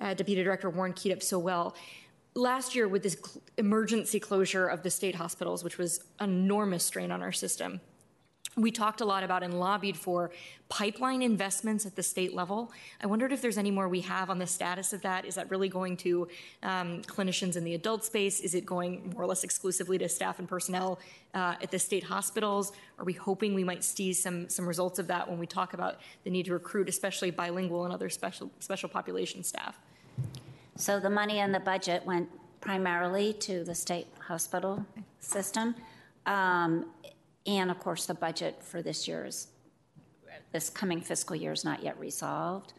[0.00, 1.76] uh, Deputy Director Warren keyed up so well.
[2.34, 7.10] Last year, with this cl- emergency closure of the state hospitals, which was enormous strain
[7.10, 7.80] on our system,
[8.56, 10.30] we talked a lot about and lobbied for
[10.68, 12.72] pipeline investments at the state level.
[13.02, 15.24] I wondered if there's any more we have on the status of that.
[15.24, 16.28] Is that really going to
[16.62, 18.40] um, clinicians in the adult space?
[18.40, 20.98] Is it going more or less exclusively to staff and personnel
[21.34, 22.72] uh, at the state hospitals?
[22.98, 26.00] Are we hoping we might see some some results of that when we talk about
[26.24, 29.78] the need to recruit, especially bilingual and other special special population staff?
[30.76, 32.28] So the money in the budget went
[32.60, 34.84] primarily to the state hospital
[35.20, 35.74] system.
[36.26, 36.86] Um,
[37.48, 39.48] and of course, the budget for this year is,
[40.52, 42.74] this coming fiscal year is not yet resolved.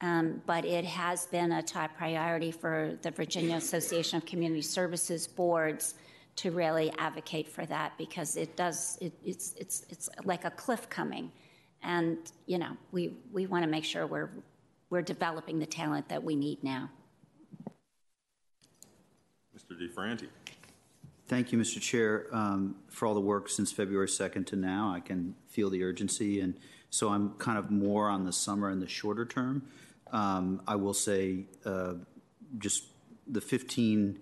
[0.00, 5.26] Um, but it has been a top priority for the Virginia Association of Community Services
[5.26, 5.94] boards
[6.36, 10.88] to really advocate for that because it does, it, it's, it's, it's like a cliff
[10.88, 11.30] coming.
[11.82, 14.30] And, you know, we, we want to make sure we're,
[14.88, 16.90] we're developing the talent that we need now.
[19.56, 19.78] Mr.
[19.78, 20.28] DeFerranti.
[21.26, 21.80] Thank you, Mr.
[21.80, 24.92] Chair, um, for all the work since February 2nd to now.
[24.94, 26.54] I can feel the urgency, and
[26.90, 29.62] so I'm kind of more on the summer and the shorter term.
[30.12, 31.94] Um, I will say uh,
[32.58, 32.84] just
[33.26, 34.18] the 15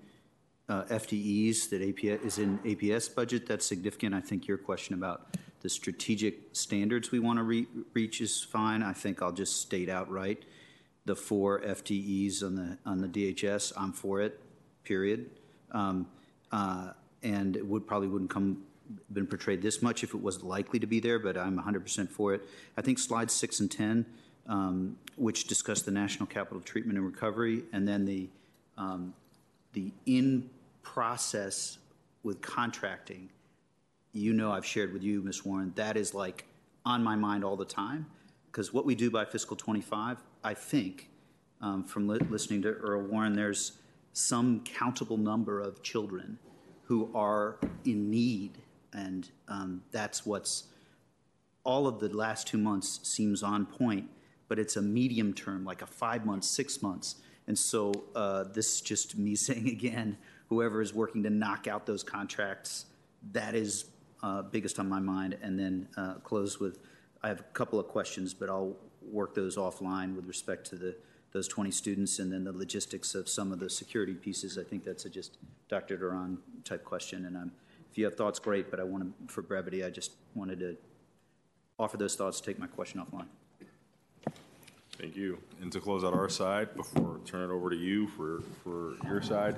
[0.69, 4.15] uh, FTEs that APS is in APS budget, that's significant.
[4.15, 8.81] I think your question about the strategic standards we want to re- reach is fine.
[8.83, 10.45] I think I'll just state outright
[11.05, 13.73] the four FTEs on the on the DHS.
[13.77, 14.41] I'm for it.
[14.85, 15.31] Period.
[15.73, 16.07] Um,
[16.53, 16.93] uh,
[17.23, 18.63] and it would probably wouldn't come
[19.13, 22.35] been portrayed this much if it was likely to be there, but I'm 100% for
[22.35, 22.43] it.
[22.77, 24.05] I think slides six and 10,
[24.49, 28.29] um, which discuss the National Capital Treatment and Recovery, and then the
[28.77, 29.15] um,
[29.75, 30.51] the in
[30.83, 31.79] process
[32.23, 33.29] with contracting,
[34.13, 35.45] you know I've shared with you, Ms.
[35.45, 36.45] Warren, that is like
[36.85, 38.07] on my mind all the time.
[38.47, 41.09] Because what we do by fiscal 25, I think,
[41.63, 43.73] um, from li- listening to Earl Warren, there's
[44.13, 46.39] some countable number of children
[46.85, 48.59] who are in need.
[48.93, 50.65] And um, that's what's,
[51.65, 54.09] all of the last two months seems on point,
[54.49, 57.17] but it's a medium term, like a five months, six months.
[57.47, 60.19] And so uh, this is just me saying again,
[60.49, 62.87] whoever is working to knock out those contracts,
[63.33, 63.87] that is
[64.23, 65.39] uh, biggest on my mind.
[65.43, 66.79] And then uh, close with,
[67.23, 68.77] I have a couple of questions, but I'll
[69.11, 70.95] work those offline with respect to the
[71.33, 74.59] those 20 students and then the logistics of some of the security pieces.
[74.59, 75.39] I think that's a just
[75.69, 75.97] Dr.
[75.97, 77.25] Duran type question.
[77.25, 77.53] And I'm,
[77.91, 80.77] if you have thoughts, great, but I want to, for brevity, I just wanted to
[81.79, 83.27] offer those thoughts, take my question offline.
[84.99, 85.39] Thank you.
[85.61, 88.95] And to close out our side, before I turn it over to you for, for
[89.05, 89.57] your side,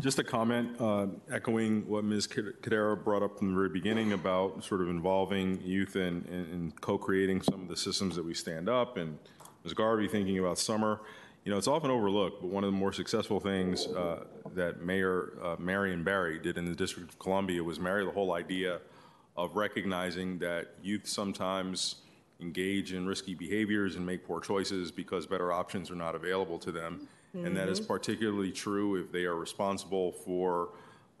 [0.00, 2.28] just a comment uh, echoing what Ms.
[2.28, 6.80] Kadera brought up from the very beginning about sort of involving youth and, and, and
[6.80, 9.18] co-creating some of the systems that we stand up and
[9.66, 9.74] Ms.
[9.74, 11.00] Garvey thinking about summer.
[11.44, 14.22] You know, it's often overlooked, but one of the more successful things uh,
[14.54, 18.32] that Mayor uh, Marion Barry did in the District of Columbia was marry the whole
[18.32, 18.78] idea
[19.36, 21.96] of recognizing that youth sometimes
[22.40, 26.70] engage in risky behaviors and make poor choices because better options are not available to
[26.70, 27.08] them.
[27.34, 27.46] Mm-hmm.
[27.46, 30.68] And that is particularly true if they are responsible for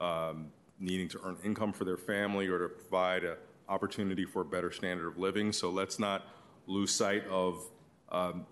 [0.00, 4.44] um, needing to earn income for their family or to provide an opportunity for a
[4.44, 5.52] better standard of living.
[5.52, 6.28] So let's not
[6.68, 7.64] lose sight of
[8.10, 8.46] um,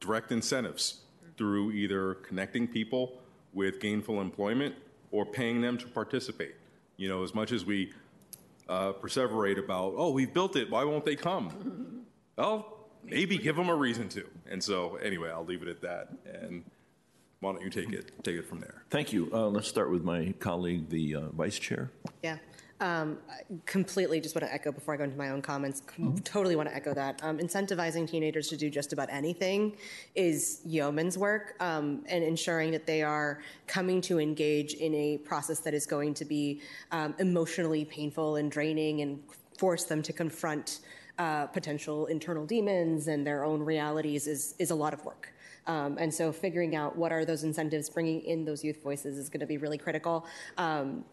[0.00, 1.00] direct incentives
[1.36, 3.20] through either connecting people
[3.52, 4.74] with gainful employment
[5.10, 6.54] or paying them to participate.
[6.96, 7.92] You know, as much as we
[8.68, 12.04] uh, perseverate about, oh, we've built it, why won't they come?
[12.36, 14.26] well, maybe give them a reason to.
[14.50, 16.08] And so, anyway, I'll leave it at that.
[16.26, 16.64] And
[17.40, 18.82] why don't you take it take it from there?
[18.90, 19.30] Thank you.
[19.32, 21.90] Uh, let's start with my colleague, the uh, vice chair.
[22.22, 22.38] Yeah.
[22.80, 23.18] Um,
[23.66, 25.82] completely just want to echo before I go into my own comments.
[25.82, 26.16] Mm-hmm.
[26.18, 27.20] Totally want to echo that.
[27.24, 29.76] Um, incentivizing teenagers to do just about anything
[30.14, 35.58] is yeoman's work, um, and ensuring that they are coming to engage in a process
[35.60, 36.60] that is going to be
[36.92, 39.20] um, emotionally painful and draining and
[39.58, 40.80] force them to confront
[41.18, 45.32] uh, potential internal demons and their own realities is, is a lot of work.
[45.66, 49.28] Um, and so figuring out what are those incentives, bringing in those youth voices is
[49.28, 50.26] going to be really critical.
[50.56, 51.04] Um,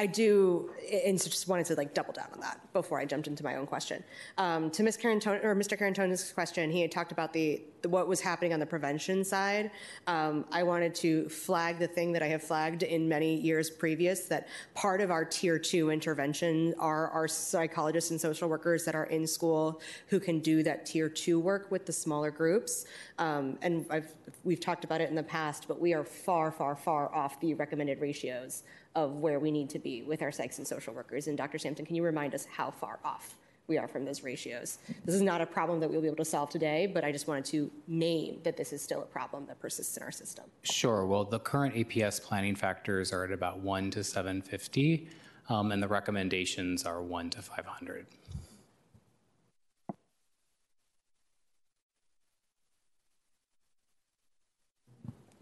[0.00, 0.70] I do,
[1.04, 3.56] and so just wanted to like double down on that before I jumped into my
[3.56, 4.02] own question.
[4.38, 4.96] Um, to Ms.
[4.96, 5.78] Carantone, or Mr.
[5.78, 9.70] Karantonis' question, he had talked about the, the what was happening on the prevention side.
[10.06, 14.20] Um, I wanted to flag the thing that I have flagged in many years previous
[14.28, 19.04] that part of our tier two intervention are our psychologists and social workers that are
[19.04, 22.86] in school who can do that tier two work with the smaller groups.
[23.18, 24.14] Um, and I've,
[24.44, 27.52] we've talked about it in the past, but we are far, far, far off the
[27.52, 28.62] recommended ratios
[28.94, 31.28] of where we need to be with our psychs and social workers.
[31.28, 31.58] And Dr.
[31.58, 33.36] Sampson, can you remind us how far off
[33.66, 34.78] we are from those ratios?
[35.04, 37.28] This is not a problem that we'll be able to solve today, but I just
[37.28, 40.46] wanted to name that this is still a problem that persists in our system.
[40.62, 41.06] Sure.
[41.06, 45.08] Well, the current APS planning factors are at about 1 to 750,
[45.48, 48.06] um, and the recommendations are 1 to 500.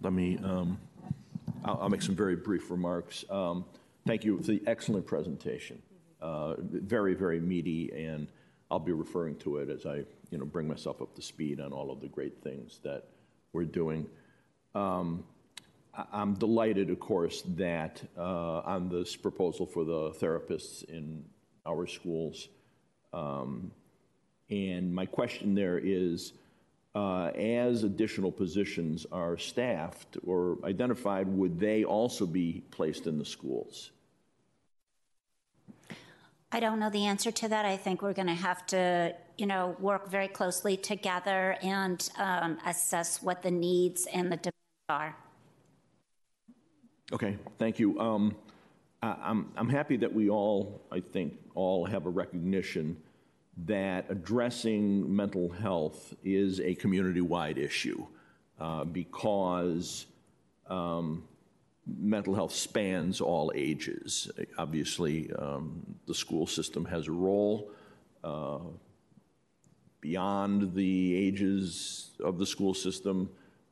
[0.00, 0.78] Let me um,
[1.64, 3.24] I'll, I'll make some very brief remarks.
[3.30, 3.64] Um,
[4.06, 5.80] thank you for the excellent presentation.
[6.20, 8.28] Uh, very, very meaty, and
[8.70, 11.72] I'll be referring to it as I, you know, bring myself up to speed on
[11.72, 13.04] all of the great things that
[13.52, 14.06] we're doing.
[14.74, 15.24] Um,
[15.94, 21.24] I- am delighted, of course, that uh, on this proposal for the therapists in
[21.66, 22.48] our schools.
[23.12, 23.72] Um,
[24.50, 26.32] and my question there is,
[27.36, 33.90] as additional positions are staffed or identified, would they also be placed in the schools?
[36.50, 37.66] I don't know the answer to that.
[37.66, 42.58] I think we're going to have to, you know, work very closely together and um,
[42.64, 45.16] assess what the needs and the demands are.
[47.12, 47.98] Okay, thank you.
[48.00, 48.34] Um,
[49.02, 52.96] I, I'm, I'm happy that we all, I think, all have a recognition
[53.66, 58.06] that addressing mental health is a community-wide issue
[58.60, 60.06] uh, because
[60.68, 61.24] um,
[61.86, 64.30] mental health spans all ages.
[64.58, 67.70] Obviously, um, the school system has a role
[68.22, 68.58] uh,
[70.00, 73.28] beyond the ages of the school system.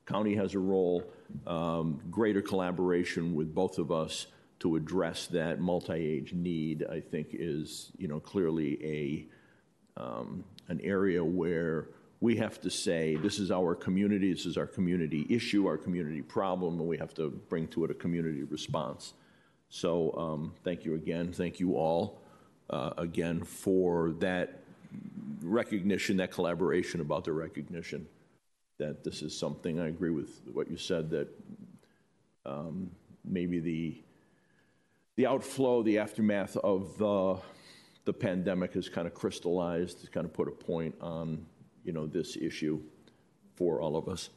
[0.07, 1.05] County has a role.
[1.47, 4.27] Um, greater collaboration with both of us
[4.61, 9.27] to address that multi-age need, I think, is you know clearly a
[9.97, 11.89] um, an area where
[12.21, 16.23] we have to say, this is our community, this is our community issue, our community
[16.23, 19.15] problem, and we have to bring to it a community response.
[19.69, 21.33] So um, thank you again.
[21.33, 22.21] Thank you all
[22.71, 24.61] uh, again for that
[25.43, 28.07] recognition, that collaboration about the recognition
[28.79, 31.29] that this is something, I agree with what you said, that
[32.45, 32.91] um,
[33.25, 34.03] maybe the,
[35.17, 37.39] the outflow, the aftermath of the,
[38.07, 41.45] the pandemic has kind of crystallized, has kind of put a point on,
[41.85, 42.81] you know, this issue
[43.57, 44.31] for all of us.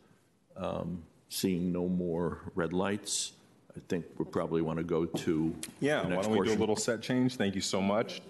[0.57, 3.33] Um, Seeing no more red lights,
[3.77, 6.57] I think we probably want to go to Yeah, the why don't we do a
[6.57, 7.35] little set change?
[7.35, 8.21] Thank you so much.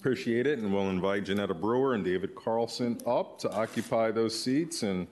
[0.00, 4.82] Appreciate it, and we'll invite Janetta Brewer and David Carlson up to occupy those seats
[4.82, 5.06] and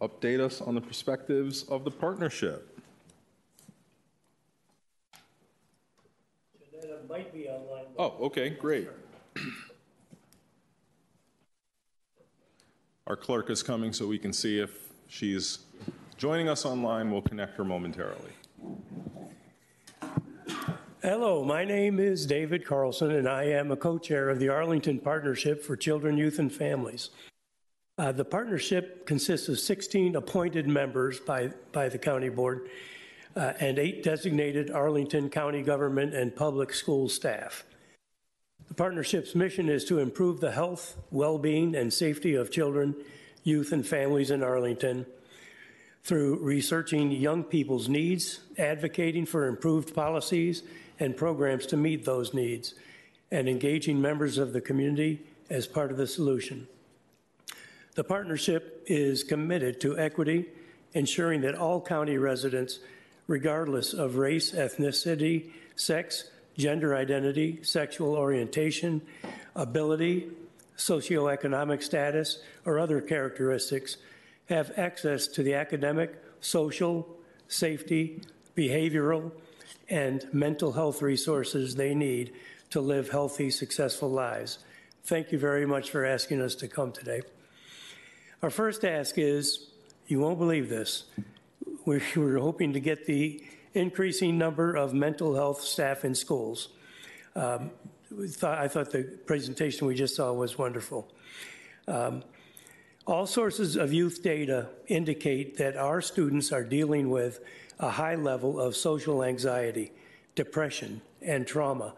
[0.00, 2.78] update us on the perspectives of the partnership.
[6.70, 7.51] Janetta might be online.
[7.98, 8.88] Oh, okay, great.
[13.06, 14.70] Our clerk is coming so we can see if
[15.08, 15.58] she's
[16.16, 17.10] joining us online.
[17.10, 18.32] We'll connect her momentarily.
[21.02, 25.62] Hello, my name is David Carlson, and I am a co-chair of the Arlington Partnership
[25.62, 27.10] for Children, Youth, and Families.
[27.98, 32.70] Uh, the partnership consists of 16 appointed members by, by the county board
[33.36, 37.64] uh, and eight designated Arlington County government and public school staff.
[38.72, 42.96] The partnership's mission is to improve the health, well-being, and safety of children,
[43.44, 45.04] youth, and families in Arlington
[46.02, 50.62] through researching young people's needs, advocating for improved policies
[50.98, 52.72] and programs to meet those needs,
[53.30, 55.20] and engaging members of the community
[55.50, 56.66] as part of the solution.
[57.94, 60.46] The partnership is committed to equity,
[60.94, 62.78] ensuring that all county residents,
[63.26, 69.02] regardless of race, ethnicity, sex, gender identity, sexual orientation,
[69.54, 70.30] ability,
[70.76, 73.96] socioeconomic status, or other characteristics,
[74.46, 77.08] have access to the academic, social,
[77.48, 78.22] safety,
[78.56, 79.30] behavioral,
[79.88, 82.32] and mental health resources they need
[82.70, 84.58] to live healthy, successful lives.
[85.04, 87.22] Thank you very much for asking us to come today.
[88.42, 89.68] Our first ask is
[90.06, 91.04] you won't believe this.
[91.84, 93.42] We're, we're hoping to get the
[93.74, 96.68] increasing number of mental health staff in schools.
[97.34, 97.70] Um,
[98.28, 101.08] thought, I thought the presentation we just saw was wonderful.
[101.88, 102.22] Um,
[103.06, 107.40] all sources of youth data indicate that our students are dealing with
[107.80, 109.92] a high level of social anxiety,
[110.34, 111.94] depression, and trauma,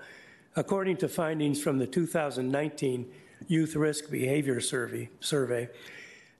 [0.57, 3.11] according to findings from the 2019
[3.47, 5.11] Youth Risk Behavior Survey.
[5.21, 5.69] survey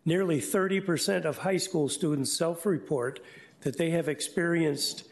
[0.05, 3.21] nearly 30% of high school students self report
[3.63, 5.05] that they have experienced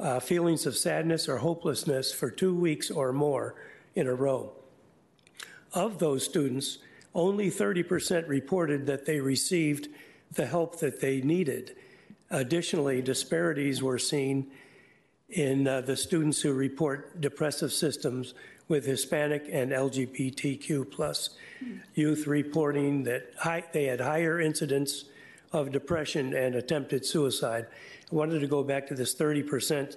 [0.00, 3.54] uh, feelings of sadness or hopelessness for two weeks or more
[3.94, 4.52] in a row.
[5.74, 6.78] Of those students,
[7.14, 9.88] only 30% reported that they received
[10.32, 11.74] the help that they needed.
[12.30, 14.50] Additionally, disparities were seen
[15.30, 18.34] in uh, the students who report depressive systems
[18.68, 21.30] with Hispanic and LGBTQ plus
[21.94, 25.06] youth reporting that high, they had higher incidence
[25.52, 27.66] of depression and attempted suicide.
[28.10, 29.96] I wanted to go back to this 30%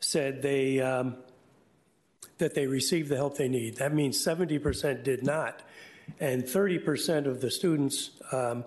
[0.00, 1.16] said they um,
[2.38, 3.76] that they received the help they need.
[3.76, 5.62] That means 70% did not,
[6.20, 8.64] and 30% of the students um,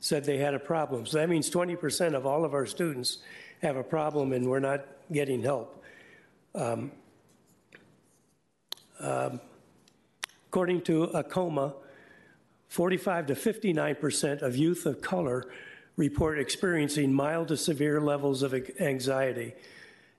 [0.00, 1.04] said they had a problem.
[1.06, 3.18] So that means 20% of all of our students
[3.60, 5.84] have a problem, and we're not getting help.
[6.54, 6.90] Um,
[8.98, 9.40] um,
[10.48, 11.74] according to ACOMA,
[12.72, 15.44] 45 to 59% of youth of color
[15.98, 19.52] report experiencing mild to severe levels of anxiety,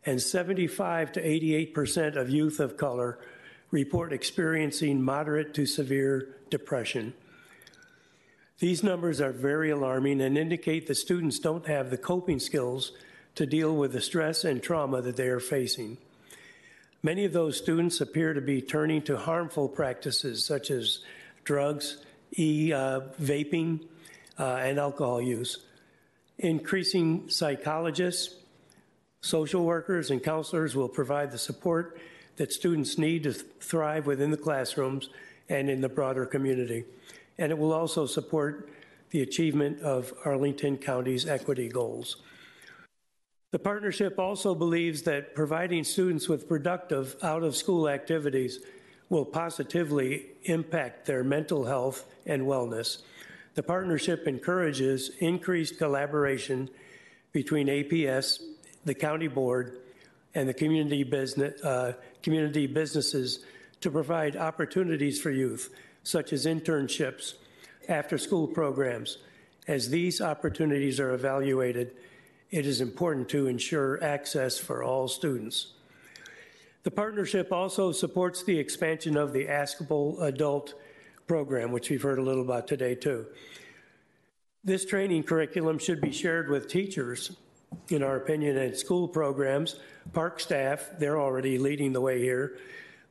[0.06, 3.18] and 75 to 88% of youth of color
[3.72, 7.16] report experiencing moderate to severe depression.
[8.60, 12.92] These numbers are very alarming and indicate that students don't have the coping skills
[13.34, 15.98] to deal with the stress and trauma that they are facing.
[17.02, 21.00] Many of those students appear to be turning to harmful practices such as
[21.44, 21.98] drugs,
[22.38, 23.82] e vaping,
[24.40, 25.60] uh, and alcohol use.
[26.40, 28.36] Increasing psychologists,
[29.22, 32.00] social workers, and counselors will provide the support
[32.36, 35.10] that students need to thrive within the classrooms
[35.50, 36.84] and in the broader community.
[37.38, 38.70] And it will also support
[39.12, 42.18] the achievement of Arlington County's equity goals.
[43.52, 48.60] The partnership also believes that providing students with productive out of school activities
[49.10, 53.02] will positively impact their mental health and wellness.
[53.56, 56.70] The partnership encourages increased collaboration
[57.32, 58.42] between APS,
[58.86, 59.80] the county board,
[60.36, 63.40] and the community, business, uh, community businesses
[63.82, 65.74] to provide opportunities for youth,
[66.04, 67.36] such as internships,
[67.88, 69.18] after school programs.
[69.68, 71.92] As these opportunities are evaluated,
[72.50, 75.74] it is important to ensure access for all students.
[76.84, 80.74] The partnership also supports the expansion of the Askable Adult
[81.34, 83.26] program, which we've heard a little about today too.
[84.64, 87.36] This training curriculum should be shared with teachers,
[87.90, 89.78] in our opinion, and school programs,
[90.14, 92.60] park staff, they're already leading the way here,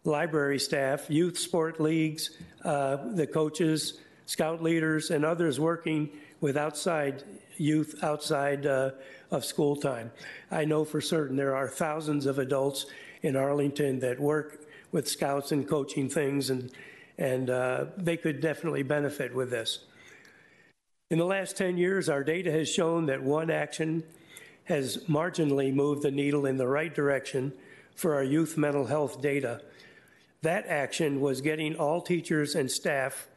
[0.05, 6.09] library staff, youth sport leagues, uh, the coaches, scout leaders, and others working
[6.40, 7.24] with outside
[7.57, 8.93] youth outside uh,
[9.32, 10.12] of school time.
[10.49, 12.86] I know for certain there are thousands of adults
[13.23, 16.70] in Arlington that work with scouts and coaching things, and,
[17.18, 19.80] and uh, they could definitely benefit with this.
[21.10, 24.02] In the last 10 years, our data has shown that one action
[24.64, 27.52] has marginally moved the needle in the right direction
[27.94, 29.60] for our youth mental health data.
[30.43, 33.28] That action was getting all teachers and staff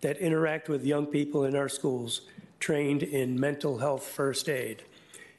[0.00, 2.22] that interact with young people in our schools
[2.60, 4.82] trained in mental health first aid.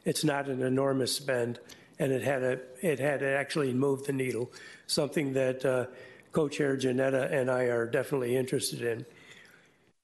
[0.06, 1.60] It's not an enormous spend,
[2.00, 4.52] and it had a it had actually moved the needle,
[4.88, 5.86] something that uh,
[6.34, 9.06] co-chair Janetta and I are definitely interested in.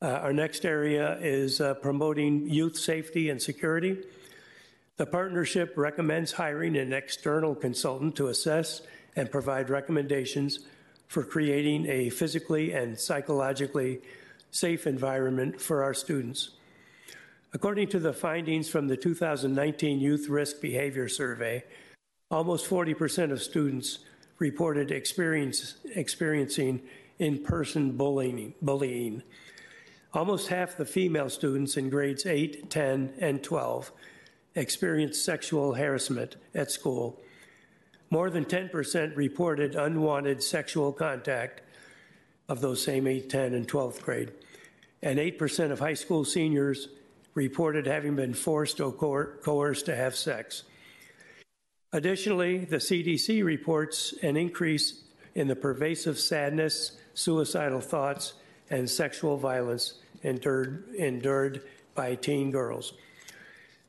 [0.01, 3.97] Uh, our next area is uh, promoting youth safety and security.
[4.95, 8.81] The partnership recommends hiring an external consultant to assess
[9.15, 10.59] and provide recommendations
[11.07, 13.99] for creating a physically and psychologically
[14.51, 16.51] safe environment for our students.
[17.51, 21.63] According to the findings from the 2019 Youth Risk Behavior Survey,
[22.29, 23.99] almost 40% of students
[24.39, 26.81] reported experiencing
[27.19, 29.21] in person bullying, bullying.
[30.13, 33.91] Almost half the female students in grades 8, 10, and 12
[34.55, 37.21] experienced sexual harassment at school.
[38.09, 41.61] More than 10% reported unwanted sexual contact
[42.47, 44.31] of those same 8, 10, and 12th grade.
[45.03, 46.87] And 8% of high school seniors
[47.35, 50.63] reported having been forced or coerced to have sex.
[51.91, 55.01] Additionally, the CDC reports an increase
[55.33, 58.33] in the pervasive sadness, suicidal thoughts,
[58.69, 61.63] and sexual violence endured, endured
[61.95, 62.93] by teen girls.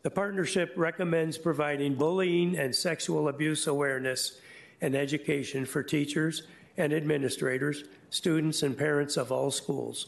[0.03, 4.41] The partnership recommends providing bullying and sexual abuse awareness
[4.81, 6.45] and education for teachers
[6.79, 10.07] and administrators, students, and parents of all schools.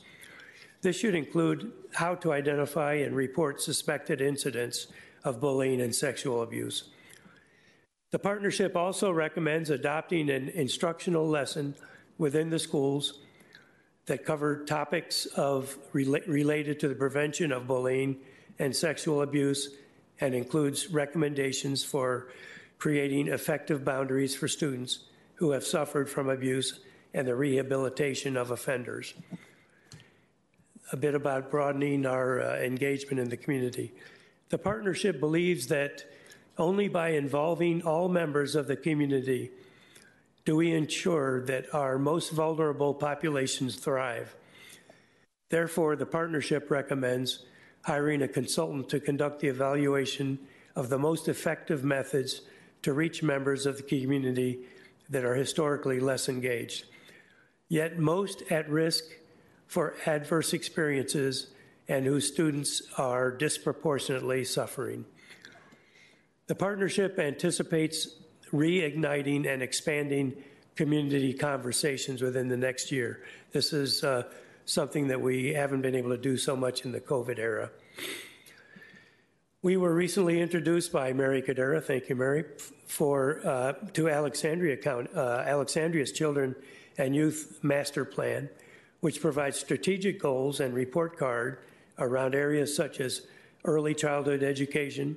[0.81, 4.87] This should include how to identify and report suspected incidents
[5.25, 6.85] of bullying and sexual abuse.
[8.13, 11.75] The partnership also recommends adopting an instructional lesson
[12.19, 13.21] within the schools
[14.05, 18.19] that cover topics of rela- related to the prevention of bullying
[18.59, 19.71] and sexual abuse
[20.21, 22.29] and includes recommendations for
[22.79, 25.05] creating effective boundaries for students
[25.37, 26.81] who have suffered from abuse
[27.15, 29.15] and the rehabilitation of offenders
[30.93, 33.95] a bit about broadening our uh, engagement in the community.
[34.51, 36.05] The partnership believes that
[36.59, 39.51] only by involving all members of the community
[40.45, 44.35] do we ensure that our most vulnerable populations thrive.
[45.51, 47.45] Therefore, the partnership recommends
[47.83, 50.39] hiring a consultant to conduct the evaluation
[50.75, 52.43] of the most effective methods
[52.83, 54.61] to reach members of the community
[55.11, 56.87] that are historically less engaged.
[57.69, 59.05] Yet, most at risk
[59.67, 61.49] for adverse experiences
[61.89, 65.05] and whose students are disproportionately suffering.
[66.49, 68.17] The partnership anticipates
[68.53, 70.35] reigniting and expanding
[70.75, 73.23] community conversations within the next year.
[73.53, 74.25] This is uh,
[74.65, 77.71] something that we haven't been able to do so much in the COVID era.
[79.63, 82.45] We were recently introduced by Mary Kadera, thank you, Mary,
[82.87, 84.77] for uh, to Alexandria
[85.15, 86.57] uh, Alexandria's Children
[86.99, 88.49] and Youth Master Plan,
[89.01, 91.59] which provides strategic goals and report card
[91.99, 93.23] around areas such as
[93.65, 95.17] early childhood education,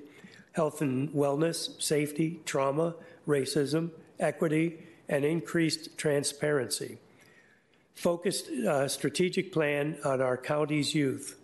[0.56, 2.96] health and wellness, safety, trauma,
[3.28, 4.80] racism, equity,
[5.10, 6.98] and increased transparency.
[7.94, 11.38] Focused uh, strategic plan on our county's youth.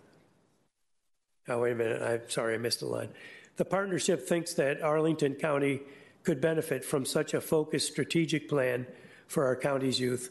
[1.48, 2.02] Oh, wait a minute.
[2.02, 3.10] I'm sorry, I missed a line.
[3.56, 5.80] The partnership thinks that Arlington County
[6.24, 8.86] could benefit from such a focused strategic plan
[9.26, 10.30] for our county's youth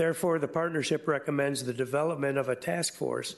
[0.00, 3.36] Therefore, the partnership recommends the development of a task force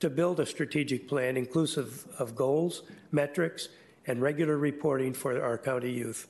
[0.00, 2.82] to build a strategic plan inclusive of goals,
[3.12, 3.68] metrics,
[4.06, 6.26] and regular reporting for our county youth.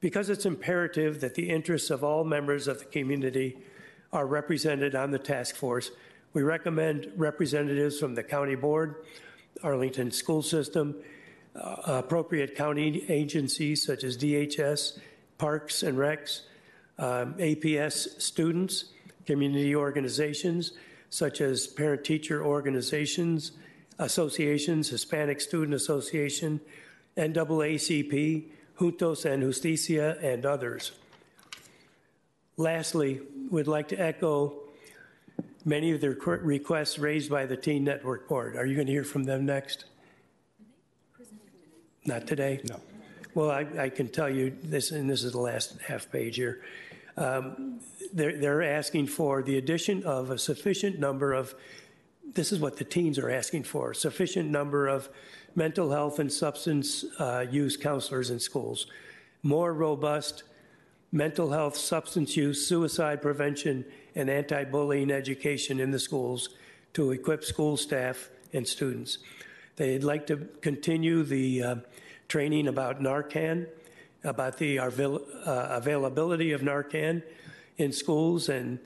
[0.00, 3.56] Because it's imperative that the interests of all members of the community
[4.12, 5.90] are represented on the task force,
[6.32, 8.96] we recommend representatives from the county board,
[9.62, 10.96] Arlington school system,
[11.54, 14.98] uh, appropriate county agencies such as DHS,
[15.38, 16.42] Parks and Recs,
[16.98, 18.86] um, APS students,
[19.26, 20.72] community organizations,
[21.10, 23.52] such as parent-teacher organizations,
[23.98, 26.60] associations, Hispanic Student Association,
[27.16, 28.44] NAACP,
[28.78, 30.92] Juntos and Justicia, and others.
[32.56, 33.20] Lastly,
[33.50, 34.54] we'd like to echo
[35.64, 38.56] many of the requests raised by the Teen Network Board.
[38.56, 39.86] Are you going to hear from them next?
[42.04, 42.60] Not today?
[42.68, 42.80] No.
[43.34, 46.62] Well, I, I can tell you this, and this is the last half page here.
[47.16, 47.80] Um,
[48.12, 51.54] they're, they're asking for the addition of a sufficient number of,
[52.34, 55.08] this is what the teens are asking for, sufficient number of
[55.54, 58.86] mental health and substance uh, use counselors in schools,
[59.42, 60.44] more robust
[61.14, 63.84] mental health, substance use, suicide prevention,
[64.16, 66.50] and anti bullying education in the schools
[66.92, 69.18] to equip school staff and students.
[69.76, 71.76] They'd like to continue the uh,
[72.28, 73.66] training about Narcan,
[74.24, 77.22] about the avail- uh, availability of Narcan
[77.78, 78.78] in schools, and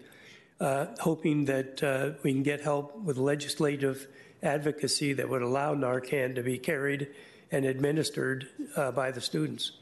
[0.61, 4.09] uh, hoping that uh, we can get help with legislative
[4.43, 7.09] advocacy that would allow Narcan to be carried
[7.51, 9.73] and administered uh, by the students.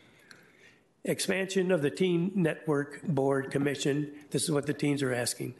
[1.04, 4.10] Expansion of the Teen Network Board Commission.
[4.30, 5.54] This is what the teens are asking.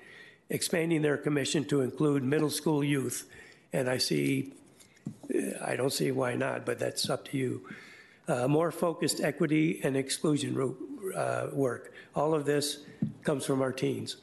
[0.50, 3.28] Expanding their commission to include middle school youth.
[3.72, 4.52] And I see,
[5.64, 7.68] I don't see why not, but that's up to you.
[8.26, 10.74] Uh, more focused equity and exclusion
[11.14, 11.92] uh, work.
[12.14, 12.78] All of this
[13.22, 14.16] comes from our teens.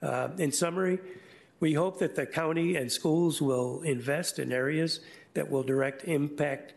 [0.00, 0.98] Uh, in summary,
[1.62, 4.98] we hope that the county and schools will invest in areas
[5.34, 6.74] that will direct impact,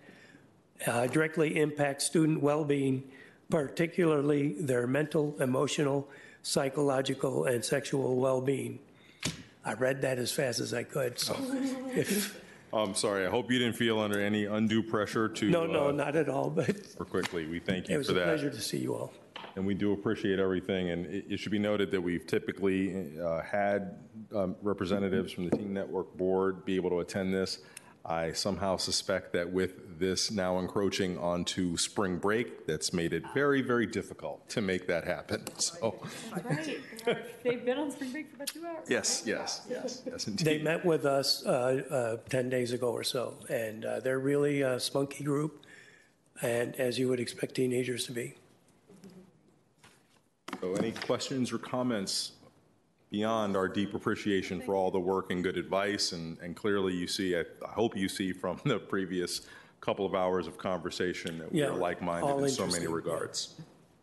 [0.86, 3.04] uh, directly impact student well-being
[3.50, 6.08] particularly their mental, emotional,
[6.44, 8.78] psychological, and sexual well being.
[9.64, 11.18] I read that as fast as I could.
[11.20, 11.36] So,
[11.96, 12.40] if,
[12.72, 13.26] I'm sorry.
[13.26, 15.50] I hope you didn't feel under any undue pressure to.
[15.50, 16.52] no, no, uh, not at all.
[16.52, 17.96] But For quickly, we thank you.
[17.96, 18.26] it was for a that.
[18.26, 19.14] pleasure to see you all.
[19.56, 20.90] And we do appreciate everything.
[20.90, 23.98] And it, it should be noted that we've typically uh, had
[24.36, 27.60] um, representatives from the Teen Network Board be able to attend this.
[28.08, 33.64] I somehow suspect that with this now encroaching onto spring break, that's made it very,
[33.64, 35.44] very difficult to make that happen.
[35.58, 36.00] So,
[36.46, 36.82] Right.
[37.44, 38.88] They've been on spring break for about two hours.
[38.90, 40.46] yes, yes, yes, yes, indeed.
[40.46, 44.62] They met with us uh, uh, 10 days ago or so, and uh, they're really
[44.62, 45.66] a spunky group,
[46.42, 48.36] and as you would expect teenagers to be.
[50.66, 52.32] So any questions or comments
[53.12, 56.12] beyond our deep appreciation for all the work and good advice?
[56.12, 59.42] And, and clearly you see, I, I hope you see from the previous
[59.80, 63.54] couple of hours of conversation that we Yeah, are like-minded in so many regards.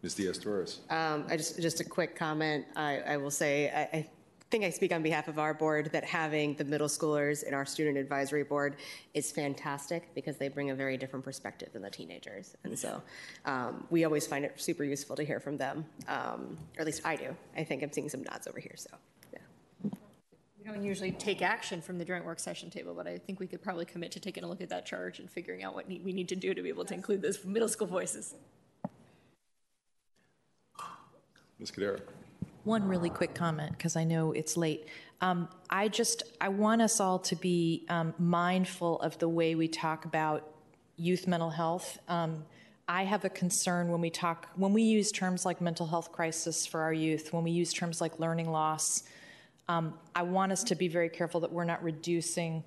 [0.03, 0.15] Ms.
[0.15, 0.81] Diaz-Torres.
[0.89, 2.65] Um, I just, just a quick comment.
[2.77, 4.11] I, I will say, I, I
[4.53, 7.65] think I speak on behalf of our board that having the middle schoolers in our
[7.65, 8.77] student advisory board
[9.15, 12.55] is fantastic because they bring a very different perspective than the teenagers.
[12.63, 13.03] And so
[13.47, 17.01] um, we always find it super useful to hear from them, um, or at least
[17.03, 17.35] I do.
[17.57, 18.91] I think I'm seeing some nods over here, so.
[19.33, 19.39] Yeah.
[20.59, 23.47] We don't usually take action from the joint work session table, but I think we
[23.47, 26.05] could probably commit to taking a look at that charge and figuring out what need-
[26.05, 28.35] we need to do to be able to include those middle school voices.
[31.59, 31.71] Ms.
[31.71, 32.01] Kadera.
[32.65, 34.87] One really quick comment, because I know it's late.
[35.21, 39.67] Um, I just, I want us all to be um, mindful of the way we
[39.67, 40.49] talk about
[40.97, 41.99] youth mental health.
[42.09, 42.45] Um,
[42.89, 46.65] I have a concern when we talk, when we use terms like mental health crisis
[46.65, 49.03] for our youth, when we use terms like learning loss.
[49.69, 52.63] Um, I want us to be very careful that we're not reducing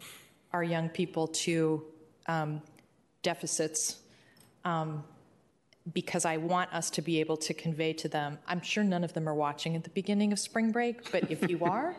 [0.52, 1.86] our young people to
[2.28, 2.62] um,
[3.22, 3.98] deficits
[4.66, 5.04] um,
[5.94, 8.40] because I want us to be able to convey to them.
[8.48, 11.48] I'm sure none of them are watching at the beginning of spring break, but if
[11.50, 11.96] you are,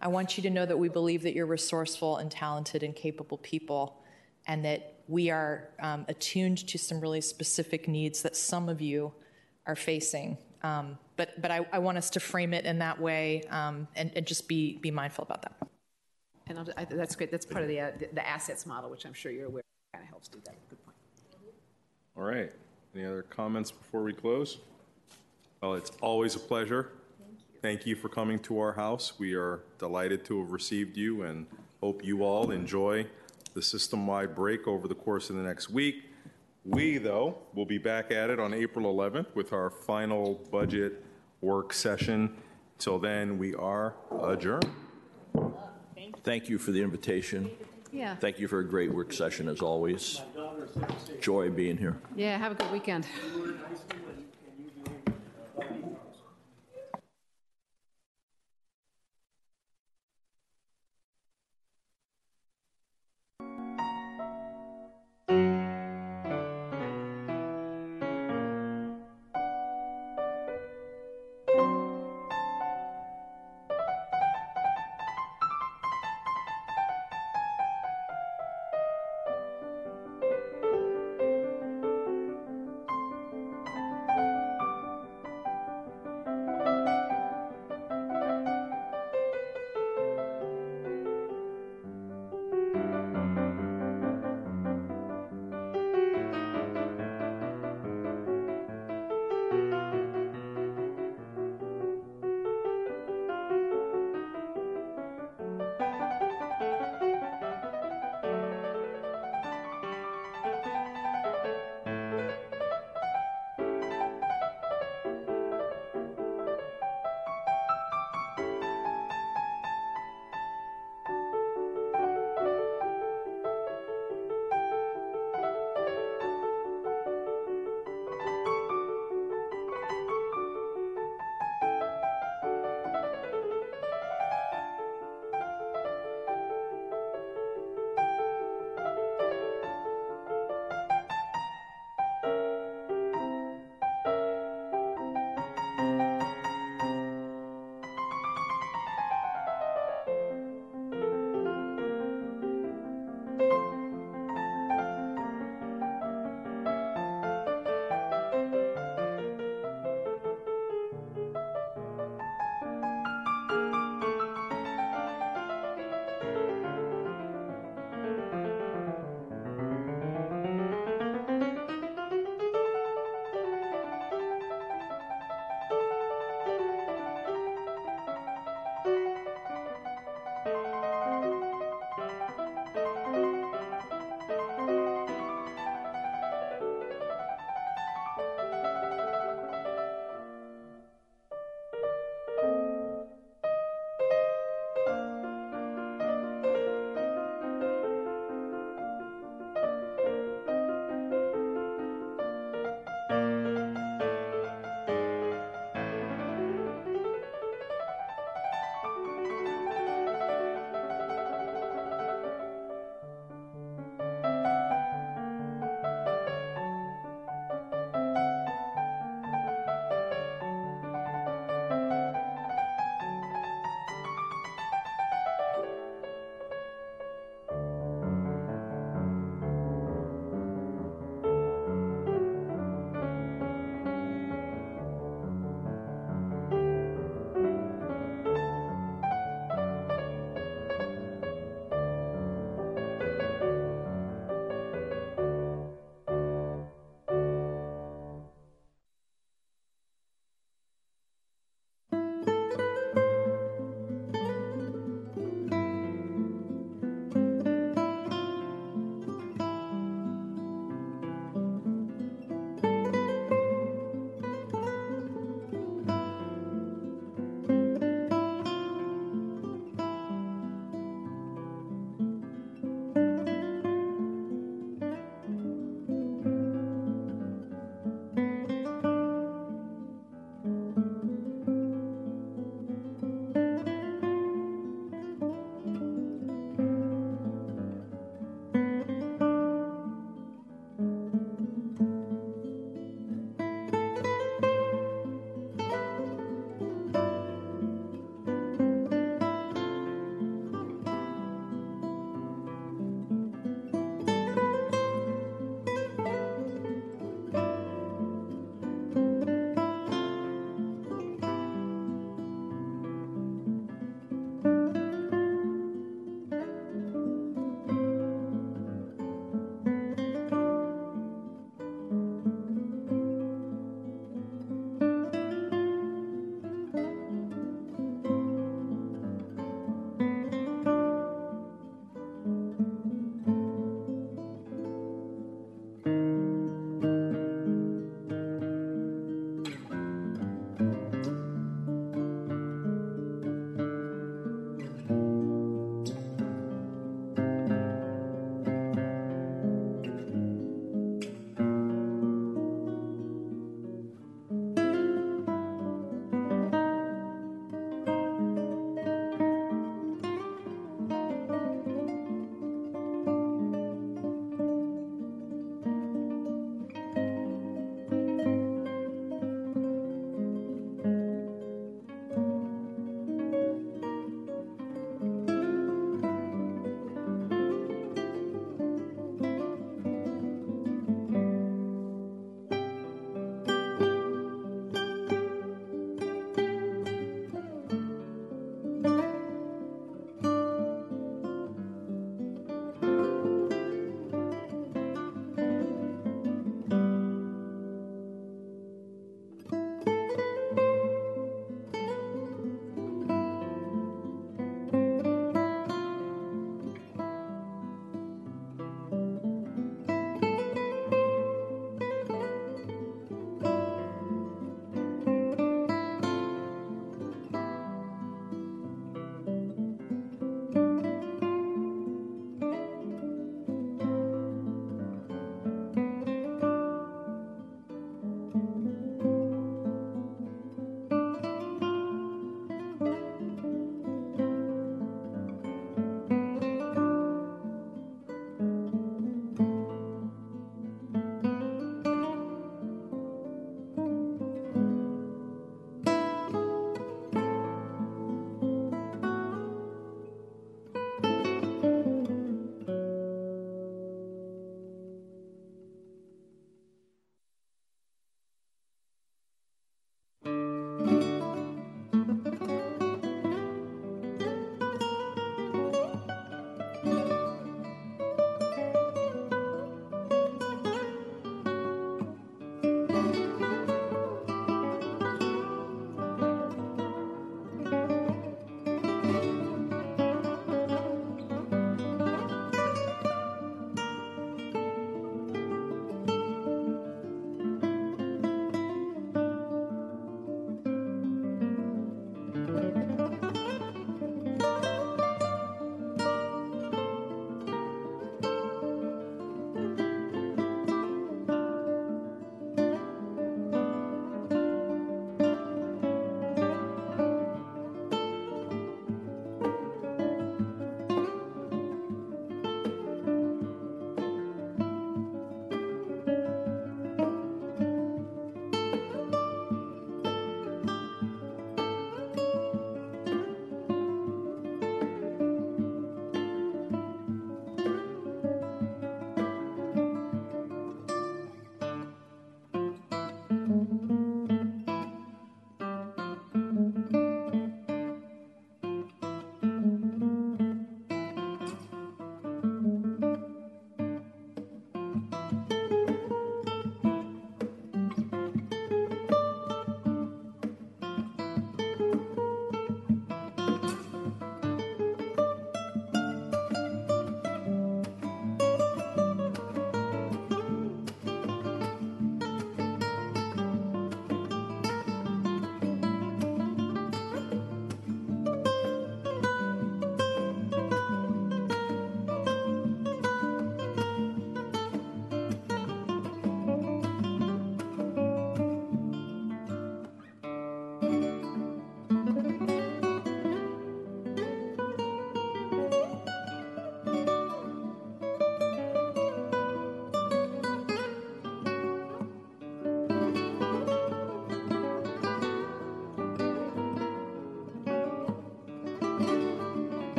[0.00, 3.38] I want you to know that we believe that you're resourceful and talented and capable
[3.38, 4.02] people,
[4.46, 9.12] and that we are um, attuned to some really specific needs that some of you
[9.66, 10.38] are facing.
[10.62, 14.10] Um, but but I, I want us to frame it in that way um, and,
[14.16, 15.68] and just be be mindful about that.
[16.48, 17.30] And I'll, I, that's great.
[17.30, 20.04] That's part of the, uh, the, the assets model, which I'm sure you're aware kind
[20.04, 20.54] of helps do that.
[20.68, 20.96] Good point.
[22.16, 22.52] All right.
[22.96, 24.56] Any other comments before we close?
[25.60, 26.92] Well, it's always a pleasure.
[27.60, 29.18] Thank you for coming to our house.
[29.18, 31.46] We are delighted to have received you and
[31.82, 33.06] hope you all enjoy
[33.52, 36.04] the system-wide break over the course of the next week.
[36.64, 41.04] We, though, will be back at it on April 11th with our final budget
[41.42, 42.34] work session.
[42.78, 44.70] Till then, we are adjourned.
[46.24, 47.50] Thank you for the invitation.
[47.92, 48.16] Yeah.
[48.16, 50.22] Thank you for a great work session as always.
[51.20, 51.96] Joy being here.
[52.14, 53.06] Yeah, have a good weekend.